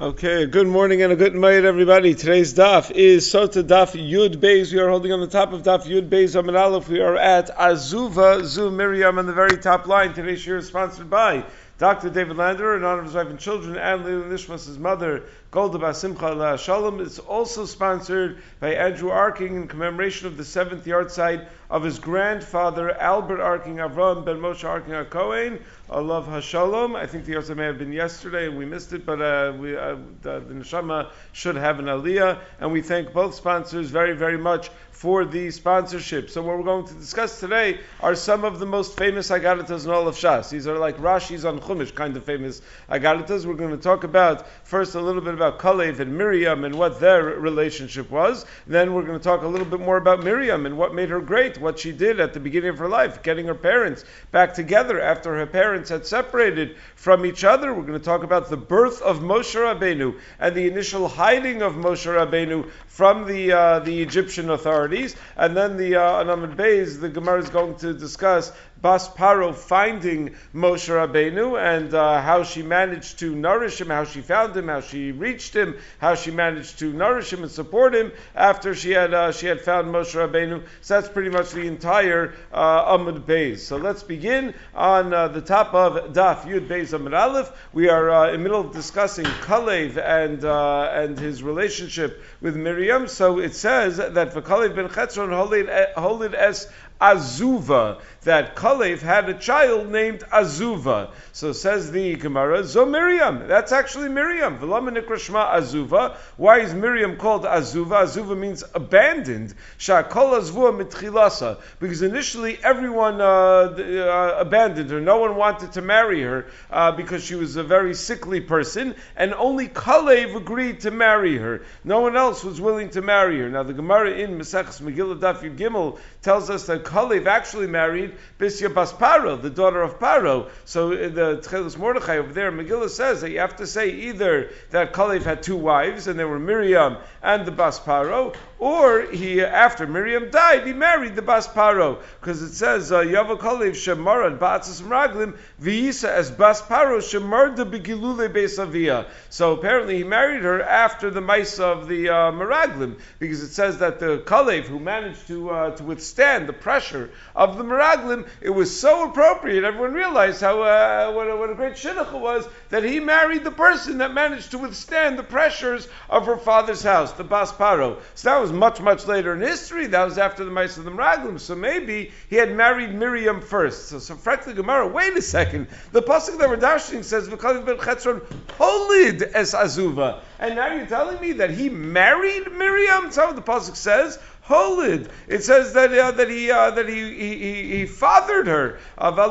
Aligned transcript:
Okay, 0.00 0.46
good 0.46 0.66
morning 0.66 1.02
and 1.02 1.12
a 1.12 1.14
good 1.14 1.34
night, 1.34 1.66
everybody. 1.66 2.14
Today's 2.14 2.54
daf 2.54 2.90
is 2.90 3.30
Sotah 3.30 3.62
Daf 3.62 3.92
Yud 3.92 4.36
Beis. 4.36 4.72
We 4.72 4.78
are 4.78 4.88
holding 4.88 5.12
on 5.12 5.20
the 5.20 5.26
top 5.26 5.52
of 5.52 5.62
Daf 5.62 5.84
Yud 5.84 6.08
Beis 6.08 6.42
Amud 6.42 6.58
Aleph. 6.58 6.88
We 6.88 7.00
are 7.00 7.18
at 7.18 7.54
Azuva 7.54 8.42
Zu 8.42 8.70
Miriam 8.70 9.18
on 9.18 9.26
the 9.26 9.34
very 9.34 9.58
top 9.58 9.86
line. 9.86 10.14
Today's 10.14 10.46
year 10.46 10.56
is 10.56 10.68
sponsored 10.68 11.10
by 11.10 11.44
Dr. 11.80 12.10
David 12.10 12.36
Lander 12.36 12.76
in 12.76 12.84
honor 12.84 12.98
of 12.98 13.06
his 13.06 13.14
wife 13.14 13.28
and 13.28 13.38
children 13.38 13.78
and 13.78 14.04
Leila 14.04 14.24
Nishmas, 14.24 14.66
his 14.66 14.78
mother, 14.78 15.22
Golda 15.50 15.78
Basimcha 15.78 16.58
Shalom. 16.58 17.00
It's 17.00 17.18
also 17.18 17.64
sponsored 17.64 18.42
by 18.60 18.74
Andrew 18.74 19.08
Arking 19.08 19.56
in 19.56 19.66
commemoration 19.66 20.26
of 20.26 20.36
the 20.36 20.44
seventh 20.44 20.86
yard 20.86 21.06
yahrzeit 21.08 21.48
of 21.70 21.82
his 21.82 21.98
grandfather, 21.98 22.90
Albert 22.90 23.40
Arking 23.40 23.76
Avram 23.76 24.26
Ben 24.26 24.36
Moshe 24.36 24.62
Arking 24.62 24.92
HaKohen, 24.92 25.62
Allah 25.88 26.22
Hashalom. 26.22 26.96
I 26.96 27.06
think 27.06 27.24
the 27.24 27.32
yahrzeit 27.32 27.56
may 27.56 27.64
have 27.64 27.78
been 27.78 27.94
yesterday 27.94 28.48
and 28.48 28.58
we 28.58 28.66
missed 28.66 28.92
it, 28.92 29.06
but 29.06 29.22
uh, 29.22 29.54
we, 29.58 29.74
uh, 29.74 29.96
the, 30.20 30.40
the 30.40 30.52
Neshama 30.52 31.08
should 31.32 31.56
have 31.56 31.78
an 31.78 31.86
aliyah. 31.86 32.40
And 32.60 32.72
we 32.72 32.82
thank 32.82 33.14
both 33.14 33.34
sponsors 33.34 33.88
very, 33.88 34.14
very 34.14 34.36
much 34.36 34.68
for 35.00 35.24
the 35.24 35.50
sponsorship. 35.50 36.28
So 36.28 36.42
what 36.42 36.58
we're 36.58 36.62
going 36.62 36.86
to 36.88 36.92
discuss 36.92 37.40
today 37.40 37.80
are 38.00 38.14
some 38.14 38.44
of 38.44 38.58
the 38.58 38.66
most 38.66 38.98
famous 38.98 39.30
agadatas 39.30 39.86
in 39.86 39.90
all 39.90 40.06
of 40.06 40.14
Shas. 40.14 40.50
These 40.50 40.66
are 40.66 40.76
like 40.76 40.98
Rashi's 40.98 41.46
on 41.46 41.58
Chumash 41.58 41.94
kind 41.94 42.14
of 42.18 42.24
famous 42.26 42.60
agadatas. 42.86 43.46
We're 43.46 43.54
going 43.54 43.70
to 43.70 43.82
talk 43.82 44.04
about 44.04 44.46
first 44.62 44.96
a 44.96 45.00
little 45.00 45.22
bit 45.22 45.32
about 45.32 45.58
Kalev 45.58 46.00
and 46.00 46.18
Miriam 46.18 46.64
and 46.64 46.74
what 46.74 47.00
their 47.00 47.24
relationship 47.24 48.10
was. 48.10 48.44
Then 48.66 48.92
we're 48.92 49.04
going 49.04 49.16
to 49.16 49.24
talk 49.24 49.40
a 49.40 49.46
little 49.46 49.66
bit 49.66 49.80
more 49.80 49.96
about 49.96 50.22
Miriam 50.22 50.66
and 50.66 50.76
what 50.76 50.94
made 50.94 51.08
her 51.08 51.22
great, 51.22 51.58
what 51.58 51.78
she 51.78 51.92
did 51.92 52.20
at 52.20 52.34
the 52.34 52.40
beginning 52.40 52.68
of 52.68 52.76
her 52.76 52.88
life, 52.88 53.22
getting 53.22 53.46
her 53.46 53.54
parents 53.54 54.04
back 54.32 54.52
together 54.52 55.00
after 55.00 55.34
her 55.34 55.46
parents 55.46 55.88
had 55.88 56.04
separated 56.04 56.76
from 56.94 57.24
each 57.24 57.42
other. 57.42 57.72
We're 57.72 57.86
going 57.86 57.98
to 57.98 58.04
talk 58.04 58.22
about 58.22 58.50
the 58.50 58.58
birth 58.58 59.00
of 59.00 59.20
Moshe 59.20 59.54
Rabbeinu 59.54 60.20
and 60.38 60.54
the 60.54 60.68
initial 60.68 61.08
hiding 61.08 61.62
of 61.62 61.72
Moshe 61.72 62.04
Rabbeinu 62.04 62.68
from 63.00 63.26
the 63.26 63.50
uh, 63.50 63.78
the 63.78 64.02
Egyptian 64.02 64.50
authorities, 64.50 64.89
and 65.36 65.56
then 65.56 65.76
the 65.76 65.96
uh, 65.96 66.24
Anamid 66.24 66.56
Beis, 66.56 67.00
the 67.00 67.08
Gemara 67.08 67.38
is 67.38 67.50
going 67.50 67.76
to 67.76 67.92
discuss 67.94 68.52
Bas 68.82 69.08
Paro 69.08 69.54
finding 69.54 70.34
Moshe 70.54 70.88
Rabbeinu 70.88 71.60
and 71.60 71.92
uh, 71.92 72.22
how 72.22 72.42
she 72.44 72.62
managed 72.62 73.18
to 73.18 73.34
nourish 73.34 73.80
him, 73.80 73.88
how 73.88 74.04
she 74.04 74.22
found 74.22 74.56
him, 74.56 74.68
how 74.68 74.80
she 74.80 75.12
reached 75.12 75.54
him, 75.54 75.76
how 75.98 76.14
she 76.14 76.30
managed 76.30 76.78
to 76.78 76.92
nourish 76.92 77.32
him 77.32 77.42
and 77.42 77.52
support 77.52 77.94
him 77.94 78.10
after 78.34 78.74
she 78.74 78.92
had 78.92 79.12
uh, 79.12 79.32
she 79.32 79.46
had 79.46 79.60
found 79.60 79.88
Moshe 79.88 80.14
Rabbeinu. 80.14 80.62
So 80.80 80.94
that's 80.94 81.12
pretty 81.12 81.30
much 81.30 81.50
the 81.50 81.66
entire 81.66 82.34
uh, 82.52 82.96
Amud 82.96 83.24
Beis. 83.24 83.58
So 83.58 83.76
let's 83.76 84.02
begin 84.02 84.54
on 84.74 85.12
uh, 85.12 85.28
the 85.28 85.42
top 85.42 85.74
of 85.74 86.14
Daf 86.14 86.44
Yud 86.44 86.66
Beis 86.66 86.98
Amud 86.98 87.18
Aleph. 87.18 87.52
We 87.72 87.88
are 87.90 88.10
uh, 88.10 88.28
in 88.28 88.32
the 88.34 88.38
middle 88.38 88.60
of 88.60 88.72
discussing 88.72 89.26
Kalev 89.26 89.98
and 89.98 90.44
uh, 90.44 90.90
and 90.94 91.18
his 91.18 91.42
relationship 91.42 92.22
with 92.40 92.56
Miriam. 92.56 93.08
So 93.08 93.40
it 93.40 93.54
says 93.54 93.98
that 93.98 94.14
Kalev 94.14 94.74
ben 94.74 94.88
Chetzron 94.88 95.30
holid 95.30 96.34
es 96.34 96.66
Azuva, 97.00 98.00
that 98.22 98.54
Kalev 98.54 99.00
had 99.00 99.28
a 99.28 99.34
child 99.34 99.90
named 99.90 100.20
Azuva. 100.32 101.10
So 101.32 101.52
says 101.52 101.90
the 101.90 102.16
Gemara, 102.16 102.64
Zo 102.64 102.84
Miriam. 102.84 103.48
That's 103.48 103.72
actually 103.72 104.08
Miriam. 104.08 104.58
Shma 104.58 105.54
Azuva. 105.54 106.16
Why 106.36 106.60
is 106.60 106.74
Miriam 106.74 107.16
called 107.16 107.44
Azuva? 107.44 108.02
Azuva 108.02 108.36
means 108.36 108.62
abandoned. 108.74 109.54
Shakol 109.78 110.38
Azvua 110.38 110.78
mitchilasa. 110.78 111.60
Because 111.78 112.02
initially 112.02 112.58
everyone 112.62 113.20
uh, 113.20 113.24
uh, 113.24 114.36
abandoned 114.38 114.90
her. 114.90 115.00
No 115.00 115.18
one 115.18 115.36
wanted 115.36 115.72
to 115.72 115.82
marry 115.82 116.22
her 116.22 116.46
uh, 116.70 116.92
because 116.92 117.24
she 117.24 117.34
was 117.34 117.56
a 117.56 117.64
very 117.64 117.94
sickly 117.94 118.40
person, 118.40 118.94
and 119.16 119.32
only 119.34 119.68
Kalev 119.68 120.36
agreed 120.36 120.80
to 120.80 120.90
marry 120.90 121.38
her. 121.38 121.62
No 121.84 122.00
one 122.00 122.16
else 122.16 122.44
was 122.44 122.60
willing 122.60 122.90
to 122.90 123.02
marry 123.02 123.38
her. 123.40 123.48
Now 123.48 123.62
the 123.62 123.72
Gemara 123.72 124.12
in 124.12 124.38
Maseches 124.38 124.80
Megillah 124.80 125.18
Daf 125.18 125.56
Gimel 125.56 125.98
tells 126.22 126.50
us 126.50 126.66
that 126.66 126.84
Kalev 126.84 127.26
actually 127.26 127.66
married 127.66 128.09
Bisya 128.38 128.72
Bas 128.72 128.92
Paro, 128.92 129.40
the 129.40 129.50
daughter 129.50 129.82
of 129.82 129.98
Paro. 129.98 130.50
So 130.64 130.92
uh, 130.92 131.08
the 131.08 131.38
Tchelis 131.38 131.76
Mordechai 131.76 132.18
over 132.18 132.32
there, 132.32 132.50
Megillah 132.52 132.90
says 132.90 133.20
that 133.20 133.30
you 133.30 133.38
have 133.40 133.56
to 133.56 133.66
say 133.66 133.90
either 133.90 134.50
that 134.70 134.92
Kalev 134.92 135.22
had 135.22 135.42
two 135.42 135.56
wives, 135.56 136.06
and 136.06 136.18
they 136.18 136.24
were 136.24 136.38
Miriam 136.38 136.96
and 137.22 137.46
the 137.46 137.52
Bas 137.52 137.78
Paro, 137.80 138.34
or 138.60 139.06
he, 139.10 139.42
after 139.42 139.86
Miriam 139.86 140.30
died, 140.30 140.66
he 140.66 140.74
married 140.74 141.16
the 141.16 141.22
Bas 141.22 141.48
Paro, 141.48 141.98
because 142.20 142.42
it 142.42 142.52
says, 142.52 142.92
uh, 142.92 143.00
Yava 143.00 143.38
Kalev 143.38 143.70
Shemarad 143.70 144.38
Ba'atzis 144.38 144.82
Raglim, 144.82 145.34
V'yisa 145.60 146.08
as 146.08 146.30
Bas 146.30 146.60
Paro 146.60 146.98
Shemarda 146.98 147.64
Begilule 147.64 148.28
Beisavia. 148.28 149.06
So 149.30 149.54
apparently 149.54 149.96
he 149.96 150.04
married 150.04 150.42
her 150.42 150.62
after 150.62 151.10
the 151.10 151.22
mice 151.22 151.58
of 151.58 151.88
the 151.88 152.10
uh, 152.10 152.32
Meraglim, 152.32 153.00
because 153.18 153.42
it 153.42 153.52
says 153.52 153.78
that 153.78 153.98
the 153.98 154.18
Kalev, 154.26 154.64
who 154.64 154.78
managed 154.78 155.26
to, 155.28 155.48
uh, 155.48 155.70
to 155.76 155.82
withstand 155.82 156.46
the 156.46 156.52
pressure 156.52 157.10
of 157.34 157.56
the 157.56 157.64
Meraglim, 157.64 158.28
it 158.42 158.50
was 158.50 158.78
so 158.78 159.08
appropriate. 159.08 159.64
Everyone 159.64 159.94
realized 159.94 160.42
how 160.42 160.62
uh, 160.62 161.12
what, 161.12 161.30
a, 161.30 161.34
what 161.34 161.48
a 161.48 161.54
great 161.54 161.74
shidduch 161.76 162.12
was 162.12 162.46
that 162.68 162.84
he 162.84 163.00
married 163.00 163.42
the 163.42 163.50
person 163.50 163.98
that 163.98 164.12
managed 164.12 164.50
to 164.50 164.58
withstand 164.58 165.18
the 165.18 165.22
pressures 165.22 165.88
of 166.10 166.26
her 166.26 166.36
father's 166.36 166.82
house, 166.82 167.12
the 167.12 167.24
Bas 167.24 167.52
Paro. 167.52 167.98
So 168.14 168.28
that 168.28 168.38
was 168.38 168.49
much, 168.52 168.80
much 168.80 169.06
later 169.06 169.34
in 169.34 169.40
history. 169.40 169.86
That 169.86 170.04
was 170.04 170.18
after 170.18 170.44
the 170.44 170.50
Mice 170.50 170.76
of 170.76 170.84
the 170.84 170.90
Meraglim. 170.90 171.38
So 171.40 171.54
maybe 171.54 172.12
he 172.28 172.36
had 172.36 172.54
married 172.54 172.94
Miriam 172.94 173.40
first. 173.40 173.88
So, 173.88 173.98
so 173.98 174.14
frankly, 174.14 174.54
Gemara, 174.54 174.86
wait 174.86 175.16
a 175.16 175.22
second. 175.22 175.68
The 175.92 176.02
pasuk 176.02 176.38
that 176.38 176.48
we're 176.48 176.56
dashing 176.56 177.02
says, 177.02 177.28
"V'kaliv 177.28 177.66
ben 177.66 177.76
Chetzron 177.76 178.20
holid 178.58 179.30
es 179.34 179.54
azuva," 179.54 180.20
and 180.38 180.56
now 180.56 180.74
you're 180.74 180.86
telling 180.86 181.20
me 181.20 181.32
that 181.32 181.50
he 181.50 181.68
married 181.68 182.52
Miriam. 182.52 183.04
That's 183.04 183.16
what 183.16 183.36
the 183.36 183.42
pasuk 183.42 183.76
says. 183.76 184.18
Holid. 184.50 185.08
It 185.28 185.44
says 185.44 185.72
that 185.74 185.92
uh, 185.96 186.10
that 186.10 186.28
he 186.28 186.50
uh, 186.50 186.72
that 186.72 186.88
he, 186.88 187.14
he, 187.14 187.76
he 187.76 187.86
fathered 187.86 188.48
her. 188.48 188.78
But 188.98 189.22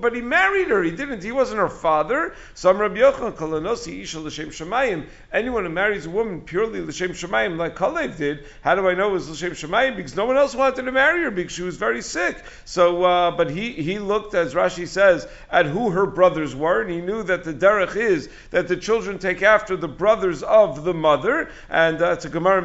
but 0.00 0.14
he 0.14 0.20
married 0.20 0.68
her. 0.68 0.82
He 0.82 0.90
didn't. 0.90 1.22
He 1.22 1.32
wasn't 1.32 1.60
her 1.60 1.68
father. 1.68 2.34
Some 2.54 2.78
Rabbi 2.78 2.96
Yochanan 2.96 3.32
Kalanosi 3.32 4.02
Isha 4.02 4.18
l'shem 4.20 4.50
Shemayim. 4.50 5.06
Anyone 5.32 5.64
who 5.64 5.70
marries 5.70 6.06
a 6.06 6.10
woman 6.10 6.40
purely 6.40 6.80
l'shem 6.80 7.10
Shemayim, 7.10 7.56
like 7.56 7.76
Kalev 7.76 8.16
did, 8.16 8.46
how 8.62 8.74
do 8.74 8.88
I 8.88 8.94
know 8.94 9.10
it 9.10 9.12
was 9.12 9.30
l'shem 9.30 9.52
Shemayim? 9.52 9.96
Because 9.96 10.16
no 10.16 10.24
one 10.24 10.36
else 10.36 10.54
wanted 10.54 10.82
to 10.82 10.92
marry 10.92 11.22
her 11.22 11.30
because 11.30 11.52
she 11.52 11.62
was 11.62 11.76
very 11.76 12.02
sick. 12.02 12.42
So, 12.64 13.04
uh, 13.04 13.30
but 13.30 13.50
he 13.50 13.72
he 13.72 13.98
looked, 13.98 14.34
as 14.34 14.54
Rashi 14.54 14.88
says, 14.88 15.28
at 15.50 15.66
who 15.66 15.90
her 15.90 16.06
brothers 16.06 16.56
were, 16.56 16.82
and 16.82 16.90
he 16.90 17.00
knew 17.00 17.22
that 17.22 17.44
the 17.44 17.54
derech 17.54 17.94
is 17.94 18.28
that 18.50 18.66
the 18.66 18.76
children 18.76 19.18
take 19.18 19.42
after 19.42 19.76
the 19.76 19.88
brothers 19.88 20.42
of 20.42 20.84
the 20.84 20.94
mother, 20.94 21.50
and 21.68 22.02
uh, 22.02 22.16
a 22.22 22.28
Gemara 22.28 22.62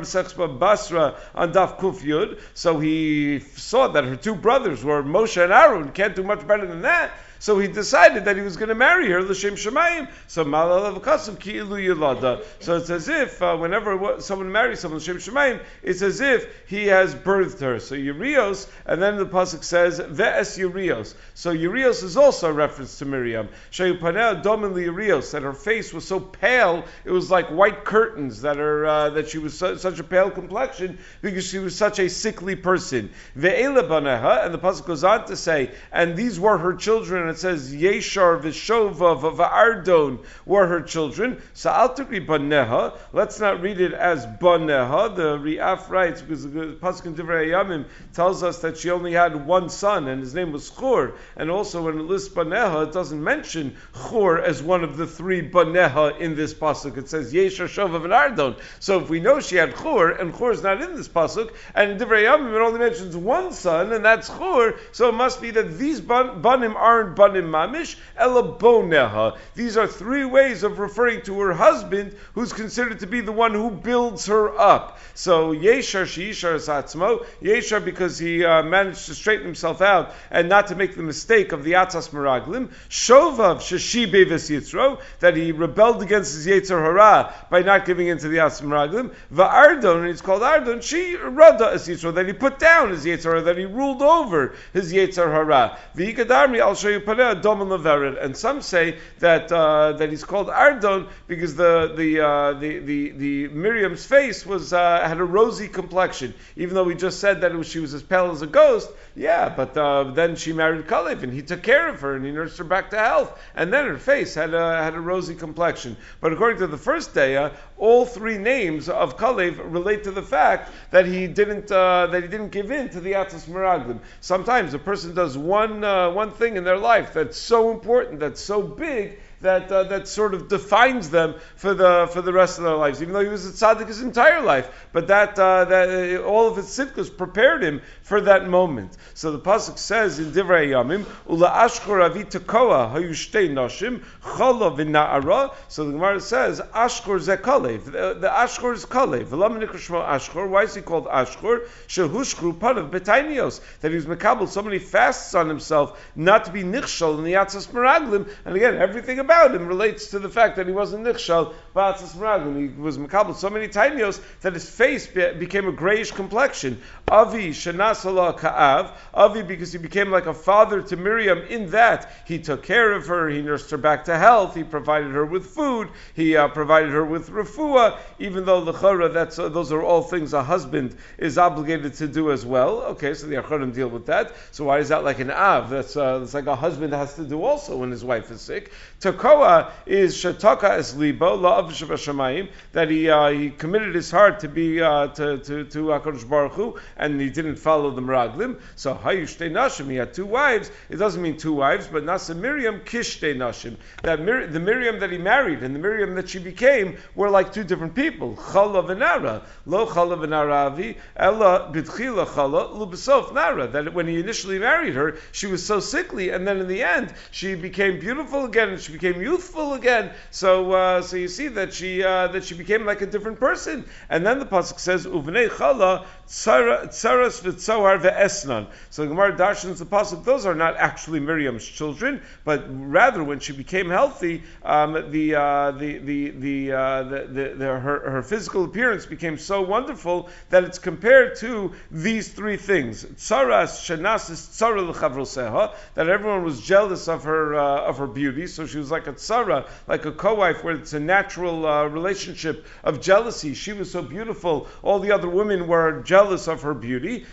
Basra 0.56 1.16
on 1.34 1.54
Daf. 1.54 2.40
So 2.54 2.80
he 2.80 3.40
saw 3.56 3.88
that 3.90 4.04
her 4.04 4.16
two 4.16 4.36
brothers 4.36 4.84
were 4.84 5.04
Moshe 5.04 5.42
and 5.42 5.52
Aaron. 5.52 5.92
Can't 5.92 6.16
do 6.16 6.24
much 6.24 6.46
better 6.48 6.66
than 6.66 6.82
that. 6.82 7.12
So 7.40 7.60
he 7.60 7.68
decided 7.68 8.26
that 8.26 8.36
he 8.36 8.42
was 8.42 8.58
going 8.58 8.70
to 8.70 8.76
marry 8.76 9.10
her 9.12 9.22
l'shem 9.22 9.56
shemayim. 9.56 10.10
So 10.28 10.46
malalav 10.46 11.02
kasam 11.02 11.38
ki'ilu 11.38 11.80
yilada. 11.80 12.44
So 12.60 12.78
it's 12.78 12.90
as 12.90 13.10
if 13.10 13.42
uh, 13.42 13.58
whenever 13.58 14.20
someone 14.22 14.52
marries 14.52 14.80
someone 14.80 15.00
l'shem 15.00 15.18
shemayim, 15.18 15.62
it's 15.84 16.02
as 16.02 16.22
if 16.22 16.48
he 16.68 16.88
has 16.88 17.14
birthed 17.14 17.60
her. 17.60 17.80
So 17.80 17.96
Urios, 17.96 18.68
and 18.86 19.02
then 19.02 19.18
the 19.18 19.26
pasuk 19.26 19.64
says 19.64 20.00
ve'es 20.00 20.58
Urios. 20.58 21.16
So 21.34 21.52
Urios 21.52 22.04
is 22.04 22.18
also 22.18 22.50
a 22.50 22.54
reference 22.54 23.00
to 23.00 23.06
Miriam. 23.06 23.50
Shayupanel 23.72 24.44
domin 24.44 24.76
Urios 24.82 25.32
that 25.32 25.44
her 25.44 25.54
face 25.54 25.94
was 25.94 26.08
so 26.08 26.20
pale, 26.20 26.86
it 27.04 27.12
was 27.12 27.30
like 27.30 27.48
white 27.48 27.86
curtains 27.86 28.42
that 28.42 28.58
are 28.58 28.86
uh, 28.86 29.10
that 29.12 29.30
she 29.30 29.38
was 29.38 29.58
such 29.58 30.00
a 30.00 30.04
pale 30.04 30.32
complexion 30.32 30.98
because 31.22 31.46
she 31.46 31.60
was 31.60 31.76
such 31.76 32.00
a 32.00 32.10
sickly 32.10 32.56
person. 32.56 33.10
Ve'elabanaha, 33.38 34.46
and 34.46 34.54
the 34.54 34.60
pasuk 34.60 34.86
goes 34.86 35.04
on 35.04 35.26
to 35.28 35.36
say, 35.36 35.72
and 35.92 36.16
these 36.16 36.40
were 36.40 36.58
her 36.58 36.74
children 36.74 37.25
it 37.30 37.38
says 37.38 37.74
Yeshar 37.74 38.42
Vishova 38.42 39.36
Va'ardon 39.36 40.26
were 40.46 40.68
her 40.68 40.82
children. 40.82 41.42
So 41.54 41.70
Al 41.70 41.96
Baneha. 41.96 42.98
Let's 43.14 43.40
not 43.40 43.62
read 43.62 43.80
it 43.80 43.94
as 43.94 44.26
Baneha. 44.26 45.16
The 45.16 45.38
Riaf 45.38 45.90
writes 45.90 46.22
because 46.22 46.44
the 46.44 46.78
Pasuk 46.82 47.06
in 47.06 47.16
Divrei 47.16 47.48
Yamim 47.48 47.86
tells 48.14 48.44
us 48.44 48.60
that 48.60 48.78
she 48.78 48.92
only 48.92 49.14
had 49.14 49.46
one 49.46 49.70
son 49.70 50.08
and 50.08 50.22
his 50.22 50.34
name 50.34 50.52
was 50.52 50.70
Chur. 50.70 51.14
And 51.36 51.50
also 51.50 51.84
when 51.84 52.00
it 52.00 52.04
lists 52.04 52.34
Baneha, 52.34 52.88
it 52.88 52.94
doesn't 52.94 53.24
mention 53.24 53.78
Chur 54.10 54.40
as 54.40 54.62
one 54.62 54.84
of 54.84 54.98
the 54.98 55.08
three 55.08 55.50
Baneha 55.50 56.20
in 56.20 56.36
this 56.36 56.54
pasuk. 56.54 56.98
It 56.98 57.10
says 57.10 57.34
Yeshar 57.34 57.68
Shova 57.68 58.02
Va'ardon. 58.06 58.60
So 58.80 59.02
if 59.02 59.10
we 59.10 59.20
know 59.20 59.40
she 59.40 59.56
had 59.56 59.76
Chur 59.76 60.12
and 60.12 60.36
Chur 60.38 60.52
is 60.52 60.64
not 60.64 60.82
in 60.82 60.96
this 60.96 61.08
pasuk, 61.08 61.54
and 61.74 61.92
in 61.92 61.98
Divrei 61.98 62.24
Yamim 62.24 62.54
it 62.54 62.62
only 62.62 62.80
mentions 62.80 63.16
one 63.16 63.52
son 63.54 63.94
and 63.94 64.04
that's 64.04 64.28
Chur, 64.30 64.78
so 64.92 65.10
it 65.10 65.14
must 65.14 65.42
be 65.42 65.52
that 65.52 65.78
these 65.78 66.02
banim 66.02 66.76
aren't 66.76 67.15
banim 67.16 67.50
mamish 67.50 67.96
elaboneha. 68.20 69.38
These 69.56 69.78
are 69.78 69.88
three 69.88 70.26
ways 70.26 70.64
of 70.64 70.80
referring 70.80 71.22
to 71.24 71.40
her 71.42 71.54
husband, 71.54 72.16
who's 72.34 72.54
considered 72.54 73.00
to 73.00 73.08
be 73.08 73.22
the 73.22 73.32
one 73.32 73.54
who 73.54 73.72
builds 73.72 74.26
her 74.28 74.58
up. 74.58 75.00
So 75.14 75.54
yeshar 75.54 76.04
sheishar 76.04 76.56
satzmo 76.56 77.26
yeshar 77.42 77.84
because 77.84 78.18
he 78.18 78.44
uh, 78.44 78.64
managed 78.64 79.06
to 79.06 79.16
straighten 79.16 79.46
himself 79.46 79.82
out 79.82 80.14
and 80.30 80.50
not 80.50 80.68
to 80.68 80.76
make 80.76 80.96
the 80.96 81.04
mistake 81.04 81.52
of 81.52 81.64
the 81.64 81.74
atzas 81.74 82.10
meraglim. 82.10 82.72
Shovav 82.90 83.58
sheshibe 83.58 84.26
v'sitzro 84.26 85.00
that 85.20 85.36
he 85.36 85.52
rebelled 85.52 86.02
against 86.02 86.34
his 86.36 86.48
yetzer 86.48 86.82
hara 86.82 87.34
by 87.50 87.62
not 87.62 87.86
giving 87.86 88.08
in 88.08 88.18
to 88.18 88.28
the 88.28 88.38
atzas 88.38 88.62
meraglim. 88.62 89.14
Va'ardon 89.34 90.00
and 90.00 90.08
he's 90.08 90.22
called 90.22 90.44
Ardon. 90.44 90.82
She 90.82 91.16
rada 91.16 91.72
as 91.72 91.88
yitro 91.88 92.14
that 92.16 92.28
he 92.28 92.34
put 92.34 92.60
down 92.60 92.90
his 92.90 93.06
yetzer 93.06 93.44
that 93.44 93.58
he 93.58 93.66
ruled 93.66 94.02
over 94.02 94.54
his 94.74 94.92
yetzer 94.94 95.32
hara. 95.32 95.78
V'ikadarmi 95.96 96.60
al 96.60 96.76
levered. 97.08 98.18
And 98.18 98.36
some 98.36 98.62
say 98.62 98.98
that 99.20 99.52
uh, 99.52 99.94
that 99.94 100.10
he's 100.10 100.24
called 100.24 100.50
Ardon 100.50 101.08
because 101.28 101.56
the 101.56 101.94
the 101.96 102.20
uh, 102.20 102.54
the, 102.54 102.80
the 102.80 103.10
the 103.12 103.48
Miriam's 103.50 104.06
face 104.06 104.46
was 104.46 104.74
uh, 104.74 105.08
had 105.08 105.20
a 105.20 105.24
rosy 105.24 105.68
complexion, 105.68 106.34
even 106.56 106.76
though 106.76 106.84
we 106.84 106.96
just 106.96 107.20
said 107.20 107.42
that 107.42 107.54
was, 107.54 107.68
she 107.68 107.80
was 107.80 107.94
as 107.94 108.04
pale 108.04 108.32
as 108.32 108.42
a 108.42 108.48
ghost. 108.48 108.90
Yeah, 109.16 109.50
but 109.50 109.78
uh, 109.78 110.12
then 110.12 110.36
she 110.36 110.52
married 110.52 110.88
Kalev, 110.88 111.24
and 111.24 111.32
he 111.32 111.42
took 111.42 111.64
care 111.64 111.88
of 111.88 112.02
her, 112.02 112.16
and 112.16 112.26
he 112.26 112.32
nursed 112.32 112.58
her 112.58 112.66
back 112.66 112.90
to 112.90 112.98
health, 112.98 113.40
and 113.56 113.72
then 113.72 113.88
her 113.88 113.98
face 113.98 114.36
had 114.36 114.54
a, 114.54 114.84
had 114.84 114.94
a 114.94 115.00
rosy 115.00 115.36
complexion. 115.36 115.96
But 116.20 116.34
according 116.34 116.60
to 116.60 116.68
the 116.68 116.78
first 116.78 117.14
day, 117.14 117.38
all 117.78 118.06
three 118.06 118.38
names 118.38 118.88
of 118.88 119.18
Kalev 119.18 119.60
relate 119.72 120.04
to 120.06 120.12
the 120.12 120.22
fact 120.22 120.72
that 120.92 121.06
he 121.06 121.28
didn't 121.28 121.72
uh, 121.72 122.08
that 122.08 122.24
he 122.24 122.30
didn't 122.30 122.50
give 122.50 122.72
in 122.72 122.90
to 122.90 123.02
the 123.02 123.14
Atzas 123.14 123.48
Meraglim. 123.48 124.00
Sometimes 124.22 124.74
a 124.74 124.80
person 124.80 125.14
does 125.14 125.38
one 125.38 125.84
uh, 125.84 126.10
one 126.12 126.32
thing 126.32 126.56
in 126.56 126.64
their 126.64 126.78
life 126.78 127.14
that's 127.14 127.38
so 127.38 127.72
important, 127.72 128.20
that's 128.20 128.42
so 128.42 128.62
big 128.62 129.20
that 129.46 129.72
uh, 129.72 129.84
that 129.84 130.08
sort 130.08 130.34
of 130.34 130.48
defines 130.50 131.10
them 131.10 131.36
for 131.56 131.74
the 131.74 132.10
for 132.12 132.22
the 132.22 132.34
rest 132.34 132.58
of 132.58 132.66
their 132.66 132.76
lives. 132.76 133.02
Even 133.02 133.14
though 133.14 133.24
he 133.24 133.30
was 133.30 133.46
a 133.46 133.52
tzaddik 133.52 133.88
his 133.88 134.02
entire 134.02 134.42
life, 134.42 134.70
but 134.92 135.08
that 135.08 135.40
uh, 135.40 135.66
that 135.66 135.90
uh, 135.90 136.24
all 136.24 136.48
of 136.50 136.58
his 136.58 136.66
sitkas 136.66 137.16
prepared 137.16 137.64
him 137.64 137.82
for 138.02 138.22
that 138.22 138.48
moment. 138.48 138.98
So 139.14 139.32
the 139.32 139.40
pasuk 139.40 139.78
says 139.78 140.20
in 140.20 140.32
Divrei 140.32 140.70
Yamim, 140.70 141.06
"Ula 141.30 141.50
ashkor 141.50 142.04
avi 142.04 142.24
tekoa 142.24 142.92
hayushtei 142.94 143.50
nashim 143.50 144.04
chala 144.22 144.76
v'na'ara." 144.76 145.54
So 145.68 145.86
the 145.86 145.92
Gemara 145.92 146.20
says, 146.20 146.60
"Ashkor 146.60 147.20
ze 147.20 147.36
kalev." 147.38 147.86
The, 147.86 148.18
the 148.20 148.30
ashkor 148.30 148.74
is 148.74 148.86
kalev. 148.86 149.28
Ashkor. 149.28 150.50
Why 150.50 150.64
is 150.64 150.76
he 150.76 150.82
called 150.82 151.06
ashkor? 151.06 151.68
Shehushkru 151.88 152.50
of 152.78 152.92
betainios. 152.92 153.62
That 153.82 153.92
he 153.92 153.96
was 153.96 154.06
mekabel 154.06 154.48
so 154.48 154.62
many 154.62 154.80
fasts 154.80 155.36
on 155.36 155.48
himself 155.48 156.02
not 156.16 156.46
to 156.46 156.52
be 156.52 156.64
nichshal 156.64 157.18
in 157.18 157.24
the 157.24 157.34
yatzas 157.34 157.68
meraglim. 157.68 158.28
And 158.46 158.56
again, 158.56 158.76
everything 158.76 159.20
about 159.20 159.35
about 159.36 159.56
him 159.56 159.68
relates 159.68 160.08
to 160.08 160.20
the 160.20 160.30
fact 160.30 160.56
that 160.56 160.66
he 160.66 160.72
wasn't 160.72 161.04
nichshal 161.04 161.54
ba'atzis 161.76 162.16
meraglim. 162.16 162.74
He 162.76 162.82
was 162.82 162.98
makabel 162.98 163.36
so 163.36 163.50
many 163.50 163.68
tinios 163.68 164.22
that 164.42 164.54
his 164.54 164.70
face 164.70 165.08
be, 165.08 165.34
became 165.34 165.68
a 165.68 165.72
grayish 165.72 166.12
complexion. 166.12 166.82
Avi 167.08 167.50
shenasala 167.50 168.38
ka'av. 168.38 168.92
Avi 169.14 169.44
because 169.44 169.74
he 169.74 169.78
became 169.78 170.10
like 170.10 170.26
a 170.26 170.34
father 170.34 170.82
to 170.82 170.96
Miriam 170.96 171.40
in 171.50 171.70
that 171.72 172.12
he 172.26 172.40
took 172.40 172.64
care 172.64 172.94
of 172.94 173.08
her, 173.08 173.30
he 173.30 173.42
nursed 173.42 173.72
her 173.72 173.78
back 173.78 174.06
to 174.06 174.18
health, 174.18 174.56
he 174.56 174.64
provided 174.64 175.12
her 175.12 175.26
with 175.26 175.46
food, 175.46 175.90
he 176.14 176.36
uh, 176.38 176.48
provided 176.48 176.92
her 176.92 177.06
with 177.06 177.30
refuah, 177.30 177.98
even 178.20 178.46
though 178.46 178.62
the 178.64 179.10
that's, 179.10 179.40
uh, 179.40 179.50
those 179.50 179.72
are 179.72 179.82
all 179.82 180.02
things 180.02 180.34
a 180.34 180.44
husband 180.44 180.96
is 181.18 181.38
obligated 181.38 181.94
to 181.96 182.08
do 182.08 182.32
as 182.32 182.46
well. 182.46 182.82
Okay, 182.82 183.14
so 183.14 183.28
the 183.28 183.36
acharim 183.36 183.74
deal 183.74 183.88
with 183.88 184.06
that. 184.06 184.34
So 184.52 184.66
why 184.66 184.80
is 184.80 184.90
that 184.90 185.04
like 185.04 185.20
an 185.20 185.32
av? 185.32 185.70
That's, 185.70 185.98
uh, 185.98 186.20
that's 186.20 186.34
like 186.34 186.46
a 186.46 186.56
husband 186.56 186.94
has 186.94 187.16
to 187.16 187.26
do 187.26 187.44
also 187.44 187.78
when 187.78 187.92
his 187.92 188.04
wife 188.04 188.32
is 188.32 188.42
sick. 188.42 188.72
Tekoa 189.16 189.72
is 189.86 190.16
shataka 190.16 190.78
es 190.78 190.96
libo 190.96 191.38
la'av 191.38 191.70
shamayim 191.70 192.50
that 192.74 192.90
he 192.90 193.10
uh, 193.10 193.30
he 193.30 193.50
committed 193.50 193.96
his 193.96 194.12
heart 194.12 194.42
to 194.42 194.48
be 194.48 194.82
uh, 194.82 195.08
to 195.08 195.38
to 195.40 195.64
to 195.66 195.86
Hakadosh 195.86 196.28
Baruch 196.28 196.54
Hu, 196.54 196.80
and 196.98 197.20
he 197.20 197.30
didn't 197.30 197.56
follow 197.56 197.92
the 197.92 198.02
meraglim. 198.02 198.60
So 198.76 198.96
hayushte 198.96 199.52
nashim 199.52 199.90
he 199.90 199.96
had 199.96 200.14
two 200.14 200.26
wives. 200.26 200.72
It 200.90 200.98
doesn't 200.98 201.22
mean 201.22 201.38
two 201.38 201.54
wives, 201.54 201.88
but 201.88 202.04
nasa 202.04 202.36
Miriam 202.36 202.82
kishte 202.82 203.36
nashim. 203.36 203.78
That 204.02 204.20
Mir- 204.22 204.48
the 204.48 204.60
Miriam 204.60 205.00
that 205.00 205.12
he 205.12 205.18
married 205.18 205.64
and 205.64 205.74
the 205.74 205.80
Miriam 205.80 206.16
that 206.16 206.30
she 206.30 206.40
became 206.40 206.98
were 207.16 207.30
like 207.30 207.54
two 207.54 207.64
different 207.64 207.96
people. 207.96 208.36
Chala 208.36 208.86
v'nara 208.86 209.44
lo 209.66 209.86
chala 209.86 210.18
v'nara 210.18 210.66
avi 210.72 210.98
ella 211.16 211.72
b'tchila 211.74 212.26
chala 212.28 212.74
lubesof 212.74 213.34
nara. 213.34 213.68
That 213.68 213.94
when 213.94 214.08
he 214.08 214.20
initially 214.20 214.60
married 214.60 214.96
her, 214.96 215.18
she 215.32 215.48
was 215.48 215.66
so 215.66 215.80
sickly, 215.80 216.30
and 216.30 216.48
then 216.48 216.60
in 216.60 216.68
the 216.68 216.84
end 216.84 217.14
she 217.32 217.56
became 217.56 218.00
beautiful 218.00 218.46
again, 218.46 218.70
and 218.70 218.82
she 218.82 218.92
became 218.92 219.05
youthful 219.14 219.74
again. 219.74 220.12
So, 220.32 220.72
uh, 220.72 221.02
so 221.02 221.18
you 221.18 221.28
see 221.28 221.48
that 221.50 221.74
she 221.74 222.04
uh, 222.04 222.28
that 222.30 222.44
she 222.44 222.56
became 222.56 222.86
like 222.86 223.02
a 223.02 223.06
different 223.06 223.40
person. 223.40 223.86
And 224.10 224.26
then 224.26 224.40
the 224.40 224.46
pasuk 224.46 224.80
says, 224.80 225.06
"Uvnei 225.06 225.50
chala 225.50 226.06
tsaras 226.28 227.42
v'tzohar 227.42 228.02
ve'esnan." 228.02 228.68
So 228.90 229.04
the 229.04 229.10
Gemara 229.10 229.36
darshans 229.38 229.78
the 229.78 229.86
pasuk; 229.86 230.24
those 230.24 230.46
are 230.46 230.56
not 230.56 230.76
actually 230.78 231.20
Miriam's 231.20 231.66
children, 231.66 232.22
but 232.44 232.66
rather 232.70 233.24
when 233.24 233.40
she 233.40 233.54
became 233.54 233.90
healthy, 233.90 234.44
um, 234.64 235.12
the, 235.12 235.36
uh, 235.36 235.72
the, 235.72 235.98
the, 236.00 236.30
the, 236.32 236.72
uh, 236.72 237.04
the, 237.04 237.28
the, 237.28 237.54
the, 237.56 237.66
her, 237.66 238.12
her 238.12 238.24
physical 238.24 238.66
appearance 238.66 239.06
became 239.06 239.38
so 239.38 239.62
wonderful 239.62 240.30
that 240.50 240.64
it's 240.64 240.80
compared 240.80 241.36
to 241.38 241.74
these 241.92 242.30
three 242.30 242.58
things: 242.58 243.04
tsaras 243.04 243.80
shenasis 243.86 244.62
l'chavroseha, 244.62 245.76
that 245.96 246.10
everyone 246.10 246.44
was 246.44 246.62
jealous 246.62 247.08
of 247.08 247.24
her 247.24 247.56
uh, 247.56 247.82
of 247.82 247.98
her 247.98 248.08
beauty, 248.08 248.48
so 248.48 248.66
she 248.66 248.78
was 248.78 248.92
like 248.96 249.08
a 249.08 249.14
tzara, 249.14 249.68
like 249.88 250.06
a 250.06 250.12
co-wife, 250.12 250.64
where 250.64 250.76
it's 250.76 250.94
a 250.94 251.00
natural 251.00 251.66
uh, 251.66 251.84
relationship 251.86 252.66
of 252.84 253.02
jealousy. 253.02 253.54
She 253.54 253.74
was 253.74 253.92
so 253.92 254.02
beautiful; 254.02 254.68
all 254.84 255.00
the 255.00 255.12
other 255.12 255.30
women 255.30 255.68
were 255.68 256.02
jealous 256.04 256.48
of 256.48 256.62
her 256.62 256.74
beauty. 256.74 257.26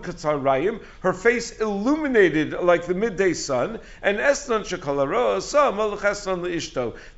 Katzarayim, 0.00 0.80
her 1.00 1.12
face 1.12 1.60
illuminated 1.60 2.52
like 2.52 2.86
the 2.86 2.94
midday 2.94 3.34
sun, 3.34 3.78
and 4.02 4.18
esnan 4.18 4.64
shekalara 4.64 5.40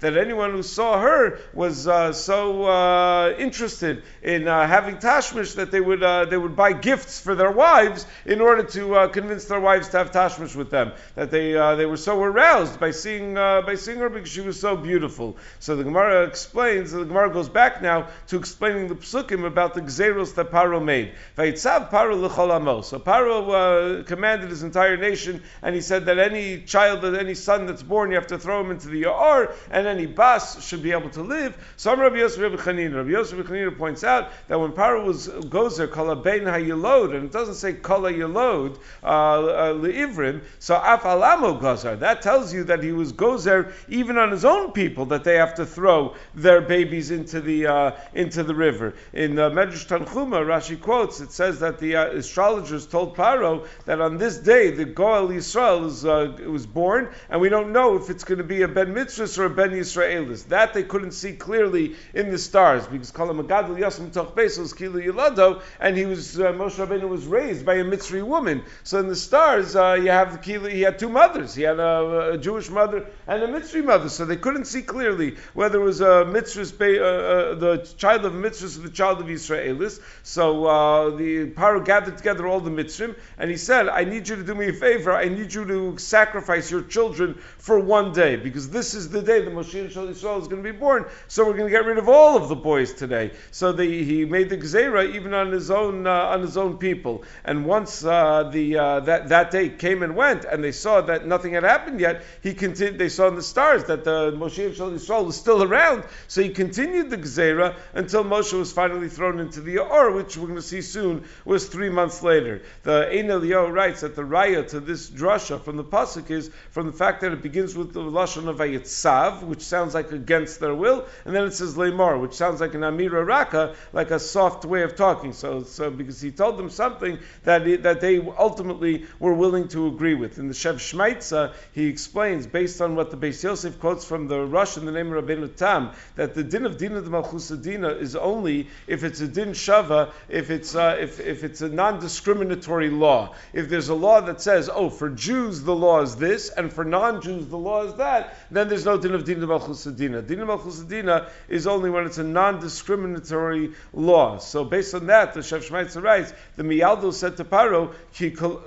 that 0.00 0.16
anyone 0.16 0.50
who 0.50 0.62
saw 0.62 1.00
her 1.00 1.38
was 1.54 1.86
uh, 1.86 2.12
so 2.12 2.64
uh, 2.64 3.34
interested 3.38 4.02
in 4.22 4.48
uh, 4.48 4.66
having 4.66 4.96
tashmish 4.96 5.54
that 5.54 5.70
they 5.70 5.80
would 5.80 6.02
uh, 6.02 6.24
they 6.26 6.36
would 6.36 6.56
buy 6.56 6.72
gifts 6.72 7.20
for 7.20 7.34
their 7.34 7.50
wives 7.50 8.06
in 8.26 8.40
order 8.40 8.62
to 8.62 8.94
uh, 8.94 9.08
convince 9.08 9.44
their 9.46 9.60
wives 9.60 9.88
to 9.88 9.98
have 9.98 10.10
tashmish 10.10 10.54
with 10.54 10.70
them. 10.70 10.92
That 11.14 11.30
they 11.30 11.52
they 11.52 11.86
were 11.86 11.96
so 11.96 12.20
aroused 12.22 12.78
by 12.82 12.90
seeing 12.90 13.34
by 13.34 13.76
seeing 13.76 13.98
her 13.98 14.10
because 14.10 14.28
she 14.28 14.40
was 14.40 14.58
so 14.60 14.76
beautiful. 14.76 15.36
So 15.60 15.76
the 15.76 15.84
Gemara 15.84 16.26
explains. 16.26 16.90
The 16.90 17.04
Gemara 17.04 17.32
goes 17.32 17.48
back 17.48 17.80
now 17.80 18.08
to 18.26 18.36
explaining 18.36 18.88
the 18.88 18.96
psukim 18.96 19.46
about 19.46 19.74
the 19.74 19.82
gzeros 19.82 20.34
that 20.34 20.50
Paro 20.50 20.82
made. 20.84 21.12
Paro 21.36 22.20
l'cholamos. 22.20 22.86
So 22.86 22.98
Paro 22.98 24.04
commanded 24.04 24.50
his 24.50 24.64
entire 24.64 24.96
nation, 24.96 25.42
and 25.62 25.76
he 25.76 25.80
said 25.80 26.06
that 26.06 26.18
any 26.18 26.62
child, 26.62 27.02
that 27.02 27.14
any 27.14 27.34
son 27.34 27.66
that's 27.66 27.84
born, 27.84 28.10
you 28.10 28.16
have 28.16 28.26
to 28.26 28.38
throw 28.38 28.60
him 28.60 28.72
into 28.72 28.88
the 28.88 29.04
Ya'ar, 29.04 29.54
and 29.70 29.86
any 29.86 30.06
bas 30.06 30.66
should 30.66 30.82
be 30.82 30.90
able 30.90 31.10
to 31.10 31.22
live. 31.22 31.56
Some 31.76 32.00
Rabbi 32.00 32.16
Yosef 32.16 32.42
Rabbi 32.42 32.56
Chanina. 32.56 32.96
Rabbi 32.96 33.10
Yosef 33.10 33.38
Rabbi 33.38 33.50
Chanina 33.50 33.78
points 33.78 34.02
out 34.02 34.32
that 34.48 34.58
when 34.58 34.72
Paro 34.72 35.04
was 35.04 35.28
goes 35.28 35.76
there, 35.76 35.86
kala 35.86 36.16
bein 36.16 36.42
hayilod, 36.42 37.14
and 37.14 37.26
it 37.26 37.32
doesn't 37.32 37.54
say 37.54 37.74
kala 37.74 38.12
yilod 38.12 38.78
uh, 39.04 39.06
uh, 39.06 39.72
leivrim, 39.74 40.42
so 40.58 40.74
af 40.74 41.04
alamo 41.04 41.60
gozar. 41.60 42.00
That 42.00 42.22
tells 42.22 42.52
you 42.52 42.64
that 42.64 42.71
he 42.80 42.92
was 42.92 43.12
gozer 43.12 43.72
even 43.88 44.16
on 44.16 44.30
his 44.30 44.44
own 44.44 44.70
people 44.70 45.06
that 45.06 45.24
they 45.24 45.34
have 45.36 45.54
to 45.54 45.66
throw 45.66 46.14
their 46.34 46.60
babies 46.60 47.10
into 47.10 47.40
the 47.40 47.66
uh, 47.66 47.90
into 48.14 48.44
the 48.44 48.54
river. 48.54 48.94
In 49.12 49.36
uh, 49.36 49.50
Medrash 49.50 49.86
Tanchuma, 49.88 50.44
Rashi 50.46 50.80
quotes 50.80 51.20
it 51.20 51.32
says 51.32 51.58
that 51.58 51.80
the 51.80 51.96
uh, 51.96 52.06
astrologers 52.10 52.86
told 52.86 53.16
Paro 53.16 53.66
that 53.86 54.00
on 54.00 54.18
this 54.18 54.38
day 54.38 54.70
the 54.70 54.84
Goel 54.84 55.28
Yisrael 55.28 55.86
is, 55.86 56.04
uh, 56.04 56.36
was 56.46 56.66
born, 56.66 57.10
and 57.28 57.40
we 57.40 57.48
don't 57.48 57.72
know 57.72 57.96
if 57.96 58.10
it's 58.10 58.24
going 58.24 58.38
to 58.38 58.44
be 58.44 58.62
a 58.62 58.68
Ben 58.68 58.94
Mitzvah 58.94 59.42
or 59.42 59.46
a 59.46 59.50
Ben 59.50 59.70
Yisraelis. 59.70 60.46
That 60.48 60.74
they 60.74 60.84
couldn't 60.84 61.12
see 61.12 61.32
clearly 61.32 61.96
in 62.14 62.30
the 62.30 62.38
stars 62.38 62.86
because 62.86 63.10
Kalam 63.10 63.42
Magadol 63.42 63.78
Yasam 63.78 64.12
Toch 64.12 64.36
Besos 64.36 64.76
Kilo 64.76 65.00
Yilado, 65.00 65.62
and 65.80 65.96
he 65.96 66.06
was 66.06 66.38
uh, 66.38 66.52
Moshe 66.52 66.84
Rabbeinu 66.84 67.08
was 67.08 67.26
raised 67.26 67.64
by 67.64 67.74
a 67.74 67.84
Mitzri 67.84 68.22
woman. 68.22 68.62
So 68.84 68.98
in 68.98 69.08
the 69.08 69.16
stars, 69.16 69.76
uh, 69.76 69.94
you 69.94 70.10
have 70.10 70.42
the. 70.42 70.70
He 70.70 70.82
had 70.82 70.98
two 70.98 71.08
mothers. 71.08 71.54
He 71.54 71.62
had 71.62 71.78
a, 71.78 72.32
a 72.32 72.38
Jewish 72.38 72.61
Jewish 72.62 72.74
mother 72.74 73.06
and 73.26 73.42
a 73.42 73.48
Mitzri 73.48 73.84
mother, 73.84 74.08
so 74.08 74.24
they 74.24 74.36
couldn't 74.36 74.66
see 74.66 74.82
clearly 74.82 75.36
whether 75.54 75.80
it 75.80 75.84
was 75.84 76.00
a 76.00 76.24
Mitzris, 76.24 76.72
uh, 76.72 77.02
uh, 77.02 77.54
the 77.54 77.78
child 77.96 78.24
of 78.24 78.32
Mitzris 78.32 78.78
or 78.78 78.82
the 78.82 78.90
child 78.90 79.20
of 79.20 79.26
Israelis. 79.26 80.00
So 80.22 80.66
uh, 80.66 81.10
the 81.16 81.50
Paro 81.50 81.84
gathered 81.84 82.16
together 82.16 82.46
all 82.46 82.60
the 82.60 82.70
Mitzrim, 82.70 83.16
and 83.38 83.50
he 83.50 83.56
said, 83.56 83.88
I 83.88 84.04
need 84.04 84.28
you 84.28 84.36
to 84.36 84.44
do 84.44 84.54
me 84.54 84.68
a 84.68 84.72
favor. 84.72 85.12
I 85.12 85.28
need 85.28 85.52
you 85.52 85.64
to 85.64 85.98
sacrifice 85.98 86.70
your 86.70 86.82
children 86.82 87.34
for 87.58 87.78
one 87.78 88.12
day, 88.12 88.36
because 88.36 88.70
this 88.70 88.94
is 88.94 89.08
the 89.08 89.22
day 89.22 89.42
the 89.42 89.50
Moshe 89.50 89.90
Shal 89.90 90.06
Yisrael 90.06 90.40
is 90.40 90.48
going 90.48 90.62
to 90.62 90.72
be 90.72 90.76
born, 90.78 91.06
so 91.28 91.44
we're 91.44 91.56
going 91.56 91.66
to 91.66 91.70
get 91.70 91.84
rid 91.84 91.98
of 91.98 92.08
all 92.08 92.36
of 92.36 92.48
the 92.48 92.56
boys 92.56 92.92
today. 92.92 93.32
So 93.50 93.76
he 93.76 94.24
made 94.24 94.50
the 94.50 94.56
Gzera 94.56 95.14
even 95.14 95.34
on 95.34 95.50
his 95.52 95.70
own, 95.70 96.06
uh, 96.06 96.10
on 96.10 96.42
his 96.42 96.56
own 96.56 96.78
people. 96.78 97.24
And 97.44 97.66
once 97.66 98.04
uh, 98.04 98.50
the, 98.52 98.78
uh, 98.78 99.00
that, 99.00 99.28
that 99.28 99.50
day 99.50 99.68
came 99.68 100.02
and 100.02 100.14
went, 100.14 100.44
and 100.44 100.62
they 100.62 100.72
saw 100.72 101.00
that 101.02 101.26
nothing 101.26 101.54
had 101.54 101.64
happened 101.64 102.00
yet, 102.00 102.22
he 102.42 102.51
continued, 102.54 102.98
they 102.98 103.08
saw 103.08 103.28
in 103.28 103.34
the 103.34 103.42
stars 103.42 103.84
that 103.84 104.04
the 104.04 104.32
Moshe 104.32 104.74
Shal 104.74 104.90
Yisrael 104.90 105.26
was 105.26 105.36
still 105.36 105.62
around, 105.62 106.04
so 106.28 106.42
he 106.42 106.50
continued 106.50 107.10
the 107.10 107.18
Gzera 107.18 107.76
until 107.94 108.24
Moshe 108.24 108.52
was 108.52 108.72
finally 108.72 109.08
thrown 109.08 109.38
into 109.38 109.60
the 109.60 109.78
Or, 109.78 110.12
which 110.12 110.36
we're 110.36 110.46
going 110.46 110.56
to 110.56 110.62
see 110.62 110.82
soon, 110.82 111.24
was 111.44 111.66
three 111.66 111.90
months 111.90 112.22
later. 112.22 112.62
The 112.82 113.08
Ein 113.08 113.28
Eliyahu 113.28 113.72
writes 113.72 114.00
that 114.00 114.16
the 114.16 114.22
raya 114.22 114.66
to 114.68 114.80
this 114.80 115.10
drasha 115.10 115.62
from 115.62 115.76
the 115.76 115.84
pasuk 115.84 116.30
is 116.30 116.50
from 116.70 116.86
the 116.86 116.92
fact 116.92 117.20
that 117.20 117.32
it 117.32 117.42
begins 117.42 117.74
with 117.76 117.92
the 117.92 118.00
lashon 118.00 118.48
of 118.48 118.58
Ayitzav, 118.58 119.42
which 119.42 119.62
sounds 119.62 119.94
like 119.94 120.12
against 120.12 120.60
their 120.60 120.74
will, 120.74 121.06
and 121.24 121.34
then 121.34 121.44
it 121.44 121.52
says 121.52 121.74
Lemar, 121.76 122.20
which 122.20 122.34
sounds 122.34 122.60
like 122.60 122.74
an 122.74 122.80
Amira 122.80 123.26
Raka, 123.26 123.74
like 123.92 124.10
a 124.10 124.18
soft 124.18 124.64
way 124.64 124.82
of 124.82 124.96
talking. 124.96 125.32
So, 125.32 125.62
so 125.62 125.90
because 125.90 126.20
he 126.20 126.30
told 126.30 126.58
them 126.58 126.70
something 126.70 127.18
that 127.44 127.82
that 127.82 128.00
they 128.00 128.18
ultimately 128.18 129.06
were 129.18 129.34
willing 129.34 129.68
to 129.68 129.86
agree 129.86 130.14
with. 130.14 130.38
In 130.38 130.48
the 130.48 130.54
Shev 130.54 130.74
Shmaitza, 130.74 131.54
he 131.72 131.86
explains 131.86 132.41
based 132.46 132.80
on 132.80 132.96
what 132.96 133.10
the 133.10 133.16
Beis 133.16 133.42
Yosef 133.42 133.78
quotes 133.80 134.04
from 134.04 134.28
the 134.28 134.40
Rosh 134.44 134.76
in 134.76 134.86
the 134.86 134.92
name 134.92 135.12
of 135.12 135.24
Rabbeinu 135.24 135.54
Tam 135.56 135.92
that 136.16 136.34
the 136.34 136.42
din 136.42 136.66
of 136.66 136.78
din 136.78 136.96
of 136.96 137.04
the 137.04 137.10
Malchus 137.10 137.48
Dina 137.48 137.88
is 137.88 138.16
only 138.16 138.68
if 138.86 139.04
it's 139.04 139.20
a 139.20 139.28
din 139.28 139.50
shava, 139.50 140.10
if 140.28 140.50
it's 140.50 140.74
uh, 140.74 140.96
if 141.00 141.20
if 141.20 141.44
it's 141.44 141.60
a 141.62 141.68
non-discriminatory 141.68 142.90
law. 142.90 143.34
If 143.52 143.68
there's 143.68 143.88
a 143.88 143.94
law 143.94 144.20
that 144.22 144.40
says, 144.40 144.70
oh, 144.72 144.90
for 144.90 145.10
Jews 145.10 145.62
the 145.62 145.74
law 145.74 146.02
is 146.02 146.16
this, 146.16 146.50
and 146.50 146.72
for 146.72 146.84
non-Jews 146.84 147.48
the 147.48 147.58
law 147.58 147.84
is 147.84 147.94
that, 147.94 148.36
then 148.50 148.68
there's 148.68 148.84
no 148.84 148.96
din 148.98 149.14
of 149.14 149.24
din 149.24 149.42
of 149.42 149.48
Malchus 149.48 149.84
Dina. 149.84 150.22
Din 150.22 150.40
of 150.40 150.48
Malchus 150.48 150.80
Dina 150.80 151.28
is 151.48 151.66
only 151.66 151.90
when 151.90 152.06
it's 152.06 152.18
a 152.18 152.24
non-discriminatory 152.24 153.72
law. 153.92 154.38
So 154.38 154.64
based 154.64 154.94
on 154.94 155.06
that, 155.06 155.34
the 155.34 155.40
Shev 155.40 155.68
Shmaitzer 155.68 156.02
writes, 156.02 156.32
the 156.56 156.62
Miyaldo 156.62 157.12
said 157.12 157.36
to 157.36 157.44
Paro, 157.44 157.92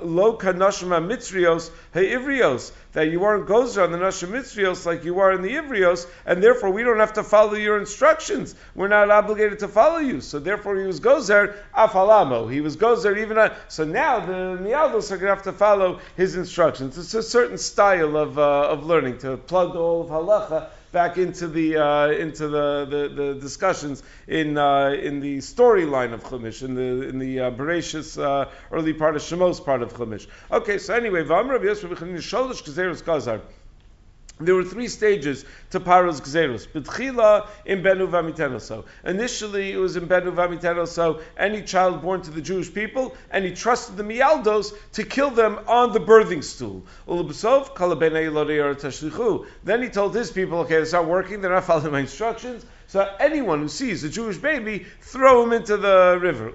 lo 0.01 0.37
kanashma 0.37 1.05
mitzrios 1.05 1.69
he'ivrios 1.93 2.71
that 2.95 3.11
you 3.11 3.25
aren't 3.25 3.45
gozer 3.45 3.83
on 3.83 3.91
the 3.91 3.97
Nashim 3.97 4.29
Mitzrios 4.29 4.85
like 4.85 5.03
you 5.03 5.19
are 5.19 5.33
in 5.33 5.41
the 5.41 5.49
Ivrios, 5.49 6.07
and 6.25 6.41
therefore 6.41 6.71
we 6.71 6.81
don't 6.81 6.99
have 6.99 7.13
to 7.13 7.23
follow 7.23 7.53
your 7.53 7.77
instructions. 7.77 8.55
We're 8.73 8.87
not 8.87 9.11
obligated 9.11 9.59
to 9.59 9.67
follow 9.67 9.99
you. 9.99 10.21
So 10.21 10.39
therefore 10.39 10.77
he 10.77 10.87
was 10.87 11.01
gozer 11.01 11.55
afalamo. 11.75 12.51
He 12.51 12.61
was 12.61 12.77
gozer 12.77 13.17
even 13.17 13.37
on. 13.37 13.51
So 13.67 13.83
now 13.83 14.25
the 14.25 14.57
Mialdos 14.61 15.11
are 15.11 15.17
going 15.17 15.29
to 15.29 15.35
have 15.35 15.43
to 15.43 15.51
follow 15.51 15.99
his 16.15 16.37
instructions. 16.37 16.97
It's 16.97 17.13
a 17.13 17.21
certain 17.21 17.57
style 17.57 18.15
of, 18.15 18.39
uh, 18.39 18.69
of 18.69 18.85
learning 18.85 19.17
to 19.19 19.35
plug 19.35 19.75
all 19.75 20.01
of 20.01 20.07
halacha 20.07 20.69
back 20.95 21.17
into 21.17 21.49
the 21.49 21.75
uh, 21.75 22.07
into 22.07 22.47
the, 22.47 22.85
the, 22.85 23.23
the, 23.23 23.33
discussions 23.33 24.01
in 24.29 24.57
uh, 24.57 24.87
in 24.91 25.19
the 25.19 25.39
storyline 25.39 26.13
of 26.13 26.23
Chumash, 26.23 26.63
in 26.63 26.73
the 26.73 27.09
in 27.09 27.19
the 27.19 27.41
uh, 27.41 27.51
Bereshis 27.51 28.17
uh, 28.17 28.49
early 28.71 28.93
part 28.93 29.17
of 29.17 29.21
Shemos 29.21 29.63
part 29.63 29.81
of 29.81 29.93
Chumash. 29.93 30.25
Okay, 30.49 30.77
so 30.77 30.93
anyway, 30.93 31.25
Yosef 31.25 31.89
Sholosh 31.89 32.63
Gezeros 32.63 33.03
Gazar. 33.03 33.41
There 34.37 34.53
were 34.53 34.65
three 34.65 34.89
stages 34.89 35.45
to 35.69 35.79
Paro's 35.79 36.19
Gzerus. 36.19 36.67
B'tchila 36.67 37.47
in 37.65 37.81
Benu 37.81 38.05
Vamitenoso. 38.09 38.83
Initially, 39.05 39.71
it 39.71 39.77
was 39.77 39.95
in 39.95 40.07
Benu 40.07 40.33
Vamitenoso, 40.33 41.21
any 41.37 41.61
child 41.61 42.01
born 42.01 42.21
to 42.21 42.31
the 42.31 42.41
Jewish 42.41 42.73
people, 42.73 43.15
and 43.31 43.45
he 43.45 43.53
trusted 43.53 43.95
the 43.95 44.03
Mialdos 44.03 44.73
to 44.91 45.03
kill 45.05 45.29
them 45.29 45.59
on 45.67 45.93
the 45.93 46.01
birthing 46.01 46.43
stool. 46.43 46.83
Then 49.63 49.81
he 49.81 49.89
told 49.89 50.15
his 50.15 50.31
people, 50.31 50.59
okay, 50.59 50.75
it's 50.75 50.91
not 50.91 51.07
working, 51.07 51.39
they're 51.39 51.51
not 51.51 51.63
following 51.63 51.93
my 51.93 52.01
instructions, 52.01 52.65
so 52.87 53.09
anyone 53.19 53.61
who 53.61 53.67
sees 53.67 54.03
a 54.03 54.09
Jewish 54.09 54.37
baby, 54.37 54.85
throw 55.01 55.43
him 55.43 55.53
into 55.53 55.75
the 55.77 56.17
river. 56.21 56.49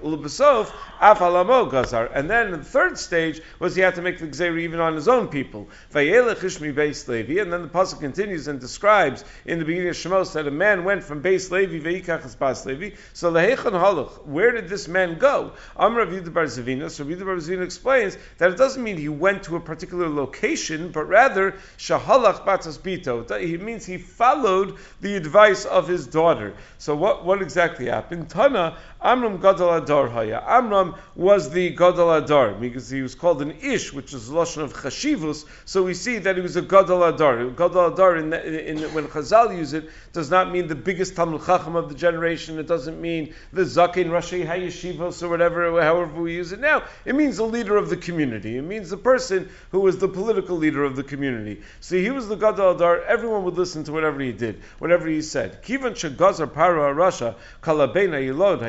And 2.14 2.30
then 2.30 2.50
the 2.52 2.62
third 2.62 2.98
stage 2.98 3.40
was 3.58 3.74
he 3.74 3.82
had 3.82 3.96
to 3.96 4.02
make 4.02 4.18
the 4.18 4.28
gzeir 4.28 4.58
even 4.60 4.80
on 4.80 4.94
his 4.94 5.08
own 5.08 5.28
people. 5.28 5.68
Beis 5.92 7.08
Levi. 7.08 7.40
And 7.40 7.52
then 7.52 7.62
the 7.62 7.68
pasuk 7.68 8.00
continues 8.00 8.46
and 8.48 8.60
describes 8.60 9.24
in 9.44 9.58
the 9.58 9.64
beginning 9.64 9.88
of 9.88 9.96
Shemos 9.96 10.32
that 10.34 10.46
a 10.46 10.50
man 10.50 10.84
went 10.84 11.02
from 11.02 11.20
Beis 11.22 11.50
Levi 11.50 11.80
veikach 11.80 12.38
bas 12.38 12.64
Levi. 12.64 12.94
So 13.12 13.32
where 13.32 14.52
did 14.52 14.68
this 14.68 14.88
man 14.88 15.18
go? 15.18 15.52
Amr 15.76 16.06
Rav 16.06 16.08
Zavina. 16.08 16.90
So 16.90 17.04
Rav 17.04 17.38
Zavina 17.38 17.64
explains 17.64 18.16
that 18.38 18.52
it 18.52 18.56
doesn't 18.56 18.82
mean 18.82 18.96
he 18.96 19.08
went 19.08 19.42
to 19.44 19.56
a 19.56 19.60
particular 19.60 20.08
location, 20.08 20.92
but 20.92 21.08
rather 21.08 21.56
shahalach 21.76 22.46
batas 22.46 22.78
bito. 22.78 23.28
It 23.30 23.60
means 23.60 23.84
he 23.84 23.98
followed 23.98 24.78
the 25.00 25.16
advice 25.16 25.64
of 25.64 25.88
his 25.88 26.06
daughter 26.06 26.29
daughter. 26.34 26.54
So 26.78 26.94
what, 26.94 27.24
what 27.24 27.42
exactly 27.42 27.86
happened? 27.86 28.28
Tana, 28.30 28.76
Amram 29.02 29.38
Gadol 29.38 29.80
Hador 29.80 30.10
Haya. 30.10 30.42
Amram 30.46 30.94
was 31.16 31.50
the 31.50 31.70
Gadol 31.70 32.08
Hador, 32.08 32.60
because 32.60 32.90
he 32.90 33.00
was 33.00 33.14
called 33.14 33.40
an 33.40 33.52
Ish, 33.62 33.94
which 33.94 34.12
is 34.12 34.28
Lashon 34.28 34.62
of 34.62 34.74
Chashivus, 34.74 35.46
so 35.64 35.82
we 35.82 35.94
see 35.94 36.18
that 36.18 36.36
he 36.36 36.42
was 36.42 36.56
a 36.56 36.62
Gadol 36.62 37.00
Hador. 37.00 37.56
Gadol 37.56 37.92
Hador, 37.92 38.18
in, 38.18 38.32
in, 38.32 38.78
in, 38.78 38.94
when 38.94 39.06
Chazal 39.06 39.56
use 39.56 39.72
it, 39.72 39.88
does 40.12 40.30
not 40.30 40.52
mean 40.52 40.66
the 40.66 40.74
biggest 40.74 41.16
Talmud 41.16 41.46
Chacham 41.46 41.76
of 41.76 41.88
the 41.88 41.94
generation, 41.94 42.58
it 42.58 42.66
doesn't 42.66 43.00
mean 43.00 43.34
the 43.54 43.62
Zakin 43.62 44.08
Rashi 44.08 44.46
Hayeshivos 44.46 45.22
or 45.22 45.28
whatever, 45.28 45.82
however 45.82 46.20
we 46.20 46.34
use 46.34 46.52
it 46.52 46.60
now. 46.60 46.82
It 47.06 47.14
means 47.14 47.38
the 47.38 47.44
leader 47.44 47.78
of 47.78 47.88
the 47.88 47.96
community. 47.96 48.58
It 48.58 48.62
means 48.62 48.90
the 48.90 48.98
person 48.98 49.48
who 49.70 49.80
was 49.80 49.96
the 49.96 50.08
political 50.08 50.56
leader 50.56 50.84
of 50.84 50.96
the 50.96 51.04
community. 51.04 51.62
So 51.80 51.96
he 51.96 52.10
was 52.10 52.28
the 52.28 52.36
Gadol 52.36 52.74
Hador, 52.74 53.04
everyone 53.06 53.44
would 53.44 53.56
listen 53.56 53.82
to 53.84 53.92
whatever 53.92 54.20
he 54.20 54.32
did, 54.32 54.60
whatever 54.78 55.08
he 55.08 55.22
said. 55.22 55.62
Kivan 55.62 55.92
Shagazar 55.92 56.52
Para 56.52 56.94
Rasha, 56.94 57.36
Kalabena 57.62 58.20
Yilod, 58.20 58.60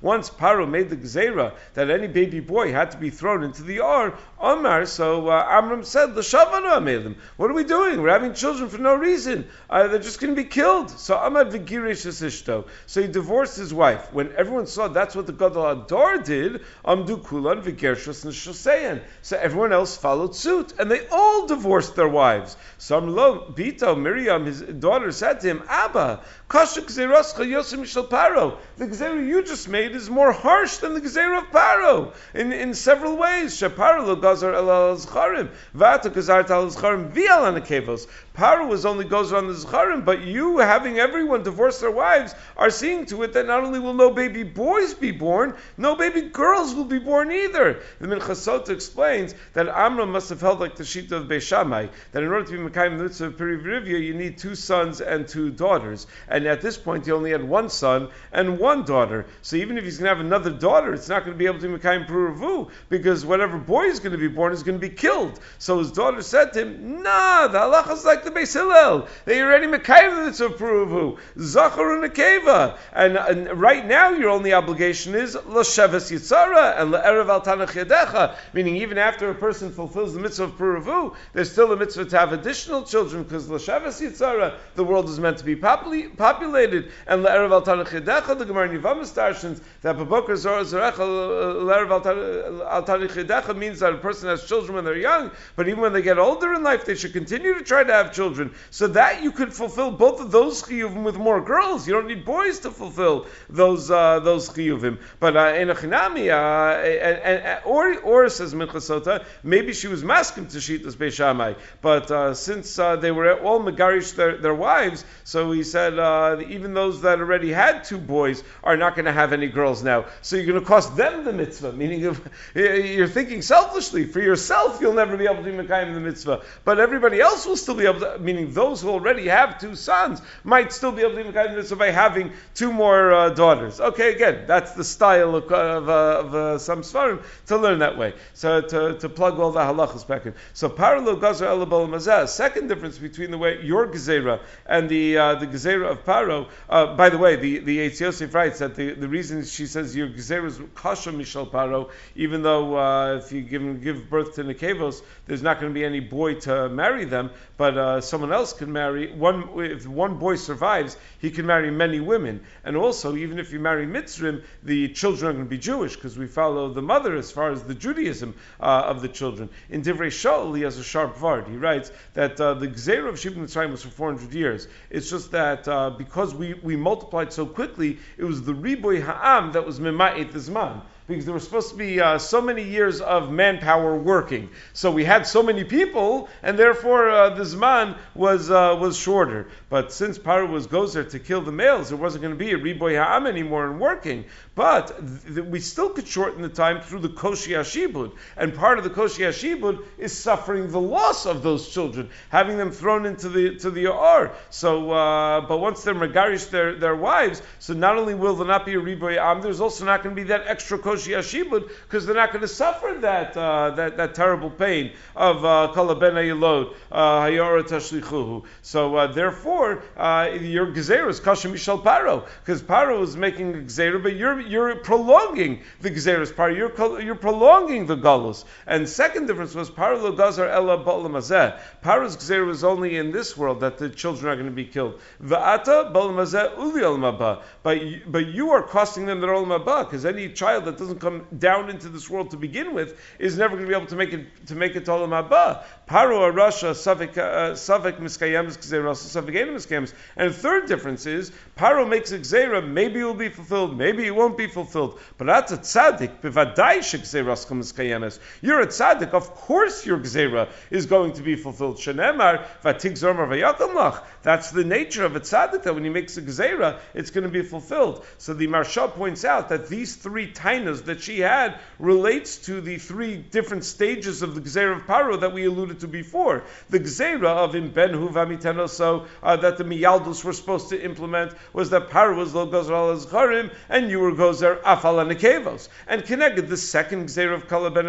once 0.00 0.30
Paro 0.30 0.68
made 0.68 0.90
the 0.90 0.96
gzera 0.96 1.54
that 1.74 1.90
any 1.90 2.06
baby 2.06 2.40
boy 2.40 2.72
had 2.72 2.90
to 2.90 2.96
be 2.96 3.10
thrown 3.10 3.42
into 3.42 3.62
the 3.62 3.80
Or, 3.80 4.14
Omar, 4.40 4.86
so 4.86 5.28
uh, 5.28 5.46
Amram 5.48 5.84
said, 5.84 6.16
L'shavanu 6.16 6.72
amelim. 6.72 7.16
What 7.36 7.50
are 7.50 7.54
we 7.54 7.64
doing? 7.64 8.00
We're 8.00 8.10
having 8.10 8.34
children 8.34 8.68
for 8.68 8.78
no 8.78 8.94
reason. 8.94 9.46
Uh, 9.68 9.88
they're 9.88 9.98
just 9.98 10.20
going 10.20 10.34
to 10.34 10.42
be 10.42 10.48
killed. 10.48 10.90
So 10.90 11.16
Amar 11.16 11.44
v'girish 11.44 12.06
ishto. 12.06 12.66
So 12.86 13.02
he 13.02 13.08
divorced 13.08 13.56
his 13.56 13.74
wife. 13.74 14.12
When 14.12 14.32
everyone 14.36 14.66
saw 14.66 14.88
that's 14.88 15.14
what 15.14 15.26
the 15.26 15.32
Gadol 15.32 15.84
Hador 15.84 16.24
did, 16.24 16.62
Amdu 16.84 17.24
kulan 17.24 17.62
v'gershus 17.62 18.24
and 18.24 19.02
So 19.22 19.36
everyone 19.36 19.72
else 19.72 19.96
followed 19.96 20.34
suit, 20.34 20.74
and 20.78 20.90
they 20.90 21.06
all 21.08 21.46
divorced 21.46 21.96
their 21.96 22.08
wives. 22.08 22.56
So 22.78 23.00
Amlo, 23.00 23.54
Bito, 23.54 24.00
Miriam, 24.00 24.46
his 24.46 24.60
daughter, 24.62 25.12
said 25.12 25.40
to 25.40 25.48
him, 25.48 25.62
Abba, 25.68 26.20
Kashuk 26.50 26.86
Zerascha 26.86 27.46
Yosim 27.46 27.86
Shal 27.86 28.08
Paro. 28.08 28.58
The 28.76 28.88
Gezerah 28.88 29.24
you 29.24 29.44
just 29.44 29.68
made 29.68 29.92
is 29.92 30.10
more 30.10 30.32
harsh 30.32 30.78
than 30.78 30.94
the 30.94 31.00
Gezerah 31.00 31.42
of 31.42 31.50
Paro 31.52 32.12
in, 32.34 32.52
in 32.52 32.74
several 32.74 33.16
ways. 33.16 33.54
Shaparo 33.56 34.04
lo 34.04 34.16
gazar 34.16 34.52
el 34.54 34.68
al 34.68 34.96
zcharim. 34.96 35.50
Vata 35.76 36.12
gazar 36.12 36.50
al 36.50 36.66
zcharim 36.66 37.10
vial 37.10 37.42
anakevos. 37.42 38.08
Paro 38.36 38.66
was 38.66 38.84
only 38.84 39.04
goes 39.04 39.32
on 39.32 39.46
the 39.46 39.52
zcharim, 39.52 40.04
but 40.04 40.22
you 40.22 40.58
having 40.58 40.98
everyone 40.98 41.44
divorce 41.44 41.78
their 41.78 41.92
wives 41.92 42.34
are 42.56 42.70
seeing 42.70 43.06
to 43.06 43.22
it 43.22 43.32
that 43.34 43.46
not 43.46 43.62
only 43.62 43.78
will 43.78 43.94
no 43.94 44.10
baby 44.10 44.42
boys 44.42 44.92
be 44.92 45.12
born, 45.12 45.54
no 45.78 45.94
baby 45.94 46.22
girls 46.22 46.74
will 46.74 46.84
be 46.84 46.98
born 46.98 47.30
either. 47.30 47.78
The 48.00 48.08
Minchas 48.08 48.44
Sotah 48.44 48.70
explains 48.70 49.36
that 49.52 49.68
Amram 49.68 50.10
must 50.10 50.30
have 50.30 50.40
held 50.40 50.58
like 50.58 50.74
the 50.74 50.82
Shita 50.82 51.12
of 51.12 51.28
Beis 51.28 51.42
Shammai, 51.42 51.86
that 52.10 52.24
in 52.24 52.32
order 52.32 52.46
to 52.46 52.52
be 52.52 52.70
Mekayim 52.70 53.00
Mitzvah 53.00 53.30
Perivrivya, 53.30 54.02
you 54.02 54.14
need 54.14 54.36
two 54.36 54.56
sons 54.56 55.00
and 55.00 55.28
two 55.28 55.50
daughters. 55.50 56.08
And 56.26 56.39
at 56.46 56.60
this 56.60 56.76
point, 56.76 57.06
he 57.06 57.12
only 57.12 57.30
had 57.30 57.42
one 57.42 57.68
son 57.68 58.08
and 58.32 58.58
one 58.58 58.84
daughter. 58.84 59.26
So 59.42 59.56
even 59.56 59.78
if 59.78 59.84
he's 59.84 59.98
going 59.98 60.10
to 60.10 60.16
have 60.16 60.24
another 60.24 60.50
daughter, 60.50 60.92
it's 60.94 61.08
not 61.08 61.24
going 61.24 61.32
to 61.34 61.38
be 61.38 61.46
able 61.46 61.60
to 61.60 61.66
Mekayim 61.66 62.06
Puravu, 62.06 62.70
because 62.88 63.24
whatever 63.24 63.58
boy 63.58 63.84
is 63.84 64.00
going 64.00 64.12
to 64.12 64.18
be 64.18 64.28
born 64.28 64.52
is 64.52 64.62
going 64.62 64.78
to 64.78 64.88
be 64.88 64.94
killed. 64.94 65.40
So 65.58 65.78
his 65.78 65.92
daughter 65.92 66.22
said 66.22 66.52
to 66.54 66.60
him, 66.60 67.02
Nah, 67.02 67.48
the 67.48 67.58
halacha 67.58 67.92
is 67.92 68.04
like 68.04 68.24
the 68.24 68.30
Beis 68.30 68.52
Hillel. 68.52 69.08
They 69.24 69.40
already 69.42 69.66
Mekayim 69.66 70.16
the 70.16 70.24
Mitzvah 70.26 70.50
Puravu. 70.50 71.18
Zachar 71.38 72.02
and 72.02 72.12
Akeva. 72.12 72.78
And, 72.92 73.16
and 73.16 73.60
right 73.60 73.86
now, 73.86 74.10
your 74.10 74.30
only 74.30 74.52
obligation 74.52 75.14
is 75.14 75.34
L'Sheves 75.34 76.10
Yitzara 76.10 76.80
and 76.80 76.90
L'Erev 76.90 77.28
Al 77.28 77.40
Tanach 77.42 78.36
meaning 78.52 78.76
even 78.76 78.98
after 78.98 79.30
a 79.30 79.34
person 79.34 79.72
fulfills 79.72 80.14
the 80.14 80.20
Mitzvah 80.20 80.44
of 80.44 80.52
Puravu, 80.52 81.14
there's 81.32 81.50
still 81.50 81.72
a 81.72 81.76
mitzvah 81.76 82.04
to 82.06 82.18
have 82.18 82.32
additional 82.32 82.82
children, 82.82 83.22
because 83.22 83.48
L'Sheves 83.48 84.00
Yitzara, 84.00 84.56
the 84.74 84.84
world 84.84 85.08
is 85.08 85.18
meant 85.18 85.38
to 85.38 85.44
be 85.44 85.56
populi- 85.56 86.08
populated. 86.32 86.90
And 87.06 87.24
le'erev 87.24 87.50
al 87.50 87.62
tarichidecha, 87.62 88.38
the 88.38 88.44
Gemara 88.44 88.68
Nivamas 88.68 89.12
darshans 89.14 89.60
that 89.82 89.96
babokar 89.96 90.36
zor 90.36 90.60
zorecha 90.60 90.98
le'erev 90.98 91.90
al 91.90 92.82
tarichidecha 92.82 93.56
means 93.56 93.80
that 93.80 93.92
a 93.92 93.98
person 93.98 94.28
has 94.28 94.46
children 94.46 94.76
when 94.76 94.84
they're 94.84 94.96
young, 94.96 95.30
but 95.56 95.68
even 95.68 95.80
when 95.80 95.92
they 95.92 96.02
get 96.02 96.18
older 96.18 96.54
in 96.54 96.62
life, 96.62 96.84
they 96.84 96.94
should 96.94 97.12
continue 97.12 97.54
to 97.54 97.64
try 97.64 97.84
to 97.84 97.92
have 97.92 98.12
children. 98.12 98.52
So 98.70 98.86
that 98.88 99.22
you 99.22 99.32
could 99.32 99.52
fulfill 99.52 99.90
both 99.90 100.20
of 100.20 100.30
those 100.30 100.62
chiyuvim 100.62 101.02
with 101.02 101.16
more 101.16 101.40
girls. 101.40 101.86
You 101.86 101.94
don't 101.94 102.06
need 102.06 102.24
boys 102.24 102.60
to 102.60 102.70
fulfill 102.70 103.26
those 103.48 103.90
uh, 103.90 104.20
those 104.20 104.48
chiyuvim. 104.48 104.98
But 105.18 105.36
uh, 105.36 105.54
in 105.56 105.70
a 105.70 105.74
uh, 105.74 106.80
and, 106.82 107.60
or 107.64 107.98
or 108.00 108.28
says 108.28 108.54
Minchas 108.54 108.88
Sotah, 108.88 109.24
maybe 109.42 109.72
she 109.72 109.88
was 109.88 110.04
masking 110.04 110.46
to 110.48 110.58
Shitas 110.58 110.94
Beis 110.94 111.12
Shammai, 111.12 111.54
but 111.80 112.10
uh, 112.10 112.34
since 112.34 112.78
uh, 112.78 112.96
they 112.96 113.10
were 113.10 113.40
all 113.40 113.60
megarish 113.60 114.14
their, 114.14 114.36
their 114.38 114.54
wives, 114.54 115.04
so 115.24 115.50
he 115.52 115.62
said 115.62 115.98
uh, 115.98 116.19
even 116.48 116.74
those 116.74 117.02
that 117.02 117.18
already 117.20 117.52
had 117.52 117.84
two 117.84 117.98
boys 117.98 118.42
are 118.62 118.76
not 118.76 118.94
going 118.94 119.06
to 119.06 119.12
have 119.12 119.32
any 119.32 119.48
girls 119.48 119.82
now. 119.82 120.06
So 120.22 120.36
you're 120.36 120.46
going 120.46 120.60
to 120.60 120.66
cost 120.66 120.96
them 120.96 121.24
the 121.24 121.32
mitzvah, 121.32 121.72
meaning 121.80 122.02
if, 122.02 122.20
you're 122.54 123.08
thinking 123.08 123.42
selfishly 123.42 124.04
for 124.04 124.20
yourself, 124.20 124.80
you'll 124.80 124.94
never 124.94 125.16
be 125.16 125.24
able 125.24 125.42
to 125.42 125.42
be 125.42 125.52
mekayim 125.52 125.94
the 125.94 126.00
mitzvah, 126.00 126.42
but 126.64 126.78
everybody 126.78 127.20
else 127.20 127.46
will 127.46 127.56
still 127.56 127.74
be 127.74 127.86
able 127.86 128.00
to. 128.00 128.18
Meaning 128.18 128.52
those 128.52 128.82
who 128.82 128.90
already 128.90 129.28
have 129.28 129.58
two 129.60 129.74
sons 129.74 130.20
might 130.44 130.72
still 130.72 130.92
be 130.92 131.02
able 131.02 131.14
to 131.16 131.24
be 131.24 131.30
mekayim 131.30 131.50
the 131.50 131.56
mitzvah 131.56 131.76
by 131.76 131.90
having 131.90 132.32
two 132.54 132.72
more 132.72 133.12
uh, 133.12 133.30
daughters. 133.30 133.80
Okay, 133.80 134.14
again, 134.14 134.44
that's 134.46 134.72
the 134.72 134.84
style 134.84 135.34
of, 135.34 135.44
of, 135.50 135.88
uh, 135.88 136.20
of 136.20 136.34
uh, 136.34 136.58
some 136.58 136.82
svarim 136.82 137.22
to 137.46 137.56
learn 137.56 137.78
that 137.80 137.96
way. 137.96 138.14
So 138.34 138.60
to, 138.60 138.98
to 138.98 139.08
plug 139.08 139.38
all 139.38 139.52
the 139.52 139.60
halachas 139.60 140.06
back 140.06 140.26
in. 140.26 140.34
So 140.54 140.68
parallel 140.68 141.16
gazer 141.16 141.46
elabol 141.46 141.86
mazeh. 141.88 142.28
Second 142.28 142.68
difference 142.68 142.98
between 142.98 143.30
the 143.30 143.38
way 143.38 143.62
your 143.62 143.86
gezerah 143.86 144.40
and 144.66 144.88
the 144.88 145.18
uh, 145.18 145.34
the 145.36 145.46
gezerah 145.46 145.90
of 145.92 146.04
paro. 146.10 146.48
Uh, 146.68 146.96
by 146.96 147.08
the 147.08 147.18
way, 147.18 147.36
the 147.36 147.58
the 147.58 147.78
Eitz 147.78 148.00
Yosef 148.00 148.34
writes 148.34 148.58
that 148.58 148.74
the, 148.74 148.94
the 148.94 149.08
reason 149.08 149.44
she 149.44 149.66
says 149.66 149.94
your 149.94 150.08
gezerah 150.08 150.46
is 150.46 150.60
kasha 150.74 151.12
mishal 151.12 151.48
paro, 151.48 151.90
even 152.16 152.42
though 152.42 152.76
uh, 152.76 153.20
if 153.22 153.30
you 153.30 153.42
give 153.42 153.82
give 153.82 154.10
birth 154.10 154.34
to 154.34 154.42
nekevos, 154.42 155.02
there's 155.26 155.42
not 155.42 155.60
going 155.60 155.72
to 155.72 155.74
be 155.78 155.84
any 155.84 156.00
boy 156.00 156.34
to 156.34 156.68
marry 156.68 157.04
them, 157.04 157.30
but 157.56 157.78
uh, 157.78 158.00
someone 158.00 158.32
else 158.32 158.52
can 158.52 158.72
marry 158.72 159.12
one. 159.12 159.48
If 159.56 159.86
one 159.86 160.18
boy 160.18 160.34
survives, 160.34 160.96
he 161.20 161.30
can 161.30 161.46
marry 161.46 161.70
many 161.70 162.00
women, 162.00 162.40
and 162.64 162.76
also 162.76 163.14
even 163.16 163.38
if 163.38 163.52
you 163.52 163.60
marry 163.60 163.86
mitzrim, 163.86 164.42
the 164.64 164.88
children 164.88 165.30
are 165.30 165.32
going 165.32 165.44
to 165.44 165.50
be 165.50 165.58
Jewish 165.58 165.94
because 165.94 166.18
we 166.18 166.26
follow 166.26 166.72
the 166.72 166.82
mother 166.82 167.14
as 167.16 167.30
far 167.30 167.52
as 167.52 167.62
the 167.62 167.74
Judaism 167.74 168.34
uh, 168.58 168.64
of 168.86 169.00
the 169.00 169.08
children. 169.08 169.48
In 169.68 169.82
Divrei 169.82 170.08
Shaul, 170.08 170.56
he 170.56 170.62
has 170.62 170.78
a 170.78 170.84
sharp 170.84 171.16
vard. 171.16 171.46
He 171.46 171.56
writes 171.56 171.92
that 172.14 172.40
uh, 172.40 172.54
the 172.54 172.68
Gzeir 172.68 173.08
of 173.08 173.14
Shibud 173.14 173.36
Mitzrayim 173.36 173.70
was 173.70 173.82
for 173.82 173.90
400 173.90 174.34
years. 174.34 174.66
It's 174.90 175.10
just 175.10 175.30
that 175.32 175.68
uh, 175.68 175.89
because 175.96 176.34
we, 176.34 176.54
we 176.54 176.76
multiplied 176.76 177.32
so 177.32 177.46
quickly, 177.46 177.98
it 178.18 178.24
was 178.24 178.42
the 178.42 178.52
Riboy 178.52 179.02
Ha'am 179.02 179.52
that 179.52 179.64
was 179.66 179.80
Mema'et 179.80 180.32
Zman 180.32 180.82
because 181.10 181.24
there 181.24 181.34
were 181.34 181.40
supposed 181.40 181.70
to 181.70 181.76
be 181.76 182.00
uh, 182.00 182.18
so 182.18 182.40
many 182.40 182.62
years 182.62 183.00
of 183.00 183.30
manpower 183.30 183.96
working. 183.96 184.48
So 184.72 184.90
we 184.90 185.04
had 185.04 185.26
so 185.26 185.42
many 185.42 185.64
people, 185.64 186.28
and 186.42 186.58
therefore 186.58 187.10
uh, 187.10 187.30
the 187.30 187.42
Zman 187.42 187.98
was, 188.14 188.50
uh, 188.50 188.76
was 188.80 188.96
shorter. 188.96 189.48
But 189.68 189.92
since 189.92 190.18
Paro 190.18 190.50
was 190.50 190.66
gozer 190.66 191.08
to 191.10 191.18
kill 191.18 191.42
the 191.42 191.52
males, 191.52 191.88
there 191.88 191.98
wasn't 191.98 192.22
going 192.22 192.34
to 192.34 192.38
be 192.38 192.52
a 192.52 192.58
Riboy 192.58 193.02
Ha'am 193.02 193.26
anymore 193.26 193.66
in 193.66 193.78
working. 193.78 194.24
But 194.54 194.94
th- 195.34 195.46
we 195.46 195.60
still 195.60 195.90
could 195.90 196.06
shorten 196.06 196.42
the 196.42 196.48
time 196.48 196.80
through 196.80 197.00
the 197.00 197.08
Koshi 197.08 197.54
Ashibud. 197.56 198.12
And 198.36 198.54
part 198.54 198.78
of 198.78 198.84
the 198.84 198.90
Koshi 198.90 199.26
Ashibud 199.26 199.84
is 199.98 200.16
suffering 200.16 200.70
the 200.70 200.80
loss 200.80 201.26
of 201.26 201.42
those 201.42 201.68
children, 201.68 202.10
having 202.28 202.56
them 202.58 202.70
thrown 202.70 203.06
into 203.06 203.28
the 203.28 203.56
to 203.56 203.70
the 203.70 203.86
Or. 203.88 204.32
So, 204.50 204.90
uh, 204.90 205.40
but 205.42 205.58
once 205.58 205.82
they're 205.82 205.94
Megarish 205.94 206.50
their, 206.50 206.74
their 206.74 206.96
wives, 206.96 207.42
so 207.58 207.74
not 207.74 207.96
only 207.96 208.14
will 208.14 208.36
there 208.36 208.46
not 208.46 208.66
be 208.66 208.74
a 208.74 208.80
Riboy 208.80 209.40
there's 209.42 209.60
also 209.60 209.84
not 209.84 210.02
going 210.02 210.14
to 210.14 210.22
be 210.22 210.28
that 210.28 210.44
extra 210.46 210.78
Koshi 210.78 210.99
Because 211.06 212.06
they're 212.06 212.14
not 212.14 212.30
going 212.30 212.42
to 212.42 212.48
suffer 212.48 212.96
that, 213.00 213.36
uh, 213.36 213.70
that, 213.70 213.96
that 213.96 214.14
terrible 214.14 214.50
pain 214.50 214.92
of 215.16 215.44
uh, 215.44 215.72
Yilod, 215.74 216.74
Hayora 216.92 217.62
Tashlichuhu. 217.62 218.44
So, 218.62 218.96
uh, 218.96 219.06
therefore, 219.06 219.82
uh, 219.96 220.30
your 220.40 220.66
Gezer 220.66 221.08
is 221.08 221.20
Kashim 221.20 221.52
Mishal 221.52 221.82
Paro 221.82 222.26
because 222.40 222.62
Paro 222.62 223.02
is 223.02 223.16
making 223.16 223.54
a 223.54 223.98
but 223.98 224.16
you're 224.16 224.40
you're 224.40 224.76
prolonging 224.76 225.62
the 225.80 225.90
Gezeres 225.90 226.34
part. 226.34 226.54
You're, 226.54 227.00
you're 227.00 227.14
prolonging 227.14 227.86
the 227.86 227.96
Galus. 227.96 228.44
And 228.66 228.88
second 228.88 229.26
difference 229.26 229.54
was 229.54 229.70
Paro 229.70 230.16
Gazar 230.16 230.48
Ella 230.48 230.82
Balamazeh. 230.84 231.58
Paro's 231.82 232.16
Gezer 232.16 232.46
was 232.46 232.64
only 232.64 232.96
in 232.96 233.10
this 233.10 233.36
world 233.36 233.60
that 233.60 233.78
the 233.78 233.88
children 233.88 234.30
are 234.30 234.36
going 234.36 234.46
to 234.46 234.52
be 234.52 234.64
killed. 234.64 235.00
Va'ata 235.22 235.92
Balamazeh 235.92 236.56
Uli 236.58 236.82
Maba. 236.82 237.42
But 237.62 238.10
but 238.10 238.26
you 238.26 238.50
are 238.50 238.62
costing 238.62 239.06
them 239.06 239.20
their 239.20 239.30
Maba 239.30 239.84
because 239.84 240.04
any 240.04 240.28
child 240.30 240.64
that 240.64 240.78
doesn't 240.80 240.98
come 240.98 241.26
down 241.38 241.70
into 241.70 241.88
this 241.88 242.10
world 242.10 242.30
to 242.30 242.36
begin 242.36 242.74
with 242.74 242.98
is 243.18 243.38
never 243.38 243.54
going 243.54 243.66
to 243.66 243.68
be 243.68 243.76
able 243.76 243.86
to 243.86 243.96
make 243.96 244.12
it 244.12 244.46
to 244.46 244.54
make 244.54 244.74
it 244.74 244.86
to 244.86 244.90
Olam 244.90 245.10
Haba. 245.10 245.62
Paro 245.86 246.32
Rasha 246.32 246.72
Savik 246.72 247.18
uh, 247.18 247.52
Savik 247.52 248.00
Miskayemis 248.00 248.56
Miskayemis. 248.56 249.92
And 250.16 250.30
the 250.30 250.34
third 250.34 250.66
difference 250.66 251.06
is 251.06 251.30
Paro 251.56 251.88
makes 251.88 252.12
a 252.12 252.18
Gzera. 252.18 252.66
Maybe 252.66 253.00
it 253.00 253.04
will 253.04 253.14
be 253.14 253.28
fulfilled. 253.28 253.76
Maybe 253.76 254.06
it 254.06 254.14
won't 254.14 254.38
be 254.38 254.46
fulfilled. 254.46 254.98
But 255.18 255.26
that's 255.26 255.52
a 255.52 255.58
tzaddik. 255.58 256.20
Bivadai 256.20 256.78
shekzeras 256.78 257.46
kayemes. 257.74 258.18
You're 258.40 258.60
a 258.60 258.66
tzaddik. 258.66 259.12
Of 259.12 259.34
course, 259.34 259.84
your 259.84 259.98
gzera 259.98 260.48
is 260.70 260.86
going 260.86 261.12
to 261.14 261.22
be 261.22 261.36
fulfilled. 261.36 261.76
Shenemar 261.76 262.46
vatig 262.64 262.92
zormar 262.92 263.28
vayakamlach. 263.28 264.02
That's 264.22 264.50
the 264.50 264.64
nature 264.64 265.04
of 265.04 265.14
a 265.16 265.20
tzaddik. 265.20 265.64
That 265.64 265.74
when 265.74 265.84
he 265.84 265.90
makes 265.90 266.16
a 266.16 266.22
gzera, 266.22 266.78
it's 266.94 267.10
going 267.10 267.24
to 267.24 267.30
be 267.30 267.42
fulfilled. 267.42 268.06
So 268.18 268.32
the 268.32 268.46
Maharsha 268.46 268.90
points 268.92 269.24
out 269.24 269.50
that 269.50 269.68
these 269.68 269.96
three 269.96 270.32
tainas 270.32 270.69
that 270.82 271.02
she 271.02 271.20
had 271.20 271.58
relates 271.78 272.36
to 272.38 272.60
the 272.60 272.78
three 272.78 273.16
different 273.16 273.64
stages 273.64 274.22
of 274.22 274.34
the 274.34 274.40
gzera 274.40 274.76
of 274.76 274.86
paro 274.86 275.20
that 275.20 275.32
we 275.32 275.44
alluded 275.44 275.80
to 275.80 275.88
before. 275.88 276.44
The 276.70 276.80
gzera 276.80 277.28
of 277.28 277.54
in 277.54 277.70
ben 277.70 278.68
so 278.68 279.06
uh, 279.22 279.36
that 279.36 279.58
the 279.58 279.64
miyaldus 279.64 280.24
were 280.24 280.32
supposed 280.32 280.68
to 280.70 280.82
implement 280.82 281.32
was 281.52 281.70
that 281.70 281.90
paro 281.90 282.16
was 282.16 282.34
lo 282.34 282.46
gozral 282.46 282.92
as 282.94 283.50
and 283.68 283.90
you 283.90 284.00
were 284.00 284.12
go 284.12 284.30
gozer 284.30 284.60
afal 284.62 285.04
nekevos, 285.06 285.68
and 285.86 286.04
connected 286.04 286.48
the 286.48 286.56
second 286.56 287.06
gzer 287.06 287.34
of 287.34 287.48
kala 287.48 287.70
ben 287.70 287.86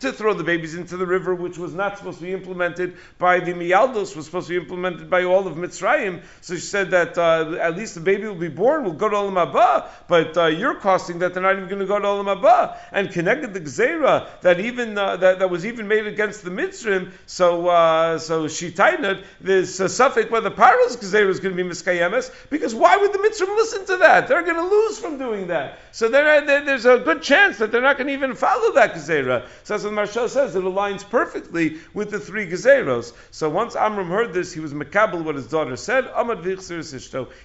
to 0.00 0.12
throw 0.12 0.34
the 0.34 0.44
babies 0.44 0.74
into 0.74 0.96
the 0.96 1.06
river, 1.06 1.34
which 1.34 1.58
was 1.58 1.74
not 1.74 1.98
supposed 1.98 2.18
to 2.18 2.24
be 2.24 2.32
implemented 2.32 2.96
by 3.18 3.40
the 3.40 3.52
mialdos, 3.52 4.16
was 4.16 4.26
supposed 4.26 4.48
to 4.48 4.54
be 4.54 4.62
implemented 4.62 5.10
by 5.10 5.24
all 5.24 5.46
of 5.46 5.56
Mitzrayim. 5.56 6.22
So 6.40 6.54
she 6.54 6.60
said 6.60 6.90
that 6.90 7.18
uh, 7.18 7.56
at 7.60 7.76
least 7.76 7.94
the 7.94 8.00
baby 8.00 8.26
will 8.26 8.34
be 8.34 8.48
born, 8.48 8.84
will 8.84 8.92
go 8.92 9.08
to 9.08 9.16
Olam 9.16 9.34
Haba, 9.34 9.88
but 10.08 10.36
uh, 10.36 10.46
you're 10.46 10.74
that 10.98 11.34
they're 11.34 11.42
not 11.42 11.56
even 11.56 11.68
going 11.68 11.80
to 11.80 11.86
go 11.86 11.98
to 11.98 12.04
Olam 12.04 12.26
Haba, 12.26 12.76
and 12.92 13.10
connected 13.10 13.54
the 13.54 13.60
gzera 13.60 14.28
that 14.42 14.60
even 14.60 14.96
uh, 14.96 15.16
that, 15.16 15.38
that 15.38 15.50
was 15.50 15.64
even 15.66 15.88
made 15.88 16.06
against 16.06 16.44
the 16.44 16.50
Mitzrim. 16.50 17.12
So 17.26 17.68
uh, 17.68 18.18
so 18.18 18.48
she 18.48 18.70
tightened 18.70 19.24
this 19.40 19.80
uh, 19.80 19.88
suffix 19.88 20.30
whether 20.30 20.50
Paro's 20.50 20.96
gzera 20.96 21.28
is 21.28 21.40
going 21.40 21.56
to 21.56 21.62
be 21.62 21.68
miskayemes, 21.68 22.30
because 22.50 22.74
why 22.74 22.96
would 22.96 23.12
the 23.12 23.18
Mitzrim 23.18 23.54
listen 23.56 23.86
to 23.86 23.96
that? 23.98 24.28
They're 24.28 24.42
going 24.42 24.56
to 24.56 24.68
lose 24.68 24.98
from 24.98 25.18
doing 25.18 25.48
that. 25.48 25.78
So 25.92 26.08
there, 26.08 26.44
there's 26.44 26.86
a 26.86 26.98
good 26.98 27.22
chance 27.22 27.58
that 27.58 27.72
they're 27.72 27.82
not 27.82 27.96
going 27.96 28.08
to 28.08 28.12
even 28.12 28.34
follow 28.34 28.72
that 28.74 28.94
gezerah. 28.94 29.46
So 29.64 29.74
as 29.74 29.82
the 29.82 29.90
Maharsha 29.90 30.28
says, 30.28 30.54
it 30.54 30.62
aligns 30.62 31.08
perfectly 31.08 31.78
with 31.94 32.10
the 32.10 32.20
three 32.20 32.46
gezeros. 32.46 33.12
So 33.30 33.48
once 33.48 33.76
Amram 33.76 34.08
heard 34.08 34.32
this, 34.32 34.52
he 34.52 34.60
was 34.60 34.72
makabel 34.72 35.22
what 35.22 35.34
his 35.34 35.46
daughter 35.46 35.76
said. 35.76 36.04
Amad. 36.06 36.40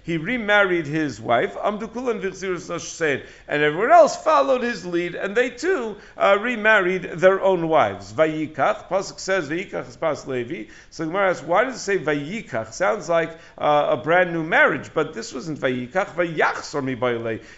He 0.03 0.17
remarried 0.17 0.87
his 0.87 1.21
wife. 1.21 1.55
Amdukulan 1.55 2.79
said, 2.79 3.25
and 3.47 3.61
everyone 3.61 3.91
else 3.91 4.15
followed 4.15 4.61
his 4.61 4.85
lead, 4.85 5.15
and 5.15 5.35
they 5.35 5.49
too 5.49 5.97
uh, 6.17 6.37
remarried 6.39 7.03
their 7.03 7.41
own 7.41 7.67
wives. 7.67 8.11
Vayikach. 8.13 8.87
Pasuk 8.87 9.19
says 9.19 9.49
Vayikach 9.49 9.87
is 9.87 9.97
pas 9.97 10.25
Levi. 10.27 10.71
So 10.89 11.05
Gemara 11.05 11.29
asks, 11.29 11.45
why 11.45 11.65
does 11.65 11.75
it 11.75 11.79
say 11.79 11.97
Vayikach? 11.97 12.73
Sounds 12.73 13.09
like 13.09 13.37
uh, 13.57 13.87
a 13.91 13.97
brand 13.97 14.33
new 14.33 14.43
marriage, 14.43 14.91
but 14.93 15.13
this 15.13 15.33
wasn't 15.33 15.59
Vayikach. 15.59 16.15
Vayachsor 16.15 16.83
mi 16.83 16.95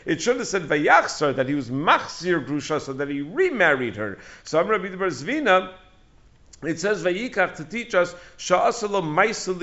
it 0.06 0.22
should 0.22 0.38
have 0.38 0.48
said 0.48 0.64
Vayachsar, 0.64 1.36
that 1.36 1.48
he 1.48 1.56
was 1.56 1.70
Machzir 1.70 2.46
Grusha, 2.46 2.82
so 2.82 2.94
that 2.94 3.10
he 3.10 3.22
remarried 3.22 3.96
her. 3.96 4.20
So 4.44 4.60
I'm 4.60 4.68
Rabbi 4.68 4.88
Zvina. 4.88 5.74
It 6.64 6.80
says 6.80 7.04
Vayikach 7.04 7.58
to 7.58 7.66
teach 7.66 7.94
us 7.94 8.16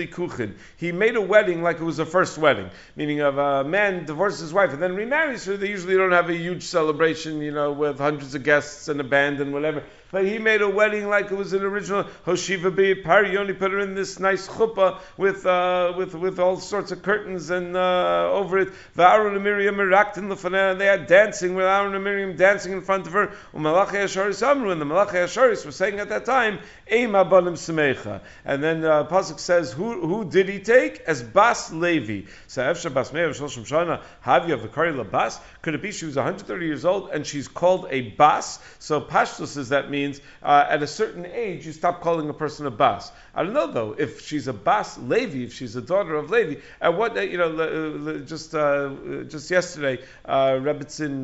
Kuchin. 0.06 0.54
He 0.76 0.92
made 0.92 1.16
a 1.16 1.20
wedding 1.20 1.60
like 1.60 1.80
it 1.80 1.84
was 1.84 1.98
a 1.98 2.06
first 2.06 2.38
wedding, 2.38 2.70
meaning 2.94 3.20
of 3.20 3.36
a 3.36 3.64
man 3.64 4.04
divorces 4.04 4.40
his 4.40 4.52
wife 4.52 4.72
and 4.72 4.80
then 4.80 4.94
remarries 4.94 5.44
her. 5.46 5.56
They 5.56 5.70
usually 5.70 5.96
don't 5.96 6.12
have 6.12 6.30
a 6.30 6.36
huge 6.36 6.62
celebration, 6.62 7.40
you 7.40 7.50
know, 7.50 7.72
with 7.72 7.98
hundreds 7.98 8.36
of 8.36 8.44
guests 8.44 8.86
and 8.86 9.00
a 9.00 9.04
band 9.04 9.40
and 9.40 9.52
whatever. 9.52 9.82
But 10.10 10.24
he 10.24 10.38
made 10.38 10.62
a 10.62 10.68
wedding 10.68 11.08
like 11.08 11.30
it 11.30 11.34
was 11.34 11.52
an 11.52 11.62
original 11.62 12.04
Hoshiva 12.26 12.74
B'Yipar. 12.74 13.30
You 13.30 13.38
only 13.38 13.52
put 13.52 13.72
her 13.72 13.80
in 13.80 13.94
this 13.94 14.18
nice 14.18 14.46
chuppah 14.46 15.00
with, 15.16 15.44
uh, 15.44 15.94
with, 15.96 16.14
with 16.14 16.38
all 16.38 16.58
sorts 16.58 16.92
of 16.92 17.02
curtains 17.02 17.50
and 17.50 17.76
uh, 17.76 18.30
over 18.30 18.58
it. 18.58 18.68
Aaron 18.96 19.34
and 19.34 19.44
Miriam 19.44 19.76
eraktin 19.76 20.30
and 20.70 20.80
they 20.80 20.86
had 20.86 21.06
dancing 21.06 21.54
with 21.54 21.64
Aaron 21.64 21.94
and 21.94 22.04
Miriam 22.04 22.36
dancing 22.36 22.72
in 22.72 22.82
front 22.82 23.06
of 23.06 23.12
her. 23.12 23.32
And 23.52 23.64
the 23.64 23.70
Malachei 23.70 25.24
Asharis 25.24 25.64
were 25.64 25.72
saying 25.72 25.98
at 26.00 26.08
that 26.10 26.24
time, 26.24 26.58
Eima 26.90 27.28
Banim 27.28 27.54
Semecha. 27.54 28.20
And 28.44 28.62
then 28.62 28.84
uh, 28.84 29.06
Pasuk 29.06 29.38
says, 29.38 29.72
who, 29.72 30.06
who 30.06 30.24
did 30.24 30.48
he 30.48 30.60
take? 30.60 31.00
As 31.00 31.22
Bas 31.22 31.72
Levi. 31.72 32.28
So 32.46 32.62
Efsha 32.62 32.92
Bas 32.92 33.12
Meir 33.12 33.30
Shloshim 33.30 33.66
Shana, 33.66 34.02
Havya 34.24 34.58
Vikari 34.58 34.94
Labas. 34.94 35.40
Could 35.62 35.74
it 35.74 35.82
be 35.82 35.92
she 35.92 36.06
was 36.06 36.16
130 36.16 36.66
years 36.66 36.84
old 36.84 37.10
and 37.10 37.26
she's 37.26 37.48
called 37.48 37.88
a 37.90 38.02
Bas? 38.10 38.58
So 38.78 39.00
Pashtus 39.00 39.48
says 39.48 39.70
that 39.70 39.90
means 39.94 40.20
uh, 40.42 40.66
at 40.74 40.82
a 40.82 40.86
certain 40.86 41.26
age 41.26 41.66
you 41.66 41.72
stop 41.72 42.00
calling 42.00 42.28
a 42.28 42.34
person 42.34 42.66
a 42.66 42.70
Bas. 42.70 43.12
I 43.34 43.42
don't 43.44 43.54
know 43.54 43.70
though 43.78 43.94
if 43.96 44.10
she's 44.26 44.48
a 44.48 44.52
Bas 44.52 44.98
Levi, 44.98 45.44
if 45.44 45.52
she's 45.54 45.76
a 45.76 45.82
daughter 45.82 46.16
of 46.16 46.30
Levi. 46.30 46.60
At 46.80 46.96
what 46.98 47.10
you 47.32 47.38
know, 47.38 48.20
just 48.20 48.54
uh, 48.54 48.90
just 49.34 49.50
yesterday, 49.50 50.02
uh, 50.24 50.52
Rebbitzin 50.66 51.18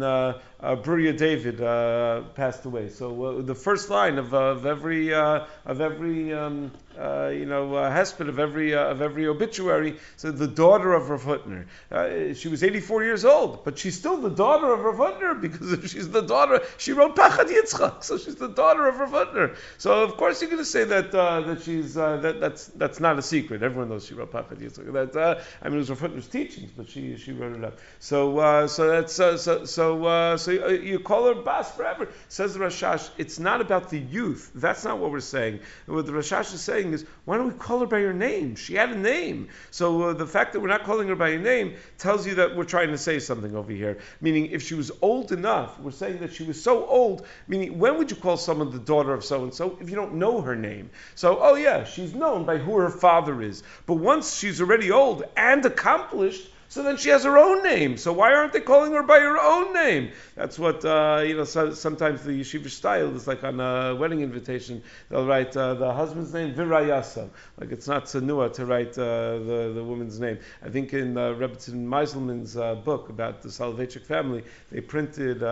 uh, 0.62 0.70
uh, 0.70 0.76
Bruria 0.76 1.16
David 1.16 1.60
uh, 1.60 2.22
passed 2.34 2.64
away. 2.64 2.88
So 2.88 3.24
uh, 3.24 3.42
the 3.42 3.54
first 3.54 3.90
line 3.90 4.18
of, 4.18 4.34
of 4.34 4.66
every 4.66 5.12
uh, 5.12 5.46
of 5.66 5.80
every 5.80 6.32
um, 6.32 6.70
uh, 6.98 7.28
you 7.28 7.46
know 7.46 7.74
uh, 7.74 7.90
hesped 7.90 8.28
of 8.28 8.38
every 8.38 8.74
uh, 8.74 8.84
of 8.84 9.00
every 9.00 9.26
obituary 9.26 9.96
said 10.16 10.36
the 10.36 10.46
daughter 10.46 10.92
of 10.92 11.10
Rav 11.10 11.22
Hutner. 11.22 11.66
Uh, 11.90 12.34
she 12.34 12.48
was 12.48 12.62
84 12.62 13.04
years 13.04 13.24
old, 13.24 13.64
but 13.64 13.78
she's 13.78 13.98
still 13.98 14.18
the 14.18 14.30
daughter 14.30 14.72
of 14.72 14.80
Rav 14.80 14.96
Hutner 14.96 15.40
because 15.40 15.90
she's 15.90 16.10
the 16.10 16.22
daughter, 16.22 16.60
she 16.78 16.92
wrote 16.92 17.16
Pachad 17.16 17.46
Yitzchak, 17.46 18.04
so 18.04 18.18
she's 18.18 18.36
the 18.36 18.48
daughter 18.48 18.86
of 18.86 18.98
Rav 18.98 19.10
Hutner. 19.10 19.56
So 19.78 20.02
of 20.02 20.16
course 20.16 20.40
you're 20.40 20.50
going 20.50 20.62
to 20.62 20.64
say 20.64 20.84
that 20.84 21.14
uh, 21.14 21.40
that 21.42 21.62
she's 21.62 21.96
uh, 21.96 22.18
that 22.18 22.40
that's 22.40 22.66
that's 22.66 23.00
not 23.00 23.18
a 23.18 23.22
secret. 23.22 23.62
Everyone 23.62 23.88
knows 23.88 24.06
she 24.06 24.14
wrote 24.14 24.32
Pachad 24.32 24.58
Yitzchak. 24.58 24.92
That 24.92 25.16
uh, 25.16 25.40
I 25.62 25.68
mean 25.68 25.76
it 25.76 25.78
was 25.78 25.90
Rav 25.90 26.00
Hutner's 26.00 26.28
teachings, 26.28 26.70
but 26.76 26.88
she 26.88 27.16
she 27.16 27.32
wrote 27.32 27.56
it 27.56 27.64
up. 27.64 27.78
So 27.98 28.38
uh, 28.38 28.66
so 28.66 28.88
that's 28.88 29.18
uh, 29.18 29.36
so 29.36 29.64
so 29.64 30.04
uh, 30.04 30.36
so 30.50 30.70
you, 30.70 30.80
you 30.80 30.98
call 30.98 31.26
her 31.26 31.40
Bas 31.42 31.70
forever. 31.70 32.08
Says 32.28 32.54
the 32.54 32.60
Rashash, 32.60 33.10
it's 33.18 33.38
not 33.38 33.60
about 33.60 33.90
the 33.90 33.98
youth. 33.98 34.50
That's 34.54 34.84
not 34.84 34.98
what 34.98 35.10
we're 35.10 35.20
saying. 35.20 35.60
What 35.86 36.06
the 36.06 36.12
Rashash 36.12 36.52
is 36.52 36.60
saying 36.60 36.92
is, 36.92 37.04
why 37.24 37.36
don't 37.36 37.52
we 37.52 37.58
call 37.58 37.80
her 37.80 37.86
by 37.86 38.00
her 38.00 38.12
name? 38.12 38.56
She 38.56 38.74
had 38.74 38.90
a 38.90 38.98
name. 38.98 39.48
So 39.70 40.02
uh, 40.02 40.12
the 40.14 40.26
fact 40.26 40.52
that 40.52 40.60
we're 40.60 40.68
not 40.68 40.84
calling 40.84 41.08
her 41.08 41.16
by 41.16 41.32
her 41.32 41.38
name 41.38 41.76
tells 41.98 42.26
you 42.26 42.36
that 42.36 42.56
we're 42.56 42.64
trying 42.64 42.88
to 42.88 42.98
say 42.98 43.18
something 43.20 43.54
over 43.54 43.70
here. 43.70 43.98
Meaning, 44.20 44.46
if 44.46 44.62
she 44.62 44.74
was 44.74 44.90
old 45.02 45.32
enough, 45.32 45.78
we're 45.78 45.90
saying 45.92 46.18
that 46.18 46.32
she 46.32 46.42
was 46.42 46.60
so 46.60 46.84
old. 46.86 47.26
Meaning, 47.46 47.78
when 47.78 47.98
would 47.98 48.10
you 48.10 48.16
call 48.16 48.36
someone 48.36 48.70
the 48.70 48.78
daughter 48.78 49.14
of 49.14 49.24
so 49.24 49.44
and 49.44 49.54
so 49.54 49.78
if 49.80 49.88
you 49.88 49.96
don't 49.96 50.14
know 50.14 50.40
her 50.40 50.56
name? 50.56 50.90
So, 51.14 51.38
oh 51.40 51.54
yeah, 51.54 51.84
she's 51.84 52.14
known 52.14 52.44
by 52.44 52.58
who 52.58 52.76
her 52.78 52.90
father 52.90 53.40
is. 53.40 53.62
But 53.86 53.94
once 53.94 54.36
she's 54.36 54.60
already 54.60 54.90
old 54.90 55.24
and 55.36 55.64
accomplished, 55.64 56.48
so 56.70 56.84
then 56.84 56.96
she 56.96 57.08
has 57.08 57.24
her 57.24 57.36
own 57.36 57.64
name. 57.64 57.96
So 57.96 58.12
why 58.12 58.32
aren't 58.32 58.52
they 58.52 58.60
calling 58.60 58.92
her 58.92 59.02
by 59.02 59.18
her 59.18 59.36
own 59.36 59.74
name? 59.74 60.12
That's 60.36 60.56
what 60.56 60.84
uh, 60.84 61.24
you 61.26 61.36
know. 61.36 61.42
So, 61.42 61.74
sometimes 61.74 62.22
the 62.22 62.30
yeshiva 62.30 62.70
style 62.70 63.12
is 63.16 63.26
like 63.26 63.42
on 63.42 63.58
a 63.58 63.96
wedding 63.96 64.20
invitation. 64.20 64.80
They'll 65.08 65.26
write 65.26 65.56
uh, 65.56 65.74
the 65.74 65.92
husband's 65.92 66.32
name 66.32 66.54
Virayasa. 66.54 67.28
Like 67.58 67.72
it's 67.72 67.88
not 67.88 68.04
sanua 68.04 68.52
to 68.52 68.66
write 68.66 68.96
uh, 68.96 69.40
the 69.50 69.72
the 69.74 69.82
woman's 69.82 70.20
name. 70.20 70.38
I 70.64 70.68
think 70.68 70.94
in 70.94 71.18
uh, 71.18 71.30
Rebbetzin 71.32 71.84
Meiselman's 71.88 72.56
uh, 72.56 72.76
book 72.76 73.08
about 73.08 73.42
the 73.42 73.48
Soloveitchik 73.48 74.06
family, 74.06 74.44
they 74.70 74.80
printed 74.80 75.42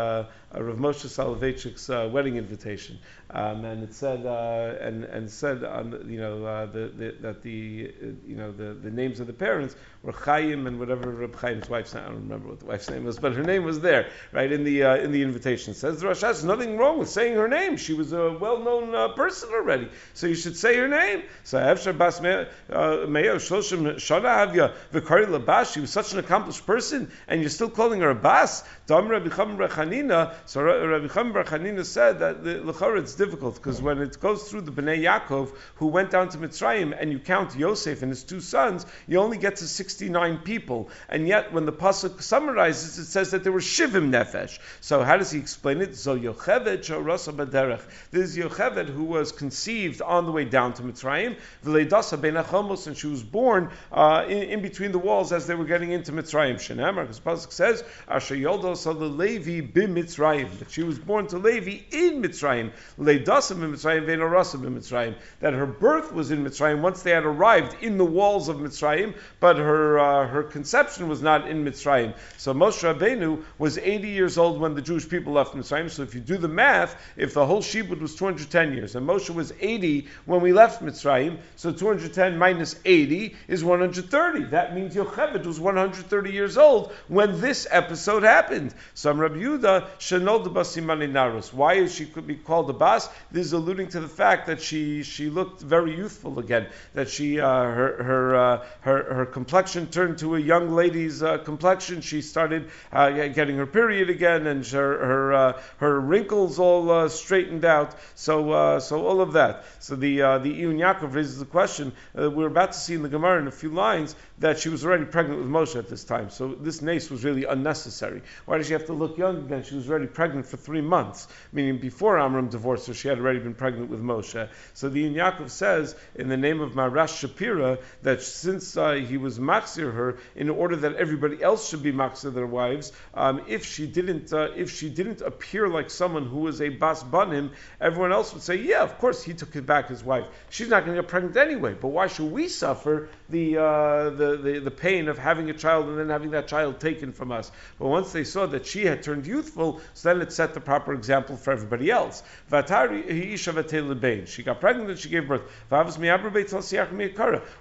uh, 0.55 0.63
Rav 0.63 0.77
Moshe 0.79 1.07
Soloveitchik's 1.07 1.91
uh, 1.91 2.09
wedding 2.11 2.37
invitation, 2.37 2.99
um, 3.31 3.65
and 3.65 3.83
it 3.83 3.93
said 3.93 4.25
uh, 4.25 4.77
and 4.81 5.05
and 5.05 5.31
said 5.31 5.63
on 5.63 6.07
you 6.09 6.19
know 6.19 6.45
uh, 6.45 6.67
the, 6.67 6.89
the, 6.89 7.15
that 7.21 7.43
the 7.43 7.93
you 8.27 8.37
know 8.37 8.51
the, 8.53 8.75
the 8.75 8.91
names 8.91 9.21
of 9.21 9.27
the 9.27 9.33
parents 9.33 9.77
were 10.03 10.13
Chaim 10.13 10.67
and 10.67 10.79
whatever 10.79 11.11
Reb 11.11 11.39
Chaim's 11.39 11.69
wife's 11.69 11.93
name. 11.95 12.05
I 12.05 12.07
don't 12.09 12.23
remember 12.23 12.49
what 12.49 12.61
the 12.61 12.67
wife's 12.67 12.89
name 12.89 13.05
was, 13.05 13.19
but 13.19 13.35
her 13.35 13.43
name 13.43 13.65
was 13.65 13.81
there, 13.81 14.11
right 14.33 14.51
in 14.51 14.65
the 14.65 14.85
uh, 14.85 14.97
in 14.97 15.13
the 15.13 15.23
invitation. 15.23 15.73
It 15.73 15.77
says 15.77 16.01
the 16.01 16.07
Rosh 16.07 16.25
Hashanah, 16.25 16.45
nothing 16.45 16.79
wrong 16.79 16.99
with 16.99 17.11
saying 17.11 17.35
her 17.35 17.49
name. 17.49 17.77
She 17.77 17.93
was 17.93 18.13
a 18.13 18.33
well-known 18.33 18.95
uh, 18.95 19.09
person 19.09 19.51
already, 19.53 19.89
so 20.15 20.27
you 20.27 20.35
should 20.35 20.57
say 20.57 20.77
her 20.77 20.89
name. 20.89 21.25
So 21.45 21.59
Efshar 21.59 21.97
Bas 21.97 22.23
Meir 22.23 22.49
Shloshim 22.71 23.97
Shana 23.97 24.47
Havya 24.47 24.73
Vikari 24.93 25.27
Labash. 25.27 25.75
She 25.75 25.81
was 25.81 25.91
such 25.91 26.15
an 26.15 26.21
accomplished 26.21 26.65
person, 26.65 27.11
and 27.27 27.43
you're 27.43 27.51
still 27.51 27.71
calling 27.71 28.01
her 28.01 28.11
a 28.11 28.15
Bas. 28.15 28.65
Dam 28.87 29.09
Rabbi 29.09 29.29
Cham 29.29 29.59
Rechanina. 29.59 30.38
So 30.47 30.63
Rabbi 30.63 31.09
Cham 31.09 31.33
Rechanina 31.33 31.85
said 31.85 32.21
that 32.21 32.45
the 32.45 32.55
Lechara 32.57 32.99
it's 32.99 33.15
difficult 33.15 33.57
because 33.57 33.81
when 33.81 34.01
it 34.01 34.19
goes 34.21 34.51
through 34.51 34.63
the 34.63 34.73
Bnei 34.73 35.03
Yaakov 35.03 35.51
who 35.77 35.87
went 35.87 36.11
down 36.11 36.29
to 36.31 36.39
Mitzrayim, 36.39 36.97
and 36.99 37.13
you 37.13 37.19
count 37.19 37.57
Yosef 37.57 38.03
and 38.03 38.11
his 38.11 38.25
two 38.25 38.41
sons, 38.41 38.87
you 39.07 39.19
only 39.19 39.39
get 39.39 39.57
to 39.57 39.67
69 39.67 40.39
people. 40.39 40.91
And 41.09 41.27
yet, 41.27 41.53
when 41.53 41.67
the 41.67 41.73
pasuk 41.73 42.23
summarizes, 42.23 42.99
it 42.99 43.07
says 43.07 43.31
that 43.31 43.45
there 43.45 43.53
were 43.53 43.61
shivim 43.61 44.11
nefesh. 44.11 44.59
So 44.81 45.03
how 45.03 45.17
does 45.17 45.31
he 45.31 45.39
explain 45.39 45.81
it? 45.81 45.97
So 45.97 46.19
Yocheved 46.19 46.79
Shorosa 46.79 47.33
Baderech. 47.35 47.83
This 48.11 48.31
is 48.31 48.37
Yocheved 48.37 48.89
who 48.89 49.05
was 49.05 49.33
conceived 49.33 50.03
on 50.03 50.27
the 50.27 50.33
way 50.33 50.45
down 50.45 50.75
to 50.75 50.83
Mitzrayim. 50.83 51.37
V'leidasa 51.65 52.21
ben 52.21 52.37
and 52.37 52.97
she 52.97 53.07
was 53.07 53.23
born 53.23 53.71
uh, 53.93 54.25
in, 54.29 54.43
in, 54.45 54.63
between 54.63 54.93
the 54.93 54.99
walls 54.99 55.33
as 55.33 55.47
they 55.47 55.55
were 55.55 55.65
getting 55.65 55.93
into 55.93 56.13
Mitzrayim. 56.13 56.57
Shenamar, 56.57 57.03
because 57.03 57.21
pasuk 57.21 57.53
says 57.53 57.85
Asher 58.09 58.37
Yoldos 58.37 58.87
Levi 58.87 59.61
bim 59.61 59.95
Mitzrayim 60.29 60.59
that 60.59 60.71
she 60.71 60.83
was 60.83 60.99
born 60.99 61.27
to 61.29 61.39
Levi 61.39 61.83
in 61.91 62.23
Mitzrayim. 62.23 62.73
Leidasim 62.99 63.63
in 63.63 63.73
Mitzrayim, 63.73 64.07
Ve'norasim 64.07 64.67
in 64.67 64.77
Mitzrayim. 64.77 65.15
That 65.41 65.55
her 65.55 65.67
birth 65.67 66.13
was 66.13 66.31
in 66.31 66.45
Mitzrayim 66.45 66.81
once 66.81 67.03
they 67.03 67.11
had 67.11 67.25
arrived 67.25 67.83
in 67.83 67.99
the 67.99 68.05
walls 68.05 68.49
of 68.49 68.57
Mitzrayim, 68.57 69.15
but 69.41 69.57
her 69.57 69.99
uh, 69.99 70.27
her 70.27 70.43
conception 70.43 71.09
was 71.09 71.23
not 71.23 71.49
in 71.49 71.65
Mitzrayim. 71.65 72.15
So 72.37 72.55
Moshe 72.55 72.83
Rabbeinu 72.83 73.43
was 73.59 73.79
80 73.79 74.09
years 74.09 74.39
old 74.39 74.61
when 74.61 74.75
the 74.75 74.83
Jewish 74.83 75.09
people 75.09 75.35
left 75.35 75.55
Mitzrayim. 75.55 75.91
So 75.91 76.03
if 76.03 76.15
you 76.15 76.21
do 76.21 76.37
the 76.37 76.49
math, 76.49 77.01
if 77.17 77.35
the 77.35 77.45
whole 77.45 77.63
Shibud 77.63 78.01
was 78.01 78.15
210 78.15 78.73
years, 78.73 78.97
and 78.97 79.09
Moshe 79.09 79.31
was 79.31 79.53
80 79.61 80.09
when 80.27 80.41
we 80.41 80.53
left 80.53 80.83
Mitzrayim, 80.83 81.39
so 81.57 81.73
210 81.73 82.39
minus 82.39 82.77
80 82.85 83.37
is 83.49 83.65
130. 83.65 84.45
That 84.45 84.75
means 84.75 84.95
Yocheved 84.95 85.47
was 85.47 85.61
130 85.61 86.33
years 86.33 86.57
old 86.57 86.93
when 87.09 87.41
this 87.41 87.67
episode 87.71 88.23
happened. 88.23 88.75
So 88.95 89.13
Rabbi 89.13 89.37
Yehuda 89.37 89.89
Basimani 90.25 91.11
Narus. 91.11 91.53
Why 91.53 91.75
is 91.75 91.95
she 91.95 92.07
could 92.07 92.27
be 92.27 92.35
called 92.37 92.69
a 92.71 92.73
bas? 92.73 93.09
This 93.31 93.47
is 93.47 93.53
alluding 93.53 93.89
to 93.89 94.01
the 94.01 94.09
fact 94.09 94.47
that 94.47 94.61
she 94.61 95.03
she 95.03 95.31
looked 95.31 95.61
very 95.61 95.97
youthful 95.97 96.39
again. 96.39 96.67
That 96.95 97.09
she 97.09 97.41
uh, 97.41 97.47
her 97.49 98.03
her, 98.03 98.37
uh, 98.37 98.67
her 98.81 99.15
her 99.15 99.27
complexion 99.27 99.87
turned 99.87 100.19
to 100.19 100.37
a 100.37 100.41
young 100.41 100.75
lady's 100.75 101.23
uh, 101.23 101.39
complexion. 101.39 102.01
She 102.01 102.23
started 102.23 102.71
uh, 102.93 103.11
getting 103.29 103.57
her 103.57 103.67
period 103.67 104.11
again, 104.11 104.47
and 104.47 104.67
her 104.67 105.07
her 105.07 105.33
uh, 105.33 105.63
her 105.79 106.01
wrinkles 106.01 106.59
all 106.59 106.91
uh, 106.91 107.09
straightened 107.09 107.65
out. 107.65 107.95
So 108.15 108.79
so 108.81 109.07
all 109.07 109.21
of 109.21 109.33
that. 109.35 109.65
So 109.81 109.97
the 109.97 110.17
the 110.17 110.63
Iyun 110.63 110.79
Yaakov 110.79 111.15
raises 111.15 111.39
the 111.39 111.45
question 111.45 111.93
we're 112.15 112.47
about 112.49 112.73
to 112.73 112.79
see 112.79 112.95
in 112.95 113.03
the 113.03 113.09
Gemara 113.09 113.41
in 113.41 113.47
a 113.47 113.53
few 113.53 113.71
lines 113.71 114.15
that 114.39 114.59
she 114.59 114.69
was 114.69 114.85
already 114.85 115.05
pregnant 115.05 115.41
with 115.41 115.49
Moshe 115.49 115.77
at 115.77 115.89
this 115.89 116.05
time. 116.05 116.31
So 116.31 116.55
this 116.55 116.83
nace 116.83 117.11
was 117.11 117.25
really 117.25 117.45
unnecessary. 117.45 118.23
Why 118.47 118.59
did 118.59 118.67
she 118.67 118.73
have 118.73 118.87
to 118.87 118.93
look 118.93 119.19
young 119.19 119.39
again? 119.39 119.63
She 119.65 119.75
was 119.75 119.89
already 119.89 120.08
pregnant 120.09 120.47
for 120.47 120.57
three 120.57 120.81
months, 120.81 121.29
meaning 121.53 121.79
before 121.79 122.19
Amram 122.19 122.49
divorced 122.49 122.87
her, 122.89 122.95
she 122.95 123.09
had 123.09 123.19
already 123.19 123.39
been 123.39 123.55
pregnant 123.55 123.91
with 123.91 124.03
Moshe. 124.03 124.49
So 124.75 124.89
the 124.89 125.05
Yaakov 125.15 125.51
says 125.51 125.95
in 126.15 126.29
the 126.29 126.37
name 126.37 126.61
of 126.61 126.73
Marash 126.73 127.27
Shapira 127.27 127.81
that 128.03 128.23
since 128.23 128.77
uh, 128.77 128.93
he 128.93 129.17
was 129.17 129.39
maxir 129.39 129.93
her 129.93 130.19
in 130.35 130.51
order 130.51 130.77
that 130.77 130.97
everybody 130.97 131.43
else 131.43 131.69
should 131.69 131.83
be 131.83 131.93
maxir 131.93 132.33
their 132.33 132.47
wives, 132.47 132.93
um, 133.15 133.43
if 133.49 133.65
she 133.65 133.87
didn't 133.87 134.33
uh, 134.33 134.49
if 134.57 134.71
she 134.71 134.89
didn't 134.89 135.21
appear 135.21 135.69
like 135.69 135.91
someone 135.91 136.27
who 136.27 136.39
was 136.39 136.61
a 136.61 136.69
bas 136.69 137.03
banim, 137.03 137.51
everyone 137.81 138.13
else 138.13 138.33
would 138.33 138.43
say, 138.43 138.57
yeah, 138.57 138.83
of 138.83 138.99
course 138.99 139.23
he 139.23 139.35
took 139.35 139.55
back 139.67 139.89
his 139.89 140.05
wife. 140.05 140.25
She's 140.51 140.69
not 140.69 140.85
going 140.85 140.97
to 140.97 141.03
get 141.03 141.09
pregnant 141.09 141.37
anyway. 141.37 141.75
But 141.75 141.89
why 141.89 142.07
should 142.07 142.31
we 142.31 142.49
suffer 142.49 143.09
the, 143.29 143.59
uh, 143.59 144.11
the, 144.11 144.37
the 144.37 144.59
the 144.61 144.71
pain 144.71 145.09
of 145.09 145.19
having 145.19 145.51
a 145.51 145.55
child 145.55 145.89
and 145.89 145.99
then 145.99 146.11
having 146.11 146.31
that 146.31 146.49
child 146.49 146.81
taken 146.81 147.13
from 147.13 147.33
us? 147.33 147.51
But 147.79 147.89
once 147.89 148.13
they 148.13 148.25
saw 148.25 148.47
that 148.47 148.67
she 148.67 148.85
had 148.85 149.03
turned 149.03 149.27
youthful, 149.27 149.81
so 149.99 150.13
then 150.13 150.23
it 150.23 150.33
set 150.33 150.55
the 150.55 150.61
proper 150.61 150.95
example 150.95 151.37
for 151.37 151.51
everybody 151.53 151.91
else. 151.91 152.23
She 152.53 154.43
got 154.45 154.61
pregnant 154.61 154.91
and 154.91 154.99
she 154.99 155.09
gave 155.09 155.27
birth. 155.27 155.43
What 155.69 155.93
do 155.97 156.09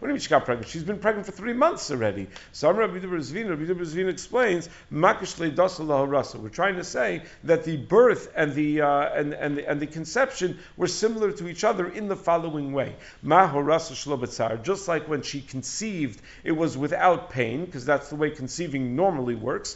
you 0.02 0.08
mean 0.08 0.20
she 0.20 0.30
got 0.30 0.46
pregnant? 0.46 0.68
She's 0.68 0.84
been 0.84 1.00
pregnant 1.00 1.26
for 1.26 1.32
three 1.32 1.54
months 1.54 1.90
already. 1.90 2.28
So 2.52 2.72
Rabbi 2.72 3.00
Zvina 3.00 4.08
explains, 4.08 4.70
We're 4.92 6.50
trying 6.50 6.76
to 6.76 6.84
say 6.84 7.24
that 7.46 7.64
the 7.64 7.78
birth 7.78 8.32
and 8.36 8.54
the, 8.54 8.82
uh, 8.82 9.10
and, 9.16 9.34
and, 9.34 9.58
the, 9.58 9.68
and 9.68 9.80
the 9.80 9.88
conception 9.88 10.60
were 10.76 10.86
similar 10.88 11.32
to 11.32 11.48
each 11.48 11.64
other 11.64 11.88
in 11.88 12.08
the 12.08 12.16
following 12.16 12.72
way. 12.72 12.96
Just 13.24 14.88
like 14.88 15.10
when 15.10 15.24
she 15.24 15.42
conceived, 15.42 16.22
it 16.44 16.52
was 16.52 16.78
without 16.78 17.32
pain, 17.32 17.66
because 17.66 17.84
that's 17.84 18.10
the 18.10 18.16
way 18.16 18.30
conceiving 18.30 18.96
normally 18.96 19.34
works. 19.34 19.76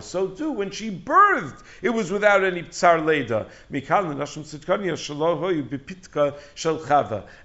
So 0.00 0.28
too, 0.28 0.52
when 0.52 0.70
she 0.76 0.90
birthed, 0.90 1.62
it 1.82 1.90
was 1.90 2.10
without 2.10 2.44
any 2.44 2.62
tsar 2.62 3.00
leda. 3.00 3.46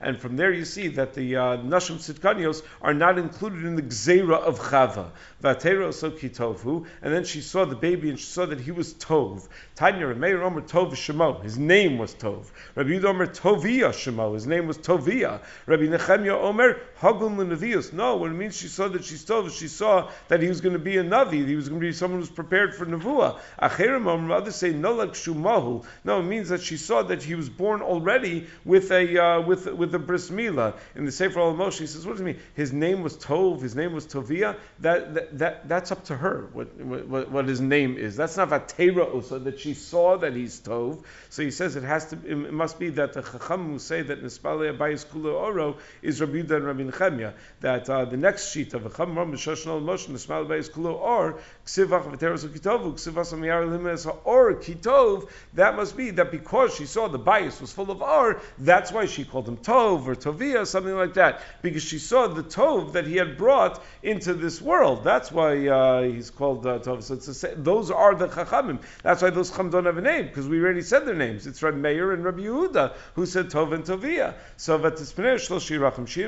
And 0.01 0.19
from 0.19 0.35
there 0.37 0.51
you 0.51 0.65
see 0.65 0.87
that 0.89 1.13
the 1.13 1.35
uh, 1.35 1.57
Nashim 1.57 1.97
Tzidkanios 1.97 2.63
are 2.81 2.93
not 2.93 3.17
included 3.17 3.65
in 3.65 3.75
the 3.75 3.81
Gzeira 3.81 4.39
of 4.41 4.59
Chava. 4.59 5.11
Kitovhu. 5.43 6.85
And 7.01 7.13
then 7.13 7.23
she 7.23 7.41
saw 7.41 7.65
the 7.65 7.75
baby 7.75 8.09
and 8.09 8.19
she 8.19 8.25
saw 8.25 8.45
that 8.45 8.59
he 8.59 8.71
was 8.71 8.93
Tov. 8.93 9.47
Tanya 9.75 10.07
Tov 10.07 10.91
Shemo. 10.91 11.43
His 11.43 11.57
name 11.57 11.97
was 11.97 12.13
Tov. 12.13 12.45
Rabbi 12.75 12.99
Omer 13.05 13.27
Tovia 13.27 13.89
Shemo. 13.89 14.33
His 14.33 14.47
name 14.47 14.67
was 14.67 14.77
Tovia. 14.77 15.41
Rabbi 15.65 15.83
Nechemia 15.83 16.33
Omer 16.33 16.79
Lenavius. 17.01 17.93
No, 17.93 18.17
what 18.17 18.31
it 18.31 18.35
means 18.35 18.55
she 18.57 18.67
saw 18.67 18.87
that 18.87 19.03
she's 19.03 19.25
Tov, 19.25 19.51
she 19.57 19.67
saw 19.67 20.09
that 20.27 20.41
he 20.41 20.47
was 20.47 20.61
going 20.61 20.73
to 20.73 20.79
be 20.79 20.97
a 20.97 21.03
Navi. 21.03 21.45
He 21.45 21.55
was 21.55 21.69
going 21.69 21.81
to 21.81 21.87
be 21.87 21.93
someone 21.93 22.19
who's 22.19 22.29
prepared 22.29 22.75
for 22.75 22.85
Nevuah. 22.85 23.20
Acherim 23.61 24.07
Omer, 24.07 24.33
others 24.35 24.55
say 24.55 24.73
Nolak 24.73 25.11
Shumahu. 25.11 25.85
No, 26.03 26.19
it 26.19 26.23
means 26.23 26.49
that 26.49 26.61
she 26.61 26.77
saw 26.77 27.03
that 27.03 27.23
he 27.23 27.35
was 27.35 27.49
born 27.49 27.81
already 27.81 28.47
with 28.65 28.91
a 28.91 29.23
uh, 29.23 29.41
with 29.41 29.65
with 29.67 29.93
a 29.95 29.99
bris 29.99 30.29
milah. 30.29 30.75
In 30.95 31.05
the 31.05 31.11
Sefer 31.11 31.39
Al 31.39 31.53
Moshe, 31.53 31.79
he 31.79 31.87
says, 31.87 32.05
"What 32.05 32.13
does 32.13 32.21
it 32.21 32.25
mean? 32.25 32.39
His 32.55 32.73
name 32.73 33.01
was 33.01 33.17
Tov. 33.17 33.61
His 33.61 33.75
name 33.75 33.93
was 33.93 34.05
Tovia. 34.05 34.57
That 34.79 35.13
that, 35.13 35.37
that 35.39 35.69
that's 35.69 35.91
up 35.91 36.05
to 36.05 36.15
her. 36.15 36.49
What, 36.53 36.75
what, 36.77 37.29
what 37.29 37.47
his 37.47 37.61
name 37.61 37.97
is. 37.97 38.15
That's 38.15 38.37
not 38.37 38.49
Vatera 38.49 39.13
also 39.13 39.39
that 39.39 39.59
she 39.59 39.73
saw 39.73 40.17
that 40.17 40.35
he's 40.35 40.59
Tov. 40.61 41.03
So 41.29 41.43
he 41.43 41.51
says 41.51 41.75
it 41.75 41.83
has 41.83 42.05
to. 42.07 42.17
It 42.25 42.53
must 42.53 42.79
be 42.79 42.89
that 42.89 43.13
the 43.13 43.21
Chacham 43.21 43.71
who 43.71 43.79
say 43.79 44.01
that 44.01 44.23
Nispale 44.23 44.75
Abayis 44.75 45.05
Kula 45.05 45.33
Oro 45.33 45.77
is 46.01 46.21
Rabbi 46.21 46.43
Yudah 46.43 46.57
and 46.57 46.65
Rabbi 46.65 46.83
Nechemia. 46.83 47.33
That 47.61 47.89
uh, 47.89 48.05
the 48.05 48.17
next 48.17 48.51
sheet 48.51 48.73
of 48.73 48.83
Chacham 48.83 49.17
Ram 49.17 49.33
Shoshan 49.33 49.67
Al 49.67 49.81
Moshe 49.81 50.07
Nispale 50.07 50.47
Abayis 50.47 50.69
Kula 50.69 50.93
Or 50.93 51.39
Ksivach 51.65 52.11
Vateros 52.11 52.45
Kitovu 52.47 52.93
Ksivas 52.93 53.00
Amiyar 53.00 53.00
Limes 53.00 53.00
Or 53.07 54.53
Kitov. 54.55 55.29
That 55.53 55.75
must 55.75 55.97
be 55.97 56.11
that 56.11 56.31
because 56.31 56.75
she 56.75 56.85
saw 56.85 57.07
the 57.07 57.17
bias 57.17 57.59
was 57.61 57.71
full 57.71 57.91
of 57.91 58.01
Or, 58.01 58.41
that's 58.57 58.91
why 58.91 59.05
she 59.05 59.23
called 59.25 59.47
him 59.47 59.57
Tov 59.57 60.07
or 60.07 60.15
Tovia, 60.15 60.65
something 60.67 60.95
like 60.95 61.13
that, 61.15 61.41
because 61.61 61.83
she 61.83 61.99
saw 61.99 62.27
the 62.27 62.43
Tov 62.43 62.93
that 62.93 63.07
he 63.07 63.15
had 63.17 63.37
brought 63.37 63.81
into 64.03 64.33
this 64.33 64.61
world. 64.61 65.03
That's 65.03 65.31
why 65.31 65.67
uh, 65.67 66.03
he's 66.03 66.29
called 66.29 66.65
uh, 66.65 66.79
Tov. 66.79 67.03
So 67.03 67.15
a, 67.15 67.55
those 67.55 67.91
are 67.91 68.15
the 68.15 68.27
Chachamim. 68.27 68.81
That's 69.03 69.21
why 69.21 69.29
those 69.29 69.49
Chacham 69.49 69.69
don't 69.69 69.85
have 69.85 69.97
a 69.97 70.01
name 70.01 70.27
because 70.27 70.47
we 70.47 70.59
already 70.61 70.81
said 70.81 71.05
their 71.05 71.15
names. 71.15 71.47
It's 71.47 71.63
Rabbi 71.63 71.77
Meir 71.77 72.11
and 72.13 72.23
Rabbi 72.23 72.41
Yehuda 72.41 72.93
who 73.15 73.25
said 73.25 73.49
Tov 73.49 73.73
and 73.73 73.83
Tovia. 73.83 74.33
So 74.57 74.77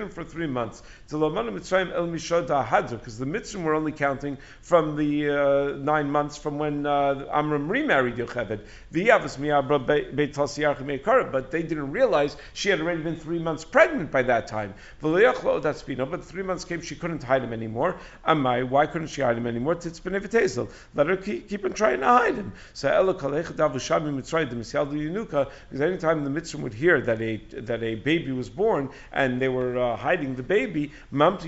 for 0.09 0.23
three 0.23 0.47
months. 0.47 0.83
Because 1.09 1.19
the 3.17 3.25
Mitzrayim 3.25 3.63
were 3.63 3.73
only 3.73 3.91
counting 3.91 4.37
from 4.61 4.95
the 4.95 5.29
uh, 5.29 5.77
nine 5.77 6.09
months 6.09 6.37
from 6.37 6.57
when 6.63 6.85
uh, 6.85 7.25
Amram 7.31 7.69
remarried 7.69 8.15
Yocheved. 8.15 8.61
But 11.31 11.51
they 11.51 11.63
didn't 11.63 11.91
realize 11.91 12.37
she 12.53 12.69
had 12.69 12.79
already 12.79 13.03
been 13.03 13.17
three 13.17 13.39
months 13.39 13.65
pregnant 13.65 14.11
by 14.11 14.23
that 14.23 14.47
time. 14.47 14.73
But 15.01 16.23
three 16.23 16.43
months 16.43 16.63
came, 16.65 16.81
she 16.81 16.95
couldn't 16.95 17.23
hide 17.23 17.43
him 17.43 17.51
anymore. 17.53 17.97
Amai, 18.25 18.67
why 18.67 18.85
couldn't 18.85 19.09
she 19.09 19.21
hide 19.21 19.37
him 19.37 19.45
anymore? 19.47 19.75
Let 20.95 21.07
her 21.07 21.17
keep, 21.17 21.49
keep 21.49 21.65
on 21.65 21.73
trying 21.73 21.99
to 21.99 22.05
hide 22.05 22.35
him. 22.35 22.53
So 22.73 22.87
because 25.69 25.81
anytime 25.81 26.23
the 26.23 26.29
Mitzrayim 26.29 26.61
would 26.61 26.73
hear 26.73 27.01
that 27.01 27.21
a 27.21 27.37
that 27.69 27.83
a 27.83 27.95
baby 27.95 28.31
was 28.31 28.49
born 28.49 28.89
and 29.11 29.41
they 29.41 29.49
were 29.49 29.77
uh, 29.77 29.95
hiding 29.97 30.35
the 30.35 30.43
baby, 30.43 30.91
and 31.11 31.39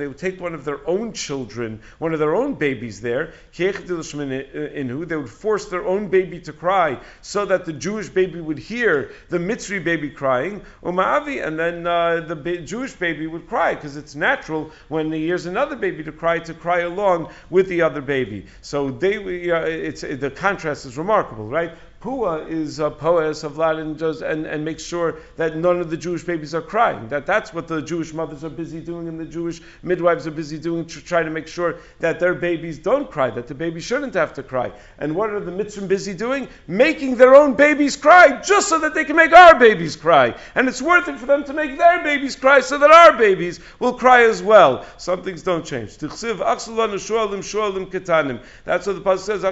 they 0.00 0.06
would 0.06 0.18
take 0.18 0.40
one 0.40 0.54
of 0.54 0.64
their 0.64 0.86
own 0.86 1.12
children, 1.12 1.80
one 1.98 2.12
of 2.12 2.18
their 2.18 2.34
own 2.34 2.54
babies 2.54 3.00
there, 3.00 3.32
Inhu, 4.42 5.06
they 5.06 5.16
would 5.16 5.30
force 5.30 5.66
their 5.66 5.86
own 5.86 6.08
baby 6.08 6.40
to 6.40 6.52
cry 6.52 6.98
so 7.20 7.44
that 7.46 7.64
the 7.64 7.72
Jewish 7.72 8.08
baby 8.08 8.40
would 8.40 8.58
hear 8.58 9.12
the 9.28 9.38
Mitzri 9.38 9.82
baby 9.82 10.10
crying, 10.10 10.62
Umaavi, 10.82 11.46
and 11.46 11.58
then 11.58 11.86
uh, 11.86 12.20
the 12.20 12.36
ba- 12.36 12.58
Jewish 12.58 12.94
baby 12.94 13.26
would 13.26 13.48
cry 13.48 13.74
because 13.74 13.96
it's 13.96 14.14
natural 14.14 14.70
when 14.88 15.12
he 15.12 15.26
hears 15.26 15.46
another 15.46 15.76
baby 15.76 16.02
to 16.04 16.12
cry 16.12 16.38
to 16.38 16.54
cry 16.54 16.80
along 16.80 17.30
with 17.50 17.68
the 17.68 17.82
other 17.82 18.00
baby. 18.00 18.46
So 18.60 18.90
they, 18.90 19.50
uh, 19.50 19.60
it's 19.60 20.02
the 20.02 20.30
contrast 20.30 20.86
is 20.86 20.96
remarkable, 20.98 21.46
right? 21.46 21.72
Pua 22.04 22.46
is 22.50 22.80
a 22.80 22.90
poes 22.90 23.44
of 23.44 23.58
and, 23.58 23.96
does, 23.96 24.20
and, 24.20 24.44
and 24.44 24.62
makes 24.62 24.82
sure 24.82 25.16
that 25.36 25.56
none 25.56 25.80
of 25.80 25.88
the 25.88 25.96
Jewish 25.96 26.22
babies 26.22 26.54
are 26.54 26.60
crying. 26.60 27.08
That 27.08 27.24
that's 27.24 27.54
what 27.54 27.66
the 27.66 27.80
Jewish 27.80 28.12
mothers 28.12 28.44
are 28.44 28.50
busy 28.50 28.80
doing 28.80 29.08
and 29.08 29.18
the 29.18 29.24
Jewish 29.24 29.62
midwives 29.82 30.26
are 30.26 30.30
busy 30.30 30.58
doing 30.58 30.84
to 30.84 31.00
try 31.00 31.22
to 31.22 31.30
make 31.30 31.48
sure 31.48 31.76
that 32.00 32.20
their 32.20 32.34
babies 32.34 32.78
don't 32.78 33.10
cry, 33.10 33.30
that 33.30 33.46
the 33.46 33.54
baby 33.54 33.80
shouldn't 33.80 34.12
have 34.12 34.34
to 34.34 34.42
cry. 34.42 34.70
And 34.98 35.14
what 35.16 35.30
are 35.30 35.40
the 35.40 35.50
mitzvahs 35.50 35.88
busy 35.88 36.12
doing? 36.12 36.46
Making 36.66 37.16
their 37.16 37.34
own 37.34 37.54
babies 37.54 37.96
cry 37.96 38.38
just 38.42 38.68
so 38.68 38.78
that 38.80 38.92
they 38.92 39.06
can 39.06 39.16
make 39.16 39.32
our 39.32 39.58
babies 39.58 39.96
cry. 39.96 40.36
And 40.54 40.68
it's 40.68 40.82
worth 40.82 41.08
it 41.08 41.18
for 41.18 41.24
them 41.24 41.44
to 41.44 41.54
make 41.54 41.78
their 41.78 42.02
babies 42.02 42.36
cry 42.36 42.60
so 42.60 42.76
that 42.76 42.90
our 42.90 43.16
babies 43.16 43.60
will 43.78 43.94
cry 43.94 44.24
as 44.24 44.42
well. 44.42 44.84
Some 44.98 45.22
things 45.22 45.42
don't 45.42 45.64
change. 45.64 45.96
That's 45.96 46.22
what 46.22 46.36
the 46.36 46.52
Pasuk 49.02 49.18
says, 49.20 49.42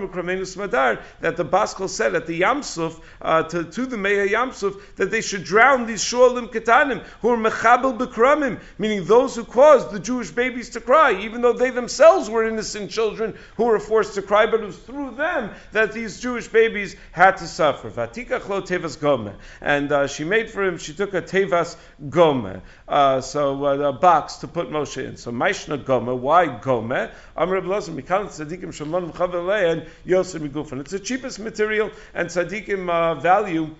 that 0.00 1.36
the 1.36 1.44
Baskel 1.44 1.88
said 1.88 2.14
at 2.14 2.26
the 2.26 2.40
Yamsuf 2.40 3.00
uh, 3.20 3.42
to, 3.44 3.64
to 3.64 3.86
the 3.86 3.96
Meya 3.96 4.28
Yamsuf 4.28 4.80
that 4.96 5.10
they 5.10 5.20
should 5.20 5.44
drown 5.44 5.86
these 5.86 6.02
Shualim 6.02 6.52
Ketanim 6.52 7.02
who 7.20 7.30
are 7.30 7.36
Mechabel 7.36 7.98
Bekramim, 7.98 8.60
meaning 8.78 9.04
those 9.04 9.36
who 9.36 9.44
caused 9.44 9.90
the 9.90 10.00
Jewish 10.00 10.30
babies 10.30 10.70
to 10.70 10.80
cry, 10.80 11.12
even 11.20 11.42
though 11.42 11.52
they 11.52 11.70
themselves 11.70 12.28
were 12.28 12.48
innocent 12.48 12.90
children 12.90 13.36
who 13.56 13.64
were 13.64 13.78
forced 13.78 14.14
to 14.14 14.22
cry, 14.22 14.46
but 14.46 14.60
it 14.60 14.66
was 14.66 14.78
through 14.78 15.12
them 15.12 15.50
that 15.72 15.92
these 15.92 16.20
Jewish 16.20 16.48
babies 16.48 16.96
had 17.12 17.36
to 17.38 17.46
suffer. 17.46 17.90
Vatika 17.90 18.40
Chlo 18.40 18.66
Tevas 18.66 18.98
Gome. 18.98 19.34
And 19.60 19.92
uh, 19.92 20.06
she 20.06 20.24
made 20.24 20.50
for 20.50 20.62
him, 20.62 20.78
she 20.78 20.92
took 20.94 21.14
a 21.14 21.22
Tevas 21.22 21.76
Gome, 22.08 22.62
uh, 22.88 23.20
so 23.20 23.64
uh, 23.64 23.88
a 23.88 23.92
box 23.92 24.36
to 24.36 24.48
put 24.48 24.70
Moshe 24.70 25.04
in. 25.04 25.16
So 25.16 25.30
Maishna 25.30 25.82
Gome, 25.84 26.20
why 26.20 26.46
Gome? 26.46 27.10
Amr 27.36 27.60
Mikal 27.62 28.26
Tzadikim 28.26 28.72
Yosef 30.04 30.42
Migufan. 30.42 30.80
It's 30.80 30.90
the 30.92 31.00
cheapest 31.00 31.38
material, 31.38 31.90
and 32.14 32.28
tzaddikim 32.28 32.88
uh, 32.88 33.14
value 33.20 33.74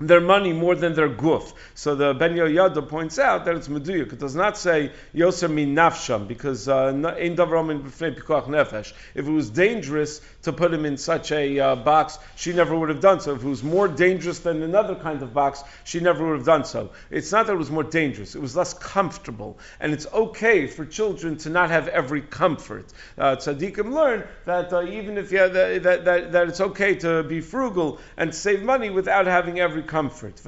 their 0.00 0.20
money 0.20 0.52
more 0.52 0.74
than 0.74 0.94
their 0.94 1.08
guf. 1.08 1.52
So 1.74 1.94
the 1.94 2.14
Ben 2.14 2.34
Yehoyada 2.34 2.88
points 2.88 3.18
out 3.18 3.44
that 3.44 3.56
it's 3.56 3.68
meduyuk. 3.68 4.12
It 4.12 4.18
does 4.18 4.34
not 4.34 4.56
say 4.56 4.92
yoser 5.14 5.50
min 5.50 5.74
nafsham 5.74 6.28
because 6.28 6.68
uh, 6.68 6.86
ein 6.86 7.36
davrom 7.36 7.82
nefesh. 7.82 8.92
If 9.14 9.26
it 9.26 9.30
was 9.30 9.50
dangerous 9.50 10.20
to 10.42 10.52
put 10.52 10.72
him 10.72 10.84
in 10.84 10.96
such 10.96 11.32
a 11.32 11.58
uh, 11.58 11.76
box, 11.76 12.18
she 12.36 12.52
never 12.52 12.76
would 12.76 12.88
have 12.88 13.00
done 13.00 13.20
so. 13.20 13.34
If 13.34 13.42
it 13.42 13.48
was 13.48 13.64
more 13.64 13.88
dangerous 13.88 14.38
than 14.38 14.62
another 14.62 14.94
kind 14.94 15.22
of 15.22 15.34
box, 15.34 15.62
she 15.84 16.00
never 16.00 16.26
would 16.26 16.36
have 16.36 16.46
done 16.46 16.64
so. 16.64 16.90
It's 17.10 17.32
not 17.32 17.46
that 17.46 17.54
it 17.54 17.56
was 17.56 17.70
more 17.70 17.84
dangerous; 17.84 18.34
it 18.34 18.40
was 18.40 18.56
less 18.56 18.74
comfortable, 18.74 19.58
and 19.80 19.92
it's 19.92 20.06
okay 20.12 20.66
for 20.66 20.84
children 20.86 21.36
to 21.38 21.50
not 21.50 21.70
have 21.70 21.88
every 21.88 22.22
comfort. 22.22 22.86
Uh, 23.16 23.36
tzaddikim 23.36 23.92
learn 23.92 24.24
that 24.44 24.72
uh, 24.72 24.82
even 24.82 25.18
if 25.18 25.32
you 25.32 25.38
have, 25.38 25.52
that, 25.54 26.04
that, 26.04 26.32
that 26.32 26.48
it's 26.48 26.60
okay 26.60 26.94
to 26.94 27.22
be 27.24 27.40
frugal 27.40 27.98
and 28.16 28.34
save 28.34 28.62
money 28.62 28.90
without 28.90 29.26
having 29.26 29.58
every 29.58 29.82
comfort. 29.88 30.40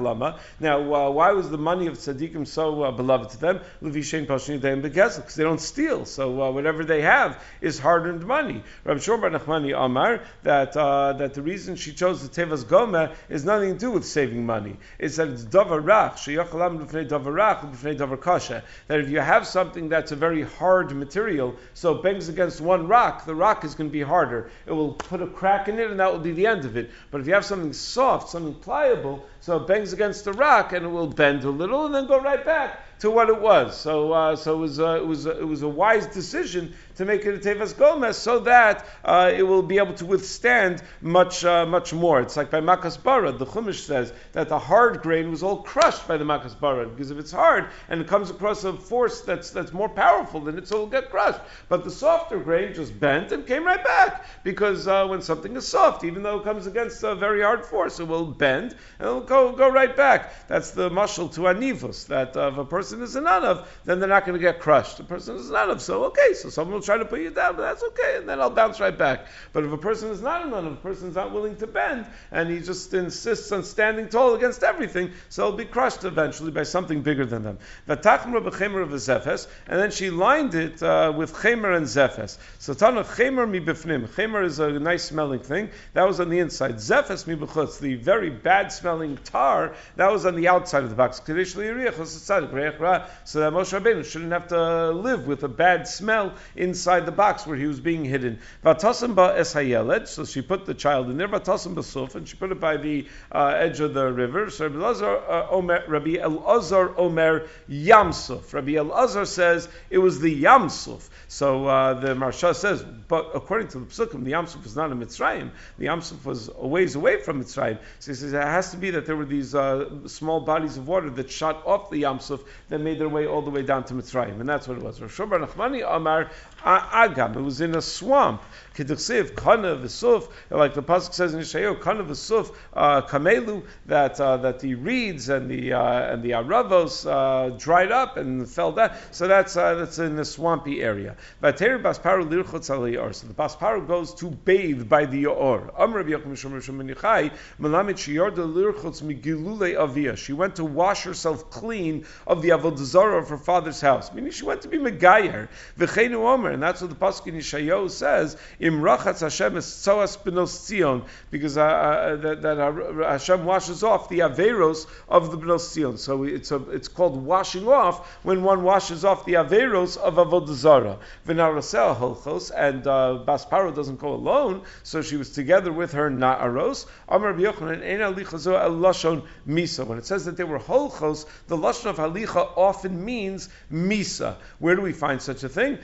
Lama. 0.00 0.38
Now, 0.60 0.94
uh, 0.94 1.10
why 1.10 1.32
was 1.32 1.48
the 1.48 1.58
money 1.58 1.86
of 1.86 1.94
tzaddikim 1.94 2.46
so 2.46 2.82
uh, 2.82 2.90
beloved 2.90 3.30
to 3.30 3.38
them? 3.40 3.60
Because 3.80 5.34
they 5.36 5.44
don't 5.44 5.60
steal. 5.60 6.04
So 6.04 6.42
uh, 6.42 6.50
whatever 6.50 6.84
they 6.84 7.02
have 7.02 7.42
is 7.60 7.78
hard-earned 7.78 8.26
money. 8.26 8.62
Rabbi 8.84 9.00
Shomar 9.00 9.34
Nachmani 9.34 9.72
Amar 9.74 10.22
that 10.42 10.76
uh, 10.76 11.14
that 11.14 11.34
the 11.34 11.42
reason 11.42 11.76
she 11.76 11.92
chose 11.92 12.28
the 12.28 12.42
tevas 12.42 12.64
goma 12.64 13.14
is 13.28 13.44
nothing 13.44 13.74
to 13.74 13.78
do 13.78 13.90
with 13.92 14.04
saving 14.04 14.44
money. 14.44 14.76
It's 14.98 15.16
that 15.16 15.28
it's 15.28 15.44
davarach 15.44 16.14
sheyachalam 16.14 16.84
b'fnei 16.84 17.08
davarach 17.08 17.72
b'fnei 17.72 17.96
davar 17.96 18.20
kasha. 18.20 18.64
That 18.88 19.00
if 19.00 19.08
you 19.08 19.20
have 19.20 19.46
something 19.46 19.88
that's 19.88 20.12
a 20.12 20.16
very 20.16 20.42
hard 20.42 20.94
material, 20.94 21.56
so 21.74 21.96
it 21.96 22.02
bangs 22.02 22.28
against 22.28 22.60
one 22.60 22.88
rock, 22.88 23.24
the 23.24 23.34
rock 23.34 23.64
is 23.64 23.74
going 23.74 23.90
to 23.90 23.92
be 23.92 24.02
harder. 24.02 24.50
It 24.66 24.72
will 24.72 24.94
put 24.94 25.22
a 25.22 25.26
crack 25.26 25.68
in 25.68 25.78
it, 25.78 25.90
and 25.90 26.00
that 26.00 26.12
will 26.12 26.18
be 26.20 26.32
the 26.32 26.46
end 26.46 26.64
of 26.64 26.76
it. 26.76 26.90
But 27.10 27.20
if 27.20 27.26
you 27.26 27.34
have 27.34 27.44
something 27.44 27.72
soft, 27.72 28.30
something 28.30 28.54
pliable, 28.72 29.22
so 29.40 29.58
it 29.58 29.66
bangs 29.66 29.92
against 29.92 30.24
the 30.24 30.32
rock 30.32 30.72
and 30.72 30.86
it 30.86 30.88
will 30.88 31.06
bend 31.06 31.44
a 31.44 31.50
little 31.50 31.84
and 31.84 31.94
then 31.94 32.06
go 32.06 32.18
right 32.18 32.42
back 32.42 32.80
to 32.98 33.10
what 33.10 33.28
it 33.28 33.38
was. 33.38 33.78
So, 33.78 34.12
uh, 34.12 34.34
so 34.34 34.54
it 34.54 34.58
was, 34.60 34.80
uh, 34.80 34.96
it 34.96 35.06
was, 35.06 35.26
uh, 35.26 35.36
it 35.36 35.46
was 35.46 35.60
a 35.60 35.68
wise 35.68 36.06
decision 36.06 36.74
to 36.96 37.04
make 37.04 37.24
it 37.24 37.34
a 37.34 37.38
tevas 37.38 37.76
gomez 37.76 38.16
so 38.16 38.40
that 38.40 38.86
uh, 39.04 39.32
it 39.34 39.42
will 39.42 39.62
be 39.62 39.78
able 39.78 39.94
to 39.94 40.06
withstand 40.06 40.82
much, 41.00 41.44
uh, 41.44 41.66
much 41.66 41.92
more. 41.92 42.20
It's 42.20 42.36
like 42.36 42.50
by 42.50 42.60
makas 42.60 43.02
bara. 43.02 43.32
The 43.32 43.46
Chumash 43.46 43.80
says 43.80 44.12
that 44.32 44.48
the 44.48 44.58
hard 44.58 45.02
grain 45.02 45.30
was 45.30 45.42
all 45.42 45.62
crushed 45.62 46.06
by 46.06 46.16
the 46.16 46.24
makas 46.24 46.58
bara 46.58 46.86
because 46.86 47.10
if 47.10 47.18
it's 47.18 47.32
hard 47.32 47.68
and 47.88 48.00
it 48.00 48.08
comes 48.08 48.30
across 48.30 48.64
a 48.64 48.72
force 48.72 49.22
that's 49.22 49.50
that's 49.50 49.72
more 49.72 49.88
powerful 49.88 50.40
than 50.40 50.58
it, 50.58 50.68
so 50.68 50.76
it'll 50.76 50.86
get 50.86 51.10
crushed. 51.10 51.40
But 51.68 51.84
the 51.84 51.90
softer 51.90 52.38
grain 52.38 52.74
just 52.74 52.98
bent 52.98 53.32
and 53.32 53.46
came 53.46 53.64
right 53.64 53.82
back 53.82 54.26
because 54.44 54.86
uh, 54.86 55.06
when 55.06 55.22
something 55.22 55.56
is 55.56 55.66
soft, 55.66 56.04
even 56.04 56.22
though 56.22 56.40
it 56.40 56.44
comes 56.44 56.66
against 56.66 57.02
a 57.02 57.14
very 57.14 57.42
hard 57.42 57.64
force, 57.64 58.00
it 58.00 58.08
will 58.08 58.26
bend 58.26 58.72
and 58.98 59.08
it'll 59.08 59.20
go 59.20 59.52
go 59.52 59.68
right 59.68 59.96
back. 59.96 60.46
That's 60.48 60.72
the 60.72 60.90
mushal 60.90 61.32
to 61.34 61.40
anivus 61.42 62.06
that 62.08 62.36
uh, 62.36 62.50
if 62.52 62.58
a 62.58 62.64
person 62.64 63.02
is 63.02 63.16
a 63.16 63.20
nanav, 63.20 63.66
then 63.84 63.98
they're 63.98 64.08
not 64.08 64.26
going 64.26 64.38
to 64.38 64.42
get 64.42 64.60
crushed. 64.60 64.98
The 64.98 65.04
person 65.04 65.36
is 65.36 65.50
a 65.50 65.54
nanav, 65.54 65.80
so 65.80 66.04
okay, 66.04 66.34
so 66.34 66.48
someone 66.50 66.81
try 66.82 66.98
to 66.98 67.04
put 67.04 67.20
you 67.20 67.30
down, 67.30 67.56
but 67.56 67.62
that's 67.62 67.82
okay, 67.82 68.16
and 68.18 68.28
then 68.28 68.40
I'll 68.40 68.50
bounce 68.50 68.80
right 68.80 68.96
back. 68.96 69.26
But 69.52 69.64
if 69.64 69.72
a 69.72 69.78
person 69.78 70.10
is 70.10 70.20
not 70.20 70.42
a 70.42 70.46
nanav, 70.46 70.72
a 70.72 70.76
person 70.76 71.08
is 71.08 71.14
not 71.14 71.32
willing 71.32 71.56
to 71.56 71.66
bend, 71.66 72.06
and 72.30 72.50
he 72.50 72.60
just 72.60 72.92
insists 72.94 73.50
on 73.52 73.64
standing 73.64 74.08
tall 74.08 74.34
against 74.34 74.62
everything, 74.62 75.12
so 75.28 75.46
he'll 75.46 75.56
be 75.56 75.64
crushed 75.64 76.04
eventually 76.04 76.50
by 76.50 76.64
something 76.64 77.02
bigger 77.02 77.24
than 77.24 77.42
them. 77.42 77.58
And 77.86 79.80
then 79.80 79.90
she 79.90 80.10
lined 80.10 80.54
it 80.54 80.82
uh, 80.82 81.12
with 81.16 81.32
chemer 81.34 81.76
and 81.76 81.86
zephes. 81.86 82.38
So 82.58 82.74
Tana 82.74 83.04
chemer 83.04 83.48
mi 83.48 83.60
bifnim. 83.60 84.08
Chemer 84.08 84.44
is 84.44 84.58
a 84.58 84.70
nice 84.70 85.04
smelling 85.04 85.40
thing. 85.40 85.70
That 85.94 86.06
was 86.06 86.20
on 86.20 86.28
the 86.28 86.38
inside. 86.38 86.76
Zephes 86.76 87.26
mi 87.26 87.36
b'chutz. 87.36 87.78
The 87.78 87.94
very 87.94 88.30
bad 88.30 88.72
smelling 88.72 89.18
tar, 89.24 89.74
that 89.96 90.10
was 90.10 90.26
on 90.26 90.36
the 90.36 90.48
outside 90.48 90.84
of 90.84 90.90
the 90.90 90.96
box. 90.96 91.18
So 91.18 91.32
that 91.32 93.52
Moshe 93.52 93.80
Rabbeinu 93.80 94.04
shouldn't 94.04 94.32
have 94.32 94.48
to 94.48 94.90
live 94.90 95.26
with 95.26 95.42
a 95.42 95.48
bad 95.48 95.88
smell 95.88 96.34
inside 96.72 97.04
the 97.04 97.12
box 97.12 97.46
where 97.46 97.56
he 97.56 97.66
was 97.66 97.80
being 97.80 98.02
hidden. 98.02 98.38
So 98.64 100.24
she 100.24 100.40
put 100.40 100.64
the 100.64 100.74
child 100.74 101.10
in 101.10 101.18
there. 101.18 101.28
basuf, 101.28 102.14
and 102.14 102.26
she 102.26 102.36
put 102.36 102.50
it 102.50 102.60
by 102.60 102.78
the 102.78 103.06
uh, 103.30 103.48
edge 103.48 103.80
of 103.80 103.92
the 103.92 104.10
river. 104.10 104.48
So 104.48 104.68
Rabbi 104.68 104.78
Elazar, 104.78 105.22
uh, 105.28 105.50
Omer, 105.50 105.84
Rabbi 105.86 106.14
Elazar 106.16 106.94
Omer 106.96 107.46
Yamsuf. 107.68 108.54
Rabbi 108.54 108.72
Elazar 108.72 109.26
says 109.26 109.68
it 109.90 109.98
was 109.98 110.18
the 110.20 110.42
Yamsuf. 110.44 111.10
So 111.28 111.66
uh, 111.66 111.94
the 112.00 112.14
Maharsha 112.14 112.54
says, 112.54 112.82
but 113.08 113.32
according 113.34 113.68
to 113.68 113.80
the 113.80 113.86
Psukim, 113.86 114.24
the 114.24 114.32
Yamsuf 114.32 114.62
was 114.62 114.74
not 114.74 114.90
in 114.90 114.98
Mitzrayim. 114.98 115.50
The 115.78 115.86
Yamsuf 115.86 116.24
was 116.24 116.48
a 116.48 116.66
ways 116.66 116.94
away 116.94 117.20
from 117.20 117.42
Mitzrayim. 117.44 117.78
So 117.98 118.12
he 118.12 118.14
says 118.14 118.32
it 118.32 118.40
has 118.40 118.70
to 118.70 118.78
be 118.78 118.90
that 118.92 119.04
there 119.04 119.16
were 119.16 119.26
these 119.26 119.54
uh, 119.54 120.08
small 120.08 120.40
bodies 120.40 120.78
of 120.78 120.88
water 120.88 121.10
that 121.10 121.30
shot 121.30 121.66
off 121.66 121.90
the 121.90 122.02
Yamsuf 122.02 122.40
that 122.70 122.78
made 122.78 122.98
their 122.98 123.10
way 123.10 123.26
all 123.26 123.42
the 123.42 123.50
way 123.50 123.62
down 123.62 123.84
to 123.84 123.94
Mitzrayim, 123.94 124.40
and 124.40 124.48
that's 124.48 124.66
what 124.66 124.78
it 124.78 124.82
was. 124.82 125.00
Rosh 125.00 125.18
Nachmani 125.18 125.82
Amar 125.86 126.30
Agam. 126.64 127.36
It 127.36 127.40
was 127.40 127.60
in 127.60 127.74
a 127.74 127.82
swamp. 127.82 128.42
Kedichsiv, 128.74 129.36
Kana 129.36 129.76
V'suf, 129.76 130.30
like 130.50 130.72
the 130.72 130.82
pasuk 130.82 131.12
says 131.12 131.34
in 131.34 131.40
Yeshayahu, 131.40 131.80
Kana 131.82 132.04
V'suf, 132.04 132.54
uh, 132.72 133.02
Kamelu, 133.02 133.62
that 133.86 134.18
uh, 134.18 134.38
that 134.38 134.60
the 134.60 134.74
reeds 134.76 135.28
and 135.28 135.50
the 135.50 135.74
uh, 135.74 136.12
and 136.12 136.22
the 136.22 136.30
aravos 136.30 137.06
uh, 137.06 137.50
dried 137.58 137.92
up 137.92 138.16
and 138.16 138.48
fell 138.48 138.72
down. 138.72 138.92
So 139.10 139.28
that's 139.28 139.56
uh, 139.56 139.74
that's 139.74 139.98
in 139.98 140.16
the 140.16 140.24
swampy 140.24 140.82
area. 140.82 141.16
Vater 141.42 141.78
Bas 141.78 141.98
Paro 141.98 142.26
Lirchutz 142.26 142.70
Al 142.70 143.12
So 143.12 143.26
the 143.26 143.34
Bas 143.34 143.56
Paro 143.56 143.86
goes 143.86 144.14
to 144.14 144.30
bathe 144.30 144.88
by 144.88 145.04
the 145.04 145.20
Yor. 145.20 145.70
Amr 145.76 145.98
Rabbi 145.98 146.10
Yochim 146.10 146.32
Mishum 146.32 146.52
Mishum 146.52 146.82
Menichai, 146.82 147.30
Melamit 147.60 147.96
Shiyorda 147.96 148.50
Lirchutz 148.50 149.02
Migilule 149.02 149.76
Avia. 149.76 150.16
She 150.16 150.32
went 150.32 150.56
to 150.56 150.64
wash 150.64 151.02
herself 151.02 151.50
clean 151.50 152.06
of 152.26 152.40
the 152.40 152.50
avodah 152.50 153.18
of 153.18 153.28
her 153.28 153.36
father's 153.36 153.82
house. 153.82 154.12
Meaning 154.14 154.32
she 154.32 154.44
went 154.44 154.62
to 154.62 154.68
be 154.68 154.78
Megayer. 154.78 155.48
V'cheinu 155.78 156.14
Omer, 156.14 156.51
and 156.52 156.62
that's 156.62 156.80
what 156.80 156.90
the 156.90 156.96
pasuk 156.96 157.26
in 157.26 157.36
Yeshayahu 157.36 157.90
says. 157.90 158.36
Imrachatz 158.60 159.20
Hashem 159.20 159.56
is 159.56 159.64
tzoas 159.64 160.18
benos 160.18 160.52
Tzion, 160.52 161.04
because 161.30 161.56
uh, 161.56 161.62
uh, 161.62 162.16
that, 162.16 162.42
that 162.42 163.04
Hashem 163.08 163.44
washes 163.44 163.82
off 163.82 164.08
the 164.08 164.20
averos 164.20 164.86
of 165.08 165.30
the 165.30 165.38
benos 165.38 165.64
Tzion. 165.72 165.98
So 165.98 166.24
it's 166.24 166.50
a, 166.50 166.56
it's 166.70 166.88
called 166.88 167.22
washing 167.22 167.68
off 167.68 168.06
when 168.22 168.42
one 168.42 168.62
washes 168.62 169.04
off 169.04 169.24
the 169.24 169.34
averos 169.34 169.96
of 169.96 170.14
avodah 170.14 170.54
zara. 170.54 170.98
V'narasel 171.26 171.96
holchos, 171.96 172.50
and 172.54 172.86
uh, 172.86 173.14
Bas 173.24 173.46
Paro 173.46 173.74
doesn't 173.74 173.98
go 173.98 174.14
alone, 174.14 174.62
so 174.82 175.02
she 175.02 175.16
was 175.16 175.30
together 175.30 175.72
with 175.72 175.92
her 175.92 176.10
na'aros. 176.10 176.86
Amar 177.08 177.34
Yochanan 177.34 177.82
el 178.00 178.14
lashon 178.14 179.24
misa. 179.46 179.86
When 179.86 179.98
it 179.98 180.06
says 180.06 180.24
that 180.26 180.36
they 180.36 180.44
were 180.44 180.58
holchos, 180.58 181.26
the 181.48 181.56
lashon 181.56 181.86
of 181.86 181.96
halicha 181.96 182.56
often 182.56 183.04
means 183.04 183.48
misa. 183.72 184.36
Where 184.58 184.76
do 184.76 184.82
we 184.82 184.92
find 184.92 185.20
such 185.20 185.44
a 185.44 185.48
thing? 185.48 185.78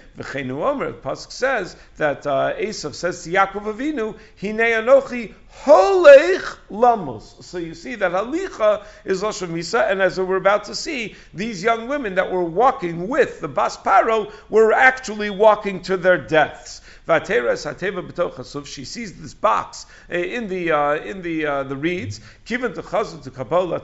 Omer. 0.62 0.92
The 0.92 0.98
pasuk 0.98 1.32
says 1.32 1.76
that 1.96 2.26
uh, 2.26 2.72
says 2.72 3.24
to 3.24 3.30
Yaakov 3.30 3.74
Avinu, 3.74 4.16
"Hine 4.40 4.58
anochi 4.58 5.34
holech 5.64 6.58
lamos." 6.70 7.46
So 7.46 7.58
you 7.58 7.74
see 7.74 7.94
that 7.96 8.12
halicha 8.12 8.84
is 9.04 9.22
lashon 9.22 9.48
misa, 9.48 9.90
and 9.90 10.02
as 10.02 10.18
we're 10.18 10.36
about 10.36 10.64
to 10.64 10.74
see, 10.74 11.16
these 11.34 11.62
young 11.62 11.88
women 11.88 12.16
that 12.16 12.30
were 12.30 12.44
walking 12.44 13.08
with 13.08 13.40
the 13.40 13.48
bas 13.48 13.76
paro 13.76 14.32
were 14.48 14.72
actually 14.72 15.30
walking 15.30 15.82
to 15.82 15.96
their 15.96 16.18
deaths. 16.18 16.80
She 17.08 18.84
sees 18.84 19.20
this 19.20 19.32
box 19.32 19.86
eh, 20.10 20.18
in 20.18 20.48
the 20.48 20.72
uh, 20.72 20.94
in 20.96 21.22
the 21.22 21.46
uh, 21.46 21.62
the 21.62 21.76
reeds. 21.76 22.20
Given 22.44 22.74
to 22.74 22.82
Chazul 22.82 23.22
to 23.22 23.30
Kabbalah 23.30 23.80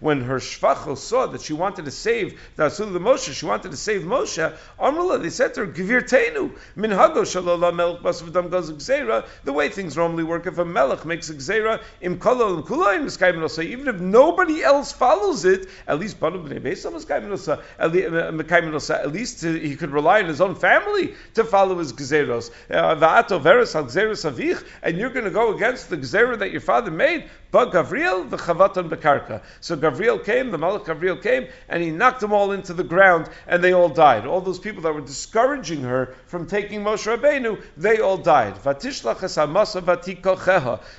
when 0.00 0.22
her 0.22 0.36
shvachos 0.36 0.98
saw 0.98 1.26
that 1.26 1.42
she 1.42 1.52
wanted 1.52 1.84
to 1.84 1.92
save 1.92 2.40
the 2.56 2.64
Atzule 2.64 2.92
the 2.92 2.98
Moshe, 2.98 3.32
she 3.32 3.46
wanted 3.46 3.70
to 3.70 3.76
save 3.76 4.02
Moshe. 4.02 4.52
Amrullah, 4.80 5.22
they 5.22 5.30
said 5.30 5.54
to 5.54 5.60
her, 5.60 5.72
"Gvirteinu 5.72 6.50
minhago 6.76 7.22
shalala 7.22 7.72
melech 7.72 8.02
basv'dam 8.02 8.50
gaz 8.50 9.22
The 9.44 9.52
way 9.52 9.68
things 9.68 9.96
normally 9.96 10.24
work, 10.24 10.46
if 10.46 10.58
a 10.58 10.64
melech 10.64 11.04
makes 11.04 11.30
a 11.30 11.34
im 12.00 12.18
kolol 12.18 12.56
im 12.58 12.62
kulayim 12.64 13.64
even 13.64 13.88
if 13.88 14.00
nobody 14.00 14.64
else 14.64 14.92
follows 14.92 15.44
it, 15.44 15.68
at 15.86 16.00
least 16.00 16.18
banu 16.18 16.42
b'nei 16.42 16.60
beisam 16.60 16.96
at 18.90 19.12
least 19.12 19.42
he 19.42 19.76
could 19.76 19.90
rely 19.90 20.22
on 20.22 20.28
his 20.28 20.40
own 20.40 20.54
family 20.54 21.14
to 21.34 21.44
follow 21.44 21.78
his 21.78 21.92
and 22.70 24.98
you're 24.98 25.10
going 25.10 25.24
to 25.24 25.30
go 25.30 25.54
against 25.54 25.90
the 25.90 25.96
gzera 25.96 26.38
that 26.38 26.50
your 26.50 26.60
father 26.60 26.90
made. 26.90 27.28
But 27.52 27.72
Gavriel 27.72 28.28
the 28.28 28.36
Chavatan 28.36 28.90
Bekarka. 28.90 29.42
So 29.60 29.76
Gavriel 29.76 30.22
came, 30.22 30.50
the 30.50 30.58
Malach 30.58 30.84
Gavriel 30.84 31.22
came, 31.22 31.46
and 31.68 31.82
he 31.82 31.90
knocked 31.90 32.20
them 32.20 32.32
all 32.32 32.52
into 32.52 32.74
the 32.74 32.84
ground, 32.84 33.28
and 33.46 33.62
they 33.62 33.72
all 33.72 33.88
died. 33.88 34.26
All 34.26 34.40
those 34.40 34.58
people 34.58 34.82
that 34.82 34.94
were 34.94 35.00
discouraging 35.00 35.82
her 35.82 36.14
from 36.26 36.46
taking 36.46 36.82
Moshe 36.82 37.06
Rabbeinu, 37.06 37.62
they 37.76 38.00
all 38.00 38.18
died. 38.18 38.56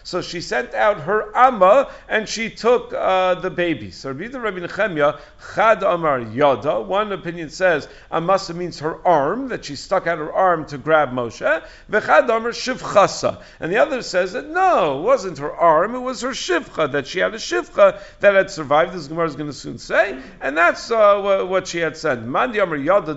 So 0.04 0.22
she 0.22 0.42
sent 0.42 0.74
out 0.74 1.02
her 1.02 1.36
Amma, 1.36 1.92
and 2.08 2.28
she 2.28 2.50
took 2.50 2.94
uh, 2.94 3.36
the 3.36 3.50
baby. 3.50 3.92
So 3.92 4.12
Rabbi 4.12 4.60
Nechemya, 4.60 5.20
Chad 5.54 5.84
Amar 5.84 6.22
Yada. 6.22 6.82
One 6.82 7.12
opinion 7.12 7.50
says 7.50 7.88
Amasa 8.12 8.54
means 8.54 8.80
her 8.80 9.06
arm, 9.06 9.50
that 9.50 9.66
she 9.66 9.76
stuck 9.76 10.08
out 10.08 10.18
her 10.18 10.34
arm 10.34 10.66
to 10.68 10.78
grab 10.78 11.12
Moshe. 11.12 11.47
Shivchasa. 11.90 13.42
And 13.60 13.72
the 13.72 13.78
other 13.78 14.02
says 14.02 14.34
that 14.34 14.50
no, 14.50 15.00
it 15.00 15.04
wasn't 15.04 15.38
her 15.40 15.56
arm, 15.56 15.96
it 15.96 16.00
was 16.00 16.22
her 16.22 16.30
shivcha, 16.30 16.92
that 16.92 17.08
she 17.08 17.20
had 17.20 17.34
a 17.34 17.38
shivcha 17.38 18.00
that 18.20 18.36
had 18.36 18.50
survived, 18.50 18.96
as 18.96 19.08
Gemara 19.08 19.28
is 19.28 19.36
going 19.36 19.50
to 19.50 19.56
soon 19.56 19.78
say, 19.78 20.20
and 20.42 20.58
that's 20.58 20.92
uh, 20.92 21.46
what 21.48 21.68
she 21.68 21.80
had 21.80 21.98
said. 21.98 22.26
Mandi 22.26 22.60
Amar 22.60 22.78
Yada 22.78 23.14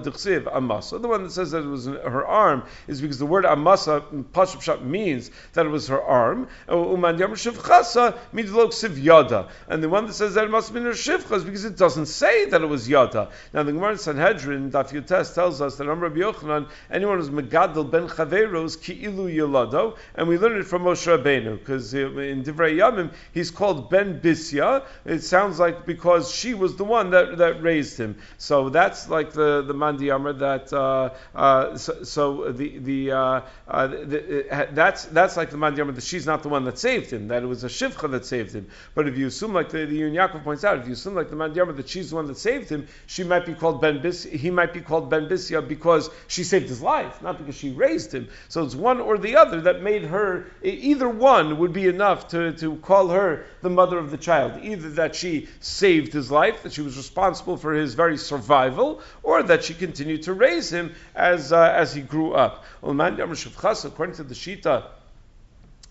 Amasa. 0.53 0.99
The 0.99 1.09
one 1.09 1.25
that 1.25 1.33
says 1.33 1.51
that 1.53 1.65
it 1.65 1.69
was 1.69 1.87
her 1.87 2.27
arm 2.27 2.65
is 2.87 3.01
because 3.01 3.19
the 3.19 3.27
word 3.27 3.45
Amasa, 3.45 4.03
Pashup 4.33 4.83
means 4.83 5.31
that 5.53 5.67
it 5.67 5.69
was 5.69 5.89
her 5.89 6.03
arm. 6.03 6.49
Umandi 6.69 7.25
Amar 7.25 7.37
Shivchasa 7.37 8.17
means 8.33 8.51
Siv 8.51 9.03
Yada. 9.03 9.49
And 9.69 9.83
the 9.83 9.89
one 9.89 10.07
that 10.07 10.15
says 10.15 10.35
that 10.35 10.45
it 10.45 10.51
must 10.51 10.69
have 10.69 10.75
been 10.75 10.85
her 10.85 10.91
shivcha 10.91 11.33
is 11.37 11.45
because 11.45 11.65
it 11.65 11.77
doesn't 11.77 12.07
say 12.07 12.47
that 12.47 12.63
it 12.63 12.67
was 12.67 12.89
Yada. 12.89 13.31
Now 13.53 13.63
the 13.63 13.73
Gemara 13.73 13.93
in 13.93 13.99
Sanhedrin, 13.99 14.71
Daf 14.71 14.91
Yutes, 14.91 15.35
tells 15.35 15.61
us 15.61 15.77
that 15.77 15.89
Amr 15.89 16.09
Rabbi 16.09 16.21
Yochanan, 16.21 16.69
anyone 16.91 17.19
who's 17.19 17.31
Megadol 17.31 17.91
ben 17.91 18.09
Chaveros, 18.11 18.77
Ki'ilu 18.77 19.35
Yolado, 19.35 19.97
and 20.15 20.29
we 20.29 20.39
learn 20.39 20.59
it 20.59 20.65
from 20.65 20.83
Moshe 20.83 21.07
Rabbeinu, 21.07 21.59
because 21.59 21.95
in 21.95 22.43
Divrei 22.45 22.77
Yamim, 22.77 23.13
he's 23.33 23.51
called 23.51 23.91
Ben 23.91 24.21
Bisya. 24.21 24.85
It 25.05 25.21
sounds 25.21 25.59
like 25.59 25.87
because 25.87 26.31
she 26.35 26.55
was 26.55 26.77
the 26.77 26.85
one 26.85 27.11
that, 27.11 27.39
that 27.39 27.63
raised 27.63 27.99
him. 27.99 28.17
So 28.39 28.69
that's 28.69 29.09
like 29.09 29.33
the 29.33 29.63
the 29.63 29.75
Mandiyamar 29.75 30.39
that 30.39 30.73
uh, 30.73 31.11
uh, 31.35 31.77
so, 31.77 32.03
so, 32.03 32.53
the 32.53 32.79
the, 32.79 33.13
uh, 33.13 33.41
uh 33.69 33.87
the, 33.87 34.69
that's 34.73 35.05
that's 35.07 35.37
like 35.37 35.51
the 35.51 35.57
Mandiyamar 35.57 35.95
that 35.95 36.05
she's 36.05 36.27
not 36.27 36.43
the 36.43 36.49
one 36.49 36.65
that 36.65 36.79
saved 36.79 37.11
him. 37.11 37.29
That 37.29 37.43
it 37.43 37.47
was 37.47 37.65
a 37.65 37.69
shivcha 37.69 38.11
that 38.11 38.25
saved 38.25 38.55
him. 38.55 38.69
But 38.95 39.09
if 39.09 39.17
you 39.17 39.27
assume 39.27 39.53
like 39.53 39.71
the, 39.71 39.87
the 39.87 40.01
Yaakov 40.01 40.45
points 40.45 40.65
out, 40.65 40.79
if 40.79 40.87
you 40.87 40.95
assume 40.95 41.15
like 41.15 41.31
the 41.31 41.37
Mandiyamar 41.37 41.77
that 41.77 41.89
she's 41.89 42.11
the 42.11 42.17
one 42.17 42.27
that 42.27 42.39
saved 42.39 42.69
him, 42.69 42.87
she 43.07 43.25
might 43.25 43.47
be 43.47 43.55
called 43.55 43.81
Ben 43.81 44.01
Bis. 44.01 44.25
He 44.25 44.51
might 44.51 44.73
be 44.73 44.81
called 44.81 45.11
Ben 45.11 45.29
Bisya 45.29 45.67
because 45.67 46.11
she 46.29 46.45
saved 46.45 46.69
his 46.69 46.81
life, 46.81 47.23
not 47.23 47.39
because 47.39 47.55
she 47.55 47.71
raised 47.71 48.00
him. 48.07 48.29
So 48.49 48.65
it's 48.65 48.75
one 48.75 49.01
or 49.01 49.19
the 49.19 49.37
other 49.37 49.61
that 49.63 49.83
made 49.83 50.05
her. 50.05 50.47
Either 50.63 51.09
one 51.09 51.59
would 51.59 51.73
be 51.73 51.87
enough 51.87 52.29
to 52.29 52.53
to 52.55 52.77
call 52.77 53.09
her 53.09 53.45
the 53.63 53.71
mother 53.71 53.99
of 53.99 54.11
the 54.11 54.17
child. 54.17 54.63
Either 54.63 54.91
that 54.91 55.15
she 55.15 55.49
saved 55.61 56.13
his 56.13 56.31
life, 56.31 56.63
that 56.63 56.73
she 56.73 56.83
was 56.83 56.97
responsible 56.97 57.57
for 57.57 57.73
his 57.73 57.95
very 57.95 58.17
survival, 58.17 59.01
or 59.23 59.43
that 59.43 59.65
she 59.65 59.75
continued 59.75 60.23
to 60.23 60.33
raise 60.33 60.71
him 60.71 60.95
as, 61.15 61.53
uh, 61.53 61.73
as 61.75 61.95
he 61.95 62.01
grew 62.01 62.33
up. 62.33 62.65
According 62.83 64.17
to 64.17 64.25
the 64.25 64.35
Shita, 64.35 64.85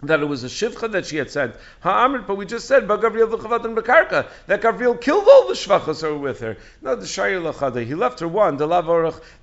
that 0.01 0.21
it 0.21 0.25
was 0.25 0.43
a 0.45 0.47
shivcha 0.47 0.89
that 0.91 1.05
she 1.05 1.17
had 1.17 1.29
sent. 1.29 1.53
Ha'amrit, 1.81 2.25
but 2.25 2.35
we 2.35 2.45
just 2.45 2.67
said, 2.67 2.87
v'chavad 2.87 3.75
bekarka, 3.75 4.27
that 4.47 4.61
Gabriel 4.61 4.95
killed 4.95 5.27
all 5.27 5.47
the 5.47 5.53
shvachas 5.53 6.01
who 6.01 6.13
were 6.13 6.19
with 6.19 6.39
her. 6.39 6.55
No, 6.81 6.95
the 6.95 7.05
shayir 7.05 7.41
lachada, 7.41 7.85
he 7.85 7.95
left 7.95 8.21
her 8.21 8.27
one, 8.27 8.55
the 8.55 8.65
lav 8.65 8.85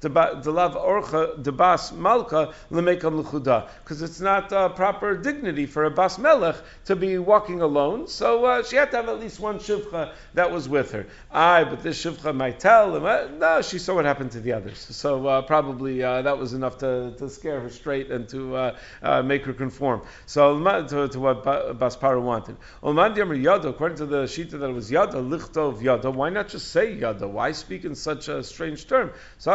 the 0.00 0.08
lav 0.08 0.74
orcha, 0.74 1.44
the 1.44 1.52
bas 1.52 1.92
malka, 1.92 2.54
lemekam 2.70 3.22
l'chuda, 3.22 3.68
because 3.84 4.00
it's 4.00 4.20
not 4.20 4.50
uh, 4.50 4.70
proper 4.70 5.14
dignity 5.14 5.66
for 5.66 5.84
a 5.84 5.90
bas 5.90 6.18
melech 6.18 6.56
to 6.86 6.96
be 6.96 7.18
walking 7.18 7.60
alone, 7.60 8.08
so 8.08 8.46
uh, 8.46 8.62
she 8.62 8.76
had 8.76 8.90
to 8.90 8.96
have 8.96 9.08
at 9.10 9.20
least 9.20 9.38
one 9.38 9.58
shivcha 9.58 10.12
that 10.32 10.50
was 10.50 10.70
with 10.70 10.90
her. 10.92 11.06
Aye, 11.32 11.64
but 11.64 11.82
this 11.82 12.02
shivcha 12.02 12.34
might 12.34 12.58
tell, 12.60 12.96
him. 12.96 13.38
no, 13.38 13.60
she 13.60 13.78
saw 13.78 13.94
what 13.94 14.06
happened 14.06 14.30
to 14.32 14.40
the 14.40 14.52
others, 14.54 14.78
so 14.78 15.26
uh, 15.26 15.42
probably 15.42 16.02
uh, 16.02 16.22
that 16.22 16.38
was 16.38 16.54
enough 16.54 16.78
to, 16.78 17.14
to 17.18 17.28
scare 17.28 17.60
her 17.60 17.68
straight 17.68 18.10
and 18.10 18.26
to 18.30 18.56
uh, 18.56 18.76
uh, 19.02 19.22
make 19.22 19.44
her 19.44 19.52
conform. 19.52 20.00
So 20.24 20.45
to, 20.54 21.08
to 21.08 21.20
what 21.20 21.44
Bas 21.44 21.96
Paro 21.96 22.22
wanted. 22.22 22.56
According 22.82 23.98
to 23.98 24.06
the 24.06 24.24
Shita 24.24 24.58
that 24.58 24.70
it 24.70 24.72
was 24.72 24.90
Yada, 24.90 25.18
Lichtov 25.18 25.82
Yada, 25.82 26.10
why 26.10 26.30
not 26.30 26.48
just 26.48 26.70
say 26.70 26.94
Yada? 26.94 27.26
Why 27.26 27.52
speak 27.52 27.84
in 27.84 27.94
such 27.94 28.28
a 28.28 28.42
strange 28.42 28.86
term? 28.86 29.12
So 29.38 29.52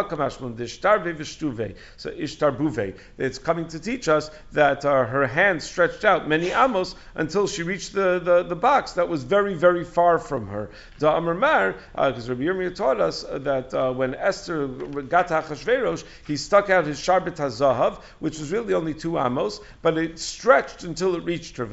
It's 3.18 3.38
coming 3.40 3.68
to 3.68 3.80
teach 3.80 4.08
us 4.08 4.32
that 4.52 4.86
uh, 4.86 5.06
her 5.06 5.28
hand 5.28 5.62
stretched 5.64 6.06
out 6.06 6.28
many 6.28 6.50
amos 6.50 6.96
until 7.16 7.48
she 7.48 7.64
reached 7.64 7.94
the, 7.94 8.20
the, 8.20 8.44
the 8.44 8.56
box 8.56 8.94
that 8.94 9.08
was 9.10 9.24
very, 9.24 9.54
very 9.54 9.84
far 9.84 10.20
from 10.20 10.48
her. 10.48 10.70
Mar, 11.00 11.76
because 11.94 12.30
uh, 12.30 12.34
Rabbi 12.34 12.44
Yirmiyah 12.44 12.76
taught 12.76 13.00
us 13.00 13.24
that 13.24 13.74
uh, 13.74 13.92
when 13.92 14.16
Esther 14.16 14.68
got 14.68 15.28
to 15.30 15.36
Achashverosh, 15.36 16.04
he 16.28 16.38
stuck 16.38 16.70
out 16.70 16.86
his 16.86 17.00
Sharbet 17.00 17.38
HaZahav, 17.38 18.02
which 18.20 18.40
was 18.40 18.52
really 18.52 18.74
only 18.74 18.94
two 18.94 19.18
amos, 19.18 19.60
but 19.82 19.98
it 19.98 20.20
stretched 20.20 20.81
until 20.84 21.16
it 21.16 21.24
reached 21.24 21.58
her. 21.58 21.66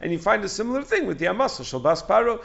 And 0.00 0.12
you 0.12 0.18
find 0.18 0.44
a 0.44 0.48
similar 0.48 0.82
thing 0.82 1.06
with 1.06 1.18
the 1.18 1.28
Amasa 1.28 1.62
Shalbas 1.62 2.02
Paro, 2.04 2.42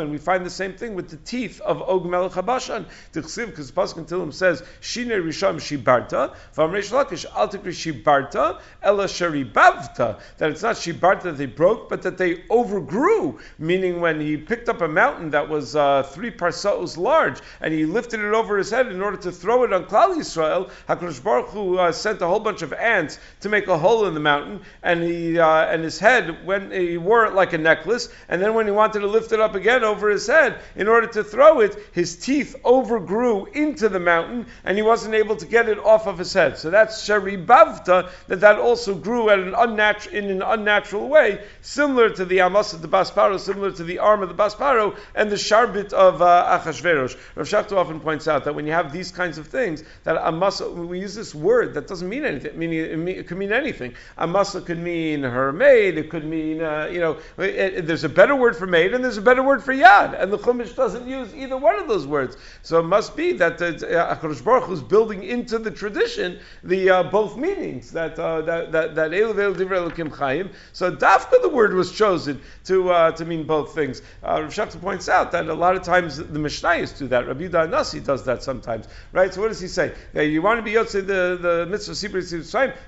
and 0.00 0.10
we 0.10 0.18
find 0.18 0.44
the 0.44 0.50
same 0.50 0.74
thing 0.74 0.94
with 0.94 1.08
the 1.08 1.16
teeth 1.16 1.60
of 1.60 1.82
Og 1.82 2.06
Melech 2.06 2.32
Habashan. 2.32 2.86
Because 3.12 3.72
Pasuk 3.72 4.08
Tilim 4.08 4.32
says, 4.32 4.62
Shine 4.80 5.08
Risham 5.08 5.56
Shibarta, 5.56 6.34
Vamresh 6.56 6.90
Lakish, 6.90 7.26
Altikri 7.26 7.72
Shibarta, 7.72 8.60
Ella 8.82 9.04
Sharibavta, 9.04 10.18
that 10.38 10.50
it's 10.50 10.62
not 10.62 10.76
Shibarta 10.76 11.22
that 11.22 11.38
they 11.38 11.46
broke, 11.46 11.88
but 11.88 12.02
that 12.02 12.18
they 12.18 12.42
overgrew, 12.50 13.38
meaning 13.58 14.00
when 14.00 14.20
he 14.20 14.36
picked 14.36 14.68
up 14.68 14.80
a 14.80 14.88
mountain 14.88 15.30
that 15.30 15.48
was 15.48 15.76
uh, 15.76 16.02
three 16.02 16.30
parsaos 16.30 16.96
large, 16.96 17.40
and 17.60 17.72
he 17.74 17.84
lifted 17.84 18.20
it 18.20 18.34
over 18.34 18.56
his 18.58 18.70
head 18.70 18.88
in 18.88 19.02
order 19.02 19.16
to 19.16 19.32
throw 19.32 19.64
it 19.64 19.72
on 19.72 19.84
Klal 19.84 20.16
Yisrael, 20.16 20.70
HaKadosh 20.88 21.22
Baruch 21.22 21.48
Hu 21.48 21.78
uh, 21.78 21.92
sent 21.92 22.22
a 22.22 22.26
whole 22.26 22.40
bunch 22.40 22.62
of 22.62 22.72
ants 22.88 23.18
to 23.40 23.48
make 23.48 23.68
a 23.68 23.78
hole 23.78 24.06
in 24.06 24.14
the 24.14 24.20
mountain, 24.20 24.60
and 24.82 25.02
he 25.02 25.38
uh, 25.38 25.66
and 25.72 25.84
his 25.84 25.98
head 25.98 26.44
when 26.46 26.70
he 26.70 26.96
wore 26.96 27.26
it 27.26 27.34
like 27.34 27.52
a 27.52 27.58
necklace, 27.58 28.08
and 28.28 28.40
then 28.40 28.54
when 28.54 28.66
he 28.66 28.72
wanted 28.72 29.00
to 29.00 29.06
lift 29.06 29.32
it 29.32 29.40
up 29.40 29.54
again 29.54 29.84
over 29.84 30.08
his 30.08 30.26
head 30.26 30.60
in 30.76 30.88
order 30.88 31.06
to 31.06 31.22
throw 31.22 31.60
it, 31.60 31.76
his 31.92 32.16
teeth 32.16 32.56
overgrew 32.64 33.46
into 33.46 33.88
the 33.88 34.00
mountain, 34.00 34.46
and 34.64 34.76
he 34.76 34.82
wasn't 34.82 35.14
able 35.14 35.36
to 35.36 35.46
get 35.46 35.68
it 35.68 35.78
off 35.78 36.06
of 36.06 36.18
his 36.18 36.32
head. 36.32 36.58
So 36.58 36.70
that's 36.70 37.06
sharibavta 37.06 38.10
that 38.28 38.40
that 38.40 38.58
also 38.58 38.94
grew 38.94 39.30
at 39.30 39.38
an 39.38 39.54
unnatural 39.54 40.16
in 40.16 40.30
an 40.30 40.42
unnatural 40.42 41.08
way, 41.08 41.44
similar 41.60 42.10
to 42.10 42.24
the 42.24 42.40
amas 42.40 42.72
of 42.72 42.82
the 42.82 42.88
bas 42.88 43.10
paro, 43.10 43.38
similar 43.38 43.70
to 43.72 43.84
the 43.84 43.98
arm 43.98 44.22
of 44.22 44.28
the 44.28 44.34
bas 44.34 44.54
paro, 44.54 44.96
and 45.14 45.30
the 45.30 45.36
sharbit 45.36 45.92
of 45.92 46.22
uh, 46.22 46.58
Achashverosh. 46.58 47.16
Rav 47.36 47.46
Shachtu 47.46 47.76
often 47.76 48.00
points 48.00 48.28
out 48.28 48.44
that 48.44 48.54
when 48.54 48.66
you 48.66 48.72
have 48.72 48.92
these 48.92 49.12
kinds 49.12 49.38
of 49.38 49.46
things, 49.46 49.84
that 50.04 50.16
amas 50.16 50.60
we 50.60 51.00
use 51.00 51.14
this 51.14 51.34
word 51.34 51.74
that 51.74 51.86
doesn't 51.86 52.08
mean 52.08 52.24
anything 52.24 52.58
meaning 52.58 52.77
it 52.78 53.26
could 53.26 53.38
mean 53.38 53.52
anything. 53.52 53.94
A 54.16 54.22
Amasa 54.22 54.60
could 54.60 54.78
mean 54.78 55.22
her 55.22 55.52
maid. 55.52 55.98
It 55.98 56.10
could 56.10 56.24
mean 56.24 56.62
uh, 56.62 56.88
you 56.90 57.00
know. 57.00 57.18
It, 57.38 57.74
it, 57.78 57.86
there's 57.86 58.04
a 58.04 58.08
better 58.08 58.36
word 58.36 58.56
for 58.56 58.66
maid 58.66 58.94
and 58.94 59.04
there's 59.04 59.16
a 59.16 59.22
better 59.22 59.42
word 59.42 59.62
for 59.62 59.72
yad, 59.72 60.20
and 60.20 60.32
the 60.32 60.38
Chumash 60.38 60.74
doesn't 60.74 61.06
use 61.06 61.34
either 61.34 61.56
one 61.56 61.78
of 61.78 61.88
those 61.88 62.06
words. 62.06 62.36
So 62.62 62.80
it 62.80 62.84
must 62.84 63.16
be 63.16 63.32
that 63.32 63.60
uh, 63.60 63.72
Hakadosh 63.72 64.44
Baruch 64.44 64.64
Hu 64.64 64.72
is 64.74 64.82
building 64.82 65.22
into 65.22 65.58
the 65.58 65.70
tradition 65.70 66.40
the 66.62 66.90
uh, 66.90 67.02
both 67.04 67.36
meanings 67.36 67.92
that 67.92 68.18
uh, 68.18 68.42
that 68.42 68.72
that 68.72 68.94
that 68.94 69.10
Divrei 69.10 70.14
Chaim. 70.14 70.50
So 70.72 70.94
Dafka 70.94 71.42
the 71.42 71.48
word 71.48 71.74
was 71.74 71.92
chosen 71.92 72.40
to 72.64 72.90
uh, 72.90 73.12
to 73.12 73.24
mean 73.24 73.44
both 73.44 73.74
things. 73.74 74.02
Uh, 74.22 74.42
Rav 74.42 74.80
points 74.80 75.08
out 75.08 75.32
that 75.32 75.48
a 75.48 75.54
lot 75.54 75.76
of 75.76 75.82
times 75.82 76.16
the 76.16 76.38
Mishnayos 76.38 76.96
do 76.98 77.08
that. 77.08 77.26
Rabbi 77.26 77.46
Nasi 77.66 78.00
does 78.00 78.24
that 78.24 78.42
sometimes, 78.42 78.88
right? 79.12 79.32
So 79.32 79.40
what 79.40 79.48
does 79.48 79.60
he 79.60 79.68
say? 79.68 79.94
Yeah, 80.14 80.22
you 80.22 80.42
want 80.42 80.58
to 80.58 80.62
be 80.62 80.72
Yotze 80.72 81.06
the 81.06 81.38
the 81.40 81.66
mitzvah 81.68 81.94
Sibri 81.94 82.22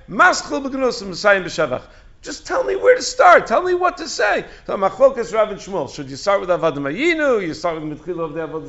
מס 0.09 0.41
חל 0.41 0.59
בקינוס 0.69 1.01
מי 1.03 1.15
סייב 1.15 1.43
Just 2.21 2.45
tell 2.45 2.63
me 2.63 2.75
where 2.75 2.95
to 2.95 3.01
start. 3.01 3.47
Tell 3.47 3.63
me 3.63 3.73
what 3.73 3.97
to 3.97 4.07
say. 4.07 4.45
So 4.67 4.77
Machlokas 4.77 5.33
Rav 5.33 5.49
and 5.49 5.59
Shmuel. 5.59 5.91
Should 5.93 6.09
you 6.09 6.15
start 6.15 6.39
with 6.39 6.49
Avad 6.49 6.75
Mayinu? 6.75 7.45
You 7.45 7.55
start 7.55 7.81
with 7.81 7.99
Mitchil 7.99 8.23
of 8.23 8.33
the 8.33 8.41
Avad 8.41 8.61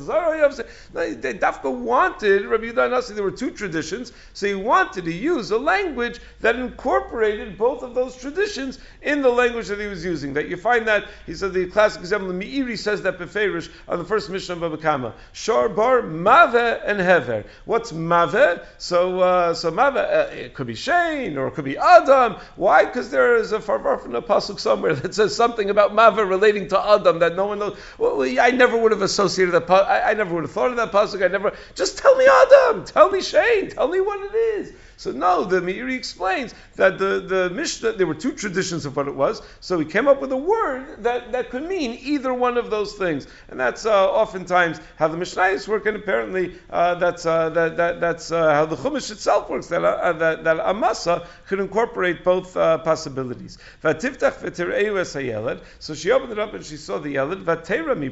no, 0.93 1.13
they 1.13 1.33
Dafka 1.33 1.71
wanted, 1.71 2.45
Rabbi 2.45 2.65
Yudah 2.65 2.89
Nasi, 2.89 3.13
there 3.13 3.23
were 3.23 3.31
two 3.31 3.51
traditions, 3.51 4.11
so 4.33 4.47
he 4.47 4.55
wanted 4.55 5.05
to 5.05 5.13
use 5.13 5.51
a 5.51 5.57
language 5.57 6.19
that 6.41 6.55
incorporated 6.55 7.57
both 7.57 7.83
of 7.83 7.93
those 7.93 8.15
traditions 8.15 8.79
in 9.01 9.21
the 9.21 9.29
language 9.29 9.67
that 9.67 9.79
he 9.79 9.87
was 9.87 10.03
using. 10.03 10.33
That 10.33 10.47
you 10.47 10.57
find 10.57 10.87
that, 10.87 11.05
he 11.25 11.33
said 11.33 11.53
the 11.53 11.67
classic 11.67 12.01
example, 12.01 12.29
the 12.29 12.33
Meiri 12.33 12.77
says 12.77 13.01
that 13.03 13.19
Beferish 13.19 13.69
on 13.87 13.99
the 13.99 14.05
first 14.05 14.29
mission 14.29 14.53
of 14.53 14.61
Baba 14.61 14.77
Kama. 14.77 15.13
Bar, 15.75 16.01
Mave, 16.01 16.81
and 16.85 16.99
Hever. 16.99 17.45
What's 17.65 17.91
Mave? 17.91 18.61
So, 18.77 19.19
uh, 19.19 19.53
so 19.53 19.71
Mave, 19.71 19.95
uh, 19.95 20.29
it 20.31 20.53
could 20.53 20.67
be 20.67 20.75
Shane, 20.75 21.37
or 21.37 21.47
it 21.47 21.51
could 21.51 21.65
be 21.65 21.77
Adam. 21.77 22.37
Why? 22.55 22.85
Because 22.85 23.09
there 23.09 23.42
is 23.43 23.51
a 23.51 23.59
farvar 23.59 24.03
a 24.15 24.21
pasuk 24.21 24.59
somewhere 24.59 24.95
that 24.95 25.13
says 25.13 25.35
something 25.35 25.69
about 25.69 25.91
Mava 25.91 26.27
relating 26.27 26.67
to 26.69 26.79
Adam 26.79 27.19
that 27.19 27.35
no 27.35 27.47
one 27.47 27.59
knows. 27.59 27.77
Well, 27.97 28.21
I 28.39 28.51
never 28.51 28.77
would 28.77 28.91
have 28.91 29.01
associated 29.01 29.53
that. 29.53 29.69
I, 29.69 30.11
I 30.11 30.13
never 30.13 30.33
would 30.33 30.43
have 30.43 30.51
thought 30.51 30.71
of 30.71 30.77
that 30.77 30.91
pasuk. 30.91 31.23
I 31.23 31.27
never. 31.27 31.55
Just 31.75 31.97
tell 31.97 32.15
me 32.15 32.25
Adam. 32.25 32.85
Tell 32.85 33.11
me 33.11 33.21
Shane. 33.21 33.69
Tell 33.69 33.87
me 33.87 34.01
what 34.01 34.19
it 34.21 34.35
is. 34.35 34.73
So 35.03 35.11
no, 35.11 35.43
the 35.43 35.59
Meiri 35.59 35.95
explains 35.95 36.55
that 36.77 36.97
the, 36.97 37.19
the 37.19 37.49
Mishnah, 37.49 37.91
there 37.93 38.07
were 38.07 38.13
two 38.15 38.31
traditions 38.31 38.85
of 38.85 38.95
what 38.95 39.09
it 39.09 39.15
was, 39.15 39.41
so 39.59 39.77
he 39.77 39.83
came 39.85 40.07
up 40.07 40.21
with 40.21 40.31
a 40.31 40.37
word 40.37 41.03
that, 41.03 41.33
that 41.33 41.49
could 41.49 41.63
mean 41.63 41.99
either 42.01 42.33
one 42.33 42.57
of 42.57 42.69
those 42.69 42.93
things. 42.93 43.27
And 43.49 43.59
that's 43.59 43.85
uh, 43.85 44.09
oftentimes 44.09 44.79
how 44.95 45.09
the 45.09 45.17
Mishnayos 45.17 45.67
work, 45.67 45.85
and 45.87 45.97
apparently 45.97 46.55
uh, 46.69 46.95
that's, 46.95 47.25
uh, 47.25 47.49
that, 47.49 47.75
that, 47.75 47.99
that's 47.99 48.31
uh, 48.31 48.53
how 48.53 48.65
the 48.65 48.77
Chumash 48.77 49.11
itself 49.11 49.49
works, 49.49 49.67
that, 49.67 49.83
uh, 49.83 50.13
that, 50.13 50.45
that 50.45 50.61
Amasa 50.61 51.27
could 51.47 51.59
incorporate 51.59 52.23
both 52.23 52.55
uh, 52.55 52.77
possibilities. 52.77 53.57
So 53.81 53.93
she 55.95 56.11
opened 56.11 56.31
it 56.31 56.39
up 56.39 56.53
and 56.53 56.65
she 56.65 56.77
saw 56.77 56.99
the 56.99 57.11
mi 57.97 58.09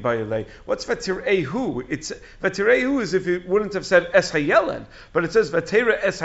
What's 0.65 0.85
Vatirehu? 0.85 1.85
It's 1.87 2.11
Vatirehu 2.43 3.01
is 3.01 3.13
if 3.13 3.27
it 3.27 3.47
wouldn't 3.47 3.75
have 3.75 3.85
said 3.85 4.09
Es 4.13 4.31
but 5.13 5.23
it 5.23 5.31
says 5.31 5.51
Vatera 5.51 5.97
Es 6.01 6.19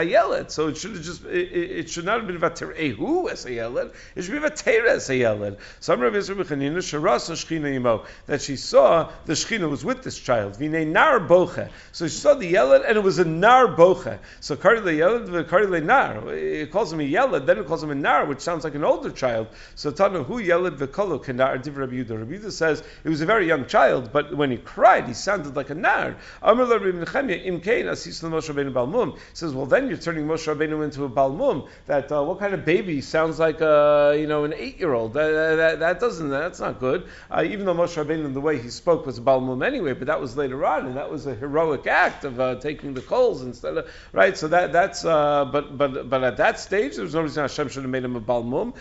so 0.57 0.69
it 0.69 0.79
should 0.79 0.95
just 1.03 1.23
it, 1.27 1.53
it, 1.53 1.91
should 1.91 2.07
not 2.07 2.17
have 2.17 2.27
been 2.27 2.39
vaterehu 2.39 3.31
as 3.31 3.45
a 3.45 3.53
yeled. 3.53 3.91
It 4.15 4.23
should 4.23 4.33
be 4.33 4.39
vater 4.39 4.87
as 4.87 5.11
a 5.11 5.17
yeled. 5.17 5.59
Some 5.81 6.01
Rabbi 6.01 6.17
Yisrael 6.17 6.43
Bechanina 6.43 6.79
sharasa 6.79 7.33
shchina 7.33 7.79
yimo 7.79 8.07
that 8.25 8.41
she 8.41 8.57
saw 8.57 9.13
the 9.27 9.35
shchina 9.35 9.69
was 9.69 9.85
with 9.85 10.03
this 10.03 10.19
child. 10.19 10.57
Vine 10.57 10.95
nar 10.95 11.21
boche. 11.21 11.69
So 11.93 12.09
she 12.09 12.17
saw 12.17 12.33
the 12.33 12.47
yeled 12.47 12.85
and 12.87 12.97
it 12.97 13.03
was 13.03 13.19
a 13.19 13.27
nar 13.27 13.69
boche. 13.69 14.19
So 14.41 14.57
kari 14.57 14.81
le 14.81 14.93
yeled 14.93 15.47
kari 15.47 15.67
le 15.67 15.83
nar. 15.83 16.33
It 16.33 16.71
calls 16.71 16.91
him 16.91 17.01
a 17.01 17.03
yeled, 17.03 17.47
then 17.47 17.59
it 17.59 17.67
calls 17.67 17.83
him 17.83 17.91
a 17.91 17.95
nar, 17.95 18.25
which 18.25 18.41
sounds 18.41 18.65
like 18.65 18.75
an 18.75 18.83
older 18.83 19.11
child. 19.11 19.49
So 19.75 19.91
Tana 19.91 20.23
hu 20.23 20.39
yeled 20.39 20.79
v'kolo 20.79 21.23
kenar 21.23 21.63
div 21.63 21.77
Rabbi 21.77 21.97
Yehuda. 21.97 22.19
Rabbi 22.21 22.39
Yehuda 22.39 22.53
says 22.53 22.83
it 23.05 23.11
was 23.11 23.21
a 23.21 23.27
very 23.27 23.47
young 23.47 23.67
child, 23.67 24.11
but 24.11 24.35
when 24.35 24.51
he 24.51 24.57
cried, 24.57 25.07
he 25.07 25.13
sounded 25.13 25.55
like 25.55 25.69
a 25.69 25.75
nar. 25.75 26.17
Amar 26.41 26.65
Rabbi 26.65 27.05
Nechemia 27.05 27.45
im 27.45 27.61
kein 27.61 27.89
asis 27.89 28.23
Moshe 28.23 28.55
Rabbeinu 28.55 28.73
Balmum. 28.73 29.19
Says, 29.35 29.53
well, 29.53 29.67
then 29.67 29.89
you're 29.89 29.99
turning 29.99 30.27
Moshe 30.37 30.55
Rabbeinu 30.55 30.85
into 30.85 31.05
a 31.05 31.09
balmum. 31.09 31.69
That 31.87 32.13
uh, 32.13 32.23
what 32.23 32.39
kind 32.39 32.53
of 32.53 32.65
baby 32.65 33.01
sounds 33.01 33.39
like 33.39 33.63
uh, 33.63 34.15
you 34.17 34.27
know 34.27 34.45
an 34.45 34.53
eight 34.55 34.79
year 34.79 34.93
old? 34.93 35.15
That, 35.15 35.57
that, 35.57 35.79
that, 35.81 36.01
doesn't 36.01 36.29
that's 36.29 36.61
not 36.61 36.79
good. 36.79 37.09
Uh, 37.31 37.45
even 37.47 37.65
though 37.65 37.75
Moshe 37.75 37.97
Rabbeinu 37.97 38.33
the 38.35 38.41
way 38.41 38.61
he 38.61 38.69
spoke 38.69 39.07
was 39.07 39.19
a 39.19 39.23
balmum 39.23 39.65
anyway, 39.65 39.95
but 39.95 40.09
that 40.09 40.21
was 40.21 40.37
later 40.37 40.65
on, 40.67 40.87
and 40.87 40.97
that 40.97 41.11
was 41.11 41.27
a 41.27 41.35
heroic 41.35 41.87
act 41.87 42.25
of 42.25 42.39
uh, 42.39 42.57
taking 42.57 42.93
the 42.93 43.01
coals 43.01 43.43
instead 43.43 43.79
of 43.79 43.89
right. 44.13 44.37
So 44.37 44.49
that 44.49 44.73
that's 44.73 45.05
uh, 45.05 45.47
but 45.47 45.79
but 45.79 46.11
but 46.11 46.23
at 46.23 46.37
that 46.37 46.61
stage 46.61 46.97
there 46.97 47.05
was 47.05 47.15
no 47.15 47.23
reason 47.23 47.43
Hashem 47.43 47.69
should 47.69 47.83
have 47.83 47.91
made 47.91 48.05
him 48.05 48.17
a 48.17 48.21
balmum. 48.21 48.75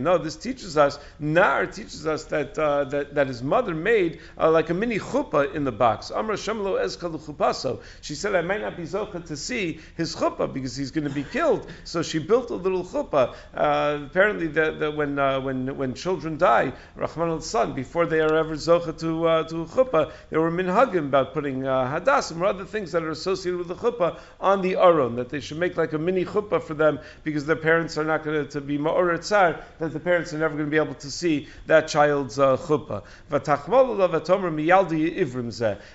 No, 0.00 0.18
this 0.18 0.36
teaches 0.36 0.76
us. 0.76 0.98
Nar 1.18 1.66
teaches 1.66 2.06
us 2.06 2.24
that 2.24 2.58
uh, 2.58 2.84
that 2.84 3.14
that 3.14 3.26
his 3.26 3.42
mother 3.42 3.74
made 3.74 4.20
like 4.38 4.70
a 4.70 4.74
mini 4.74 4.98
chuppah 4.98 5.54
in 5.54 5.64
the 5.64 5.72
box. 5.72 6.10
She 8.00 8.14
said 8.14 8.29
said, 8.30 8.44
I 8.44 8.46
might 8.46 8.60
not 8.60 8.76
be 8.76 8.84
zocha 8.84 9.26
to 9.26 9.36
see 9.36 9.80
his 9.96 10.14
chuppah 10.14 10.52
because 10.52 10.76
he's 10.76 10.90
going 10.90 11.08
to 11.08 11.14
be 11.14 11.24
killed. 11.24 11.66
So 11.84 12.02
she 12.02 12.18
built 12.18 12.50
a 12.50 12.54
little 12.54 12.84
chuppah. 12.84 13.34
Uh, 13.54 14.04
apparently, 14.06 14.46
that, 14.48 14.78
that 14.80 14.96
when 14.96 15.18
uh, 15.18 15.40
when 15.40 15.76
when 15.76 15.94
children 15.94 16.38
die, 16.38 16.72
Rahman 16.96 17.30
al 17.30 17.40
son, 17.40 17.74
before 17.74 18.06
they 18.06 18.20
are 18.20 18.36
ever 18.36 18.54
zocha 18.54 18.98
to 19.00 19.26
uh, 19.26 19.42
to 19.48 19.64
chuppah, 19.66 20.12
there 20.30 20.40
were 20.40 20.50
minhagim 20.50 21.06
about 21.06 21.34
putting 21.34 21.66
uh, 21.66 22.00
hadasim 22.00 22.40
or 22.40 22.46
other 22.46 22.64
things 22.64 22.92
that 22.92 23.02
are 23.02 23.10
associated 23.10 23.58
with 23.58 23.68
the 23.68 23.74
chuppah 23.74 24.18
on 24.40 24.62
the 24.62 24.76
aron. 24.76 25.16
That 25.16 25.28
they 25.28 25.40
should 25.40 25.58
make 25.58 25.76
like 25.76 25.92
a 25.92 25.98
mini 25.98 26.24
chuppah 26.24 26.62
for 26.62 26.74
them 26.74 27.00
because 27.24 27.46
their 27.46 27.56
parents 27.56 27.98
are 27.98 28.04
not 28.04 28.24
going 28.24 28.48
to 28.48 28.60
be 28.60 28.78
ma'or 28.78 29.18
tsar. 29.20 29.60
That 29.78 29.92
the 29.92 30.00
parents 30.00 30.32
are 30.32 30.38
never 30.38 30.54
going 30.54 30.66
to 30.66 30.70
be 30.70 30.76
able 30.76 30.94
to 30.94 31.10
see 31.10 31.48
that 31.66 31.88
child's 31.88 32.38
uh, 32.38 32.56
chuppah. 32.56 33.02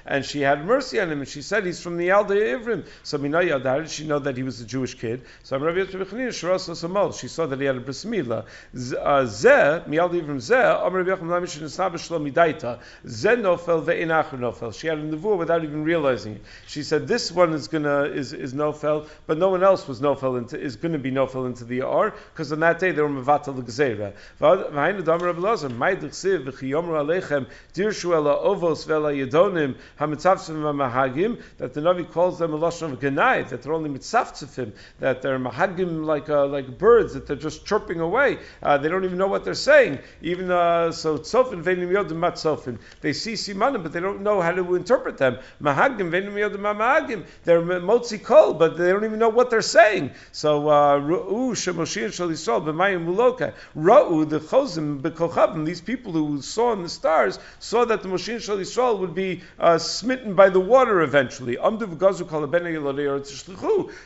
And 0.05 0.25
she 0.25 0.41
had 0.41 0.65
mercy 0.65 0.99
on 0.99 1.11
him, 1.11 1.19
and 1.19 1.27
she 1.27 1.41
said 1.41 1.65
he's 1.65 1.81
from 1.81 1.97
the 1.97 2.11
Ivrim. 2.33 2.85
So 3.03 3.17
Minaya, 3.17 3.59
how 3.59 3.79
did 3.79 3.89
she 3.89 4.05
know 4.05 4.19
that 4.19 4.37
he 4.37 4.43
was 4.43 4.61
a 4.61 4.65
Jewish 4.65 4.95
kid? 4.95 5.21
So 5.43 5.57
she 5.59 7.27
saw 7.27 7.45
that 7.45 7.59
he 7.59 7.65
had 7.65 7.75
a 7.75 7.79
bris 7.79 8.05
milah. 8.05 8.45
Uh, 8.73 9.23
zeh, 9.25 9.85
Miyaldei 9.87 10.21
Ivrim 10.21 10.37
zeh, 10.37 10.83
Rabbi 10.93 11.09
Yechon 11.09 11.27
Lamish 11.27 11.59
Nisnaba 11.59 11.99
Shalom 11.99 12.29
Midaita, 12.29 12.79
zeh 13.05 13.35
nofel 13.35 13.83
ve'inachar 13.85 14.39
nofel. 14.39 14.77
She 14.77 14.87
had 14.87 14.97
a 14.97 15.03
nevuah 15.03 15.37
without 15.37 15.63
even 15.63 15.83
realizing 15.83 16.35
it. 16.35 16.41
She 16.67 16.83
said 16.83 17.07
this 17.07 17.31
one 17.31 17.53
is 17.53 17.67
gonna 17.67 18.03
is 18.03 18.33
is 18.33 18.53
nofel, 18.53 19.07
but 19.27 19.37
no 19.37 19.49
one 19.49 19.63
else 19.63 19.87
was 19.87 20.01
nofel 20.01 20.37
into 20.37 20.59
is 20.59 20.75
going 20.75 20.93
to 20.93 20.99
be 20.99 21.11
nofel 21.11 21.45
into 21.45 21.65
the 21.65 21.81
ar 21.81 22.13
because 22.33 22.51
on 22.51 22.59
that 22.61 22.79
day 22.79 22.91
they 22.91 23.01
were 23.01 23.09
mevatel 23.09 23.57
l'gzeira. 23.57 24.13
V'hainu 24.39 25.03
damar 25.03 25.27
Rabbi 25.27 25.39
Lazar, 25.39 25.69
ma'idich 25.69 26.43
v'chiyomru 26.43 27.21
aleichem 27.21 27.47
dirshu 27.73 28.13
ela 28.13 28.37
ovos 28.37 28.85
ve'ela 28.85 29.13
yedonim 29.15 29.75
hamitzavtzim 29.99 30.55
v'mahagim 30.55 31.41
that 31.57 31.73
the 31.73 31.81
Navi 31.81 32.09
calls 32.15 32.39
them 32.39 32.53
a 32.53 32.57
lashon 32.57 32.93
of 32.93 32.99
genai 33.01 33.47
that 33.49 33.61
they're 33.61 33.73
only 33.73 33.89
mitzavtzim 33.89 34.71
that 34.99 35.21
they're 35.21 35.37
mahagim 35.37 36.05
like 36.05 36.29
uh, 36.29 36.45
like 36.47 36.77
birds 36.77 37.13
that 37.13 37.27
they're 37.27 37.35
just 37.35 37.65
chirping 37.65 37.99
away. 37.99 38.39
Uh, 38.63 38.77
they 38.77 38.87
don't 38.87 39.03
even 39.03 39.17
know 39.17 39.27
what 39.27 39.43
they're 39.43 39.53
saying. 39.53 39.99
Even 40.21 40.49
uh, 40.49 40.93
so, 40.93 41.17
tzofin 41.17 41.61
ve'nim 41.61 41.91
yodim 41.91 42.15
mat 42.15 42.35
tzofin. 42.35 42.79
They 43.01 43.11
see 43.11 43.33
simanim, 43.33 43.83
but 43.83 43.91
they 43.91 43.99
don't 43.99 44.21
know 44.21 44.39
how 44.39 44.53
to 44.53 44.75
interpret 44.75 45.17
them. 45.17 45.39
Mahagim 45.61 46.09
ve'nim 46.09 46.35
yodim 46.43 46.61
mahagim. 46.61 47.25
They're 47.43 47.61
motzi 47.61 48.23
kol, 48.23 48.53
but 48.53 48.77
they 48.77 48.91
don't 48.91 49.03
even 49.03 49.19
know 49.19 49.29
what 49.29 49.49
they're 49.49 49.61
saying. 49.61 50.11
So 50.31 50.69
uh, 50.69 50.97
ru'u 50.99 51.51
shemoshin 51.51 52.13
shal 52.13 52.29
yisrael 52.29 52.63
b'mayim 52.63 53.05
muloka. 53.05 53.53
Ra'u 53.75 54.29
the 54.29 54.39
chozim 54.39 55.01
b'kochavim. 55.01 55.65
These 55.65 55.81
people 55.81 56.13
who 56.13 56.41
saw 56.41 56.71
in 56.71 56.81
the 56.83 56.89
stars 56.89 57.39
saw 57.59 57.83
that 57.85 58.03
the 58.03 58.07
Moshin 58.07 58.39
shal 58.41 58.57
Yisrael 58.57 58.99
would 58.99 59.15
be 59.15 59.41
uh, 59.59 59.77
smitten 59.77 60.35
by 60.35 60.49
the 60.49 60.59
water 60.59 61.01
eventually. 61.01 61.57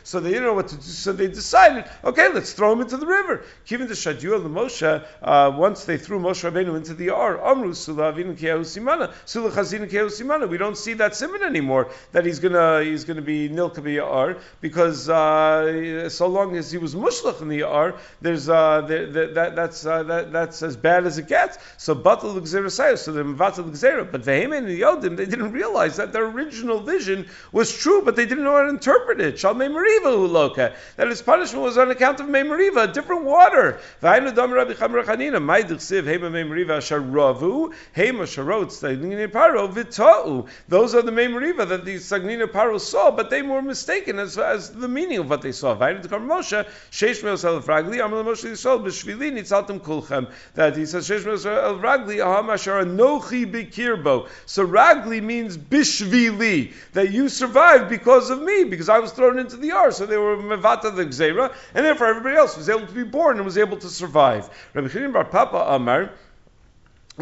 So 0.04 0.20
they 0.20 0.30
didn't 0.30 0.44
know 0.44 0.54
what 0.54 0.68
to 0.68 0.76
do. 0.76 0.82
So 0.82 1.12
they 1.12 1.28
decided, 1.28 1.84
okay, 2.04 2.32
let's 2.32 2.52
throw 2.52 2.72
him 2.72 2.80
into 2.80 2.96
the 2.96 3.06
river. 3.06 3.44
Given 3.66 3.88
the 3.88 3.94
Shadur 3.94 4.42
the 4.42 4.48
Moshe, 4.48 5.04
uh, 5.22 5.52
once 5.56 5.84
they 5.84 5.96
threw 5.96 6.18
Moshe 6.18 6.50
Rabbeinu 6.50 6.76
into 6.76 6.94
the 6.94 7.10
Ar, 7.10 7.40
Amru 7.44 7.72
Sulavin 7.72 8.36
Simana, 8.36 9.12
Simana. 9.26 10.48
We 10.48 10.58
don't 10.58 10.76
see 10.76 10.94
that 10.94 11.14
simon 11.16 11.42
anymore. 11.42 11.90
That 12.12 12.24
he's 12.24 12.38
gonna 12.38 12.82
he's 12.82 13.04
gonna 13.04 13.22
be 13.22 13.48
Nilka 13.48 14.04
Ar 14.04 14.36
because 14.60 15.08
uh, 15.08 16.08
so 16.08 16.26
long 16.26 16.56
as 16.56 16.70
he 16.70 16.78
was 16.78 16.94
Mushlach 16.94 17.42
in 17.42 17.48
the 17.48 17.62
Ar, 17.62 17.96
there's 18.20 18.48
uh, 18.48 18.82
there, 18.82 19.06
that, 19.06 19.56
that's 19.56 19.84
uh, 19.84 20.02
that, 20.04 20.32
that's 20.32 20.62
as 20.62 20.76
bad 20.76 21.06
as 21.06 21.18
it 21.18 21.28
gets. 21.28 21.58
So 21.76 21.94
Batal 21.94 22.38
Gzerah 22.40 22.98
so 22.98 23.12
the 23.12 23.22
Mvatal 23.22 23.70
Gzerah, 23.70 24.10
but 24.10 24.22
Vehemen 24.22 24.58
and 24.58 24.68
Yodim, 24.68 25.16
they 25.16 25.26
didn't 25.26 25.52
realize 25.52 25.96
that 25.96 26.12
their 26.12 26.24
original 26.24 26.80
vision 26.80 27.28
was 27.52 27.76
true, 27.76 27.89
but 28.04 28.16
they 28.16 28.26
didn't 28.26 28.44
know 28.44 28.56
how 28.56 28.62
to 28.62 28.68
interpret 28.68 29.20
it. 29.20 29.38
Shal 29.38 29.54
Meimariva 29.54 30.06
Uloka, 30.06 30.74
that 30.96 31.08
his 31.08 31.22
punishment 31.22 31.64
was 31.64 31.78
on 31.78 31.90
account 31.90 32.20
of 32.20 32.26
Meimariva, 32.26 32.92
different 32.92 33.24
water. 33.24 33.80
V'hainu 34.02 34.34
Dam 34.34 34.52
Rabbi 34.52 34.72
Chamra 34.74 35.04
Maidich 35.04 35.80
Siv 35.80 36.04
Hema 36.04 36.30
Meimariva 36.30 36.78
Sharavu, 36.78 37.72
Hema 37.96 38.24
Sharot 38.24 38.66
Stagnina 38.66 39.28
Paro 39.28 39.72
Vita'u. 39.72 40.46
Those 40.68 40.94
are 40.94 41.02
the 41.02 41.10
Meimariva 41.10 41.68
that 41.68 41.84
the 41.84 41.96
Stagnina 41.96 42.46
Paro 42.46 42.80
saw, 42.80 43.10
but 43.10 43.30
they 43.30 43.42
were 43.42 43.62
mistaken 43.62 44.18
as, 44.18 44.38
as 44.38 44.70
the 44.70 44.88
meaning 44.88 45.18
of 45.18 45.30
what 45.30 45.42
they 45.42 45.52
saw. 45.52 45.76
V'hainu 45.76 46.02
Dekar 46.04 46.24
Moshe, 46.24 46.68
Sheish 46.90 47.22
Meos 47.24 47.42
Fragli, 47.64 48.04
Amal 48.04 48.24
Moshe 48.24 48.50
Yisrael, 48.50 48.84
B'Shvili 48.84 49.32
Nitzaltem 49.32 49.80
Kulchem, 49.80 50.30
that 50.54 50.76
he 50.76 50.86
says 50.86 51.08
Sheish 51.08 51.24
Meos 51.24 51.44
Fragli, 51.44 52.16
Aham 52.16 52.52
Asher 52.52 52.84
Anochi 52.84 53.50
Bikirbo. 53.50 54.28
So 54.46 54.66
Ragli 54.66 55.22
means 55.22 55.56
Bishvili, 55.56 56.72
that 56.92 57.10
you 57.10 57.28
survived 57.28 57.79
because 57.88 58.30
of 58.30 58.42
me, 58.42 58.64
because 58.64 58.88
I 58.88 58.98
was 58.98 59.12
thrown 59.12 59.38
into 59.38 59.56
the 59.56 59.72
Ar. 59.72 59.90
So 59.90 60.06
they 60.06 60.16
were 60.16 60.36
Mevata 60.36 60.94
the 60.94 61.06
Gzera, 61.06 61.52
and 61.74 61.84
therefore 61.84 62.08
everybody 62.08 62.36
else 62.36 62.56
was 62.56 62.68
able 62.68 62.86
to 62.86 62.92
be 62.92 63.04
born 63.04 63.36
and 63.36 63.44
was 63.44 63.58
able 63.58 63.76
to 63.78 63.88
survive. 63.88 64.48
Rabbi 64.74 65.06
Bar 65.08 65.24
Papa 65.24 65.56
Amar, 65.68 66.12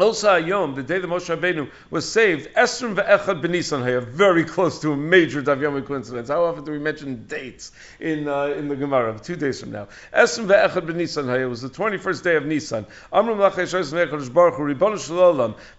Osa 0.01 0.39
Yom, 0.39 0.75
the 0.75 0.83
day 0.83 0.99
that 0.99 1.07
Moshe 1.07 1.35
Rabbeinu 1.35 1.69
was 1.89 2.09
saved, 2.09 2.53
Esrim 2.55 2.95
ve'echad 2.95 3.41
b'Nisan 3.41 3.81
Haya, 3.81 4.01
very 4.01 4.43
close 4.43 4.79
to 4.79 4.91
a 4.91 4.97
major 4.97 5.41
Daf 5.41 5.59
Yomi 5.59 5.85
coincidence. 5.85 6.29
How 6.29 6.45
often 6.45 6.63
do 6.63 6.71
we 6.71 6.79
mention 6.79 7.25
dates 7.25 7.71
in 7.99 8.27
uh, 8.27 8.45
in 8.45 8.67
the 8.67 8.75
Gemara? 8.75 9.19
Two 9.19 9.35
days 9.35 9.59
from 9.59 9.71
now. 9.71 9.87
Esrim 10.13 10.47
ve'echad 10.47 10.87
b'Nisan 10.87 11.25
Haya 11.25 11.47
was 11.47 11.61
the 11.61 11.69
21st 11.69 12.23
day 12.23 12.35
of 12.35 12.45
Nisan. 12.45 12.85
Amram 13.11 13.37
Baruch 13.37 13.57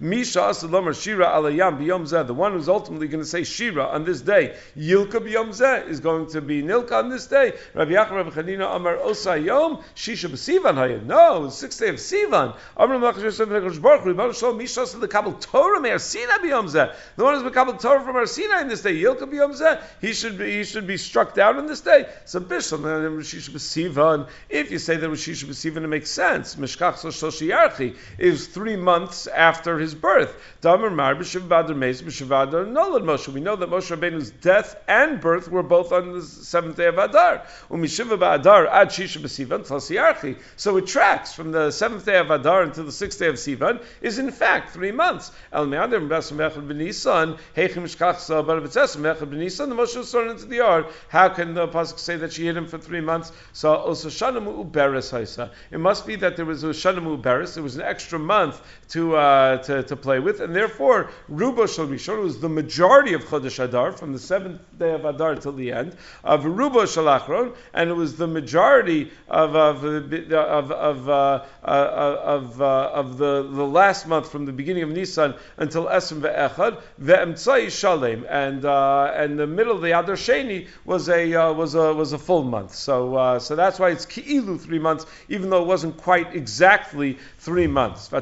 Misha 0.00 0.42
Asad 0.42 0.70
Lomer 0.70 0.94
Shira 0.94 1.26
Alayam 1.26 1.78
b'Yom 1.78 2.02
Zeh, 2.02 2.26
the 2.26 2.34
one 2.34 2.52
who's 2.52 2.68
ultimately 2.68 3.08
going 3.08 3.22
to 3.22 3.28
say 3.28 3.44
Shira 3.44 3.84
on 3.84 4.04
this 4.04 4.20
day, 4.20 4.56
Yilka 4.76 5.20
b'Yom 5.20 5.48
Zeh, 5.48 5.88
is 5.88 6.00
going 6.00 6.26
to 6.28 6.40
be 6.40 6.62
Nilka 6.62 6.92
on 6.92 7.08
this 7.08 7.26
day. 7.26 7.54
Rabbi 7.74 7.92
Yachar 7.92 8.12
Rabbi 8.12 8.30
Chanina 8.30 8.76
Amar 8.76 8.96
Osa 8.96 9.38
Yom, 9.38 9.82
Shisha 9.94 10.28
b'Sivan 10.28 10.74
Haya. 10.74 11.00
No, 11.00 11.48
sixth 11.48 11.80
day 11.80 11.88
of 11.88 11.96
Sivan. 11.96 12.56
Amram 12.76 13.00
Baruch 13.00 14.09
Rebbe 14.10 14.34
Shalom 14.34 14.58
Mishas 14.58 14.98
the 14.98 15.06
Kabul 15.06 15.34
Torah 15.34 15.80
Meir 15.80 15.98
Sina 15.98 16.38
biyomzeh. 16.42 16.94
The 17.16 17.24
one 17.24 17.34
who's 17.34 17.42
been 17.42 17.52
Kabul 17.52 17.74
Torah 17.74 18.02
from 18.02 18.16
Arsina 18.16 18.60
in 18.60 18.68
this 18.68 18.82
day, 18.82 18.94
Yilka 18.94 19.22
biyomzeh. 19.22 19.80
He 20.00 20.12
should 20.12 20.38
be 20.38 20.50
he 20.58 20.64
should 20.64 20.86
be 20.86 20.96
struck 20.96 21.34
down 21.34 21.58
in 21.58 21.66
this 21.66 21.80
day. 21.80 22.08
So 22.24 22.40
Bishlam 22.40 22.82
Rishish 22.82 23.50
B'Sivan. 23.50 24.28
If 24.48 24.70
you 24.70 24.78
say 24.78 24.96
that 24.96 25.08
Rishish 25.08 25.44
B'Sivan, 25.44 25.84
it 25.84 25.88
makes 25.88 26.10
sense. 26.10 26.56
Mishkach 26.56 26.94
Shoshi 26.94 27.96
is 28.18 28.46
three 28.48 28.76
months 28.76 29.26
after 29.28 29.78
his 29.78 29.94
birth. 29.94 30.34
Damar 30.60 30.90
Mar 30.90 31.14
B'Shiv 31.14 31.46
Badar 31.46 31.76
Meis 31.76 32.02
B'Shiv 32.02 32.28
Nolad 32.28 33.04
Moshe. 33.04 33.28
We 33.28 33.40
know 33.40 33.56
that 33.56 33.70
Moshe 33.70 33.96
Rabbeinu's 33.96 34.30
death 34.30 34.76
and 34.88 35.20
birth 35.20 35.48
were 35.48 35.62
both 35.62 35.92
on 35.92 36.12
the 36.12 36.22
seventh 36.22 36.76
day 36.76 36.86
of 36.86 36.98
Adar. 36.98 37.42
Umishiva 37.70 38.18
Ba'Adar 38.18 38.68
Ad 38.68 38.88
Shisha 38.88 39.20
B'Sivan 39.20 39.66
Tlasi 39.66 40.36
So 40.56 40.76
it 40.78 40.86
tracks 40.86 41.32
from 41.32 41.52
the 41.52 41.70
seventh 41.70 42.04
day 42.04 42.18
of 42.18 42.30
Adar 42.30 42.62
until 42.62 42.84
the 42.84 42.92
sixth 42.92 43.18
day 43.18 43.28
of 43.28 43.36
Sivan 43.36 43.82
is 44.00 44.18
in 44.18 44.30
fact 44.30 44.70
three 44.70 44.92
months. 44.92 45.32
El 45.52 45.66
Me'adim 45.66 46.08
B'Esem 46.08 46.36
Echad 46.36 46.66
B'Nisan, 46.66 47.38
Heichim 47.56 47.84
Shkach 47.84 48.46
Bar 48.46 48.60
B'Tzesem 48.60 49.02
Echad 49.02 49.30
B'Nisan, 49.30 49.68
the 49.68 49.74
Moshe 49.74 49.96
was 49.96 50.10
thrown 50.10 50.30
into 50.30 50.46
the 50.46 50.56
yard. 50.56 50.86
How 51.08 51.28
can 51.28 51.54
the 51.54 51.68
Pasuk 51.68 51.98
say 51.98 52.16
that 52.16 52.32
she 52.32 52.46
hid 52.46 52.56
him 52.56 52.66
for 52.66 52.78
three 52.78 53.00
months? 53.00 53.32
So 53.52 53.74
also 53.74 54.08
Shanamu 54.08 54.70
Uberes 54.70 55.12
Haisa. 55.12 55.50
It 55.70 55.78
must 55.78 56.06
be 56.06 56.16
that 56.16 56.36
there 56.36 56.46
was 56.46 56.64
a 56.64 56.68
Shanamu 56.68 57.20
Uberes, 57.20 57.54
there 57.54 57.62
was 57.62 57.76
an 57.76 57.82
extra 57.82 58.18
month 58.18 58.60
to, 58.90 59.16
uh, 59.16 59.58
to, 59.58 59.82
to 59.82 59.96
play 59.96 60.18
with, 60.18 60.40
and 60.40 60.54
therefore 60.54 61.10
Rubo 61.30 61.72
Shal 61.72 61.86
Rishon 61.86 62.22
was 62.22 62.40
the 62.40 62.48
majority 62.48 63.12
of 63.12 63.24
Chodesh 63.24 63.62
Adar, 63.62 63.92
from 63.92 64.12
the 64.12 64.18
seventh 64.18 64.60
day 64.78 64.92
of 64.92 65.04
Adar 65.04 65.36
till 65.36 65.52
the 65.52 65.72
end, 65.72 65.96
of 66.24 66.44
Rubo 66.44 66.84
Shalachron, 66.84 67.54
and 67.74 67.90
it 67.90 67.94
was 67.94 68.16
the 68.16 68.26
majority 68.26 69.10
of, 69.28 69.54
of, 69.54 69.84
of, 69.84 70.72
of, 70.72 71.08
uh, 71.08 71.44
uh, 71.62 71.66
of, 71.66 72.60
uh, 72.60 72.90
of 72.92 73.18
the, 73.18 73.42
the 73.42 73.64
last 73.80 74.06
month 74.06 74.30
from 74.30 74.44
the 74.44 74.52
beginning 74.52 74.82
of 74.82 74.90
Nisan 74.90 75.34
until 75.56 75.84
Esrim 75.86 76.20
ve'echad 76.20 76.74
ve'emtzai 77.02 77.62
shalem, 77.80 78.26
and 78.28 78.64
uh, 78.64 79.12
and 79.14 79.38
the 79.38 79.46
middle 79.46 79.74
of 79.74 79.80
the 79.80 79.92
Adar 79.98 80.16
Sheni 80.16 80.68
was 80.84 81.08
a 81.08 81.22
uh, 81.34 81.52
was 81.52 81.74
a 81.74 81.94
was 81.94 82.12
a 82.12 82.18
full 82.18 82.44
month. 82.56 82.74
So 82.74 83.14
uh, 83.16 83.38
so 83.38 83.56
that's 83.56 83.78
why 83.78 83.90
it's 83.90 84.04
ki'ilu 84.04 84.60
three 84.60 84.78
months, 84.78 85.06
even 85.28 85.48
though 85.50 85.62
it 85.62 85.66
wasn't 85.66 85.96
quite 85.96 86.34
exactly 86.34 87.18
three 87.38 87.66
months. 87.66 88.08
So 88.08 88.20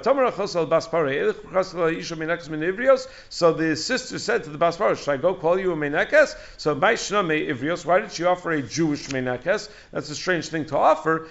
the 3.52 3.76
sister 3.76 4.18
said 4.18 4.44
to 4.44 4.50
the 4.50 4.58
Bas 4.58 4.76
Paro, 4.76 4.96
"Should 4.96 5.10
I 5.10 5.16
go 5.16 5.34
call 5.34 5.58
you 5.58 5.72
a 5.72 5.76
menekes?" 5.76 6.36
So 6.56 6.74
by 6.74 6.94
Shname 6.94 7.48
Ivrios, 7.52 7.84
why 7.84 8.00
did 8.00 8.12
she 8.12 8.24
offer 8.24 8.52
a 8.52 8.62
Jewish 8.62 9.08
menekes? 9.08 9.68
That's 9.92 10.10
a 10.10 10.14
strange 10.14 10.48
thing 10.48 10.66
to 10.66 10.76
offer. 10.76 11.28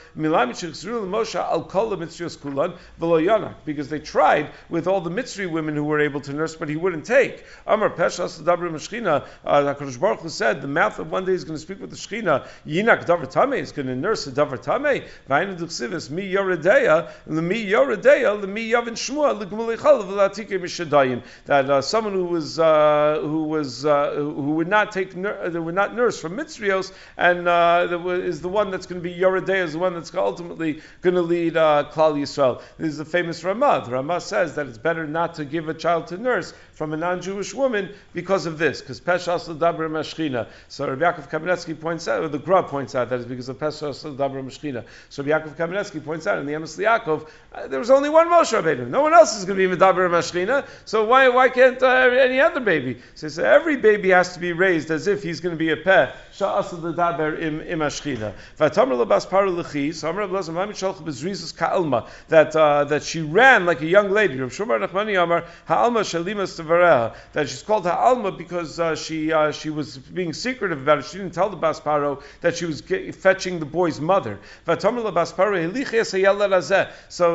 Because 3.66 3.90
they 3.90 4.00
tried 4.18 4.49
with 4.68 4.88
all 4.88 4.99
the 4.99 5.11
Mitzri 5.11 5.47
women 5.47 5.76
who 5.76 5.84
were 5.84 5.99
able 5.99 6.20
to 6.20 6.34
nurse, 6.34 6.55
but 6.55 6.68
he 6.68 6.76
wouldn't 6.76 7.05
take. 7.05 7.45
Amar 7.68 7.91
Peshas 7.91 8.41
Dabra 8.41 8.72
Meshchina, 8.72 9.28
uh, 9.45 9.76
HaKadosh 9.76 9.99
Baruch 9.99 10.22
Hu 10.22 10.30
said, 10.30 10.59
the 10.59 10.68
mouth 10.68 10.97
of 10.97 11.11
one 11.11 11.24
day 11.24 11.34
is 11.34 11.43
going 11.43 11.55
to 11.55 11.61
speak 11.61 11.80
with 11.80 11.91
the 11.91 11.95
Shechina, 11.95 12.47
Yinak 12.65 13.05
Davar 13.05 13.53
is 13.59 13.72
going 13.72 13.86
to 13.86 13.95
nurse 13.95 14.26
a 14.26 14.32
Davar 14.32 14.57
Tameh, 14.57 15.07
Duchsivis, 15.30 16.09
Mi 16.09 16.34
Yoredeya, 16.34 17.11
Mi 17.28 17.63
Yoredeya, 17.63 18.49
Mi 18.49 18.72
Yavin 18.72 18.97
Shmua, 18.97 19.39
L'Gmulichal, 19.39 20.03
V'Latike 20.05 20.59
Mishadayim, 20.59 21.22
that 21.45 21.70
uh, 21.70 21.80
someone 21.84 22.13
who 22.13 22.26
was, 22.26 22.57
uh, 22.57 23.20
who 23.22 23.43
was, 23.43 23.86
uh, 23.86 24.15
who 24.15 24.55
would 24.55 24.68
not 24.68 24.91
take, 24.91 25.15
nur- 25.15 25.47
would 25.61 25.76
not 25.76 25.95
nurse 25.95 26.20
from 26.20 26.36
Mitzrios, 26.36 26.91
and 27.18 27.47
uh, 27.47 27.88
is 28.13 28.41
the 28.41 28.49
one 28.49 28.72
that's 28.72 28.88
going 28.88 28.99
to 28.99 29.07
be 29.07 29.13
Yoredeya, 29.15 29.65
is 29.65 29.74
the 29.74 29.80
one 29.80 29.93
that's 29.93 30.11
ultimately 30.15 30.82
going 31.01 31.15
to 31.15 31.22
lead 31.22 31.55
uh, 31.55 31.88
Klal 31.93 32.15
Yisrael. 32.15 32.63
This 32.80 32.89
is 32.89 32.97
the 32.97 33.05
famous 33.05 33.43
Ramah. 33.43 33.84
The 33.86 33.91
Ramah 33.91 34.07
says 34.20 34.55
that 34.55 34.68
it's 34.68 34.78
better 34.78 35.05
not 35.05 35.36
to 35.36 35.45
give 35.45 35.70
a 35.70 35.74
child 35.74 36.08
to 36.08 36.18
nurse 36.18 36.53
from 36.74 36.93
a 36.93 36.97
non-Jewish 36.97 37.53
woman 37.53 37.89
because 38.14 38.45
of 38.45 38.60
this, 38.60 38.82
because 38.82 39.01
Peshas 39.01 39.47
L'Dabra 39.47 39.89
Mashchina. 39.89 40.47
So 40.68 40.88
Rabbi 40.88 41.03
Yaakov 41.03 41.30
Kamenetsky 41.30 41.80
points 41.80 42.08
out, 42.08 42.24
or 42.24 42.28
the 42.28 42.38
Gra 42.38 42.64
points 42.64 42.93
out, 42.93 43.10
that 43.10 43.20
it's 43.20 43.28
because 43.28 43.49
of 43.49 43.58
Peshas 43.58 44.03
L'Dabra 44.03 44.43
Mashchina. 44.43 44.86
So 45.10 45.24
Rabbi 45.24 45.49
Yaakov 45.49 45.55
Kamenetsky 45.55 46.05
points 46.05 46.28
out 46.28 46.38
in 46.38 46.45
the 46.45 46.53
Emes 46.53 46.78
Yaakov, 46.78 47.28
uh, 47.53 47.68
there 47.68 47.80
was 47.80 47.89
only 47.89 48.10
one 48.10 48.28
Moshe 48.28 48.53
Rabbeinu. 48.53 48.88
No 48.88 49.01
one 49.01 49.14
else 49.14 49.36
is 49.38 49.45
going 49.45 49.58
to 49.58 49.68
be 49.68 49.76
Medaber 49.76 50.08
Mashchina, 50.10 50.68
so 50.86 51.05
why, 51.05 51.30
why 51.30 51.49
can't 51.49 51.82
uh, 51.82 51.88
any 51.88 52.39
other 52.39 52.60
baby? 52.60 53.01
So, 53.16 53.43
every 53.43 53.78
baby 53.78 54.10
has 54.10 54.36
to 54.36 54.39
be 54.39 54.53
raised 54.53 54.91
as 54.91 55.08
if 55.08 55.24
he's 55.24 55.39
going 55.39 55.55
to 55.55 55.60
be 55.60 55.72
a 55.72 55.78
peh. 55.78 56.12
Sha'as 56.34 56.72
L'Daber 56.72 57.41
im, 57.41 57.62
im 57.62 57.80
Ashchina. 57.80 58.34
That, 62.28 62.55
uh, 62.55 62.84
that 62.84 63.03
she 63.03 63.22
ran 63.22 63.66
like 63.66 63.82
a 63.82 63.86
young 63.86 63.97
lady. 64.04 64.39
Rav 64.39 64.52
Shumar 64.52 64.86
Nachmani 64.86 65.16
Ha'alma 65.66 66.02
Shalimas 66.02 66.60
Tavareha, 66.60 67.16
that 67.34 67.50
she's 67.50 67.64
called 67.64 67.86
Ha'alma 67.86 68.32
because 68.32 68.80
uh, 68.80 68.95
she, 68.95 69.32
uh, 69.32 69.52
she 69.52 69.70
was 69.70 69.98
being 69.98 70.34
secretive 70.34 70.82
about 70.82 71.00
it. 71.00 71.06
She 71.06 71.18
didn't 71.18 71.34
tell 71.34 71.50
the 71.50 71.58
Bas 71.58 71.80
Paro 71.80 72.22
that 72.41 72.56
she 72.58 72.66
was 72.66 72.82
fetching 72.82 73.60
the 73.60 73.66
boy's 73.66 74.00
mother. 74.00 74.39
So 74.66 74.76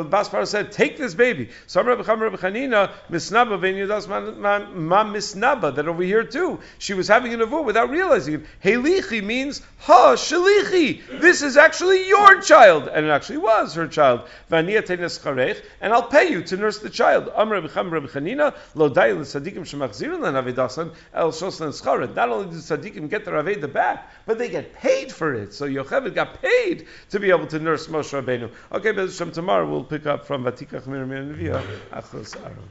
Bas 0.04 0.28
Paro 0.28 0.46
said, 0.46 0.72
take 0.72 0.96
this 0.96 1.14
baby. 1.14 1.50
So 1.66 1.82
Misnaba, 5.12 5.74
that 5.74 5.88
over 5.88 6.02
here 6.02 6.24
too, 6.24 6.60
she 6.78 6.94
was 6.94 7.08
having 7.08 7.34
an 7.34 7.40
avu 7.40 7.64
without 7.64 7.90
realizing 7.90 8.34
it. 8.34 8.46
Helichi 8.64 9.22
means, 9.22 9.62
Ha, 9.80 10.14
Shalichi, 10.14 11.20
this 11.20 11.42
is 11.42 11.56
actually 11.56 12.06
your 12.08 12.40
child. 12.40 12.88
And 12.88 13.06
it 13.06 13.10
actually 13.10 13.38
was 13.38 13.74
her 13.74 13.86
child. 13.88 14.28
And 14.50 15.92
I'll 15.92 16.02
pay 16.02 16.30
you 16.30 16.42
to 16.53 16.59
nurse 16.59 16.78
the 16.78 16.90
child. 16.90 17.30
Not 17.34 17.38
only 17.38 17.61
did 22.50 22.59
Sadikim 22.61 23.09
get 23.09 23.24
their 23.24 23.42
Aveda 23.42 23.72
back, 23.72 24.12
but 24.26 24.38
they 24.38 24.50
get 24.50 24.74
paid 24.74 25.11
for 25.11 25.32
it. 25.34 25.55
So 25.55 25.66
Yocheved 25.66 26.14
got 26.14 26.42
paid 26.42 26.86
to 27.11 27.18
be 27.18 27.30
able 27.30 27.46
to 27.46 27.59
nurse 27.59 27.86
Moshe 27.86 28.12
Rabbeinu. 28.12 28.50
Okay, 28.70 28.92
but 28.92 29.11
tomorrow 29.32 29.66
we'll 29.68 29.84
pick 29.84 30.05
up 30.07 30.26
from 30.26 30.44
Vatikach 30.44 30.86
Mir 30.86 31.07
Mir 31.07 31.62
Achos 31.90 32.36
Aaron. 32.36 32.68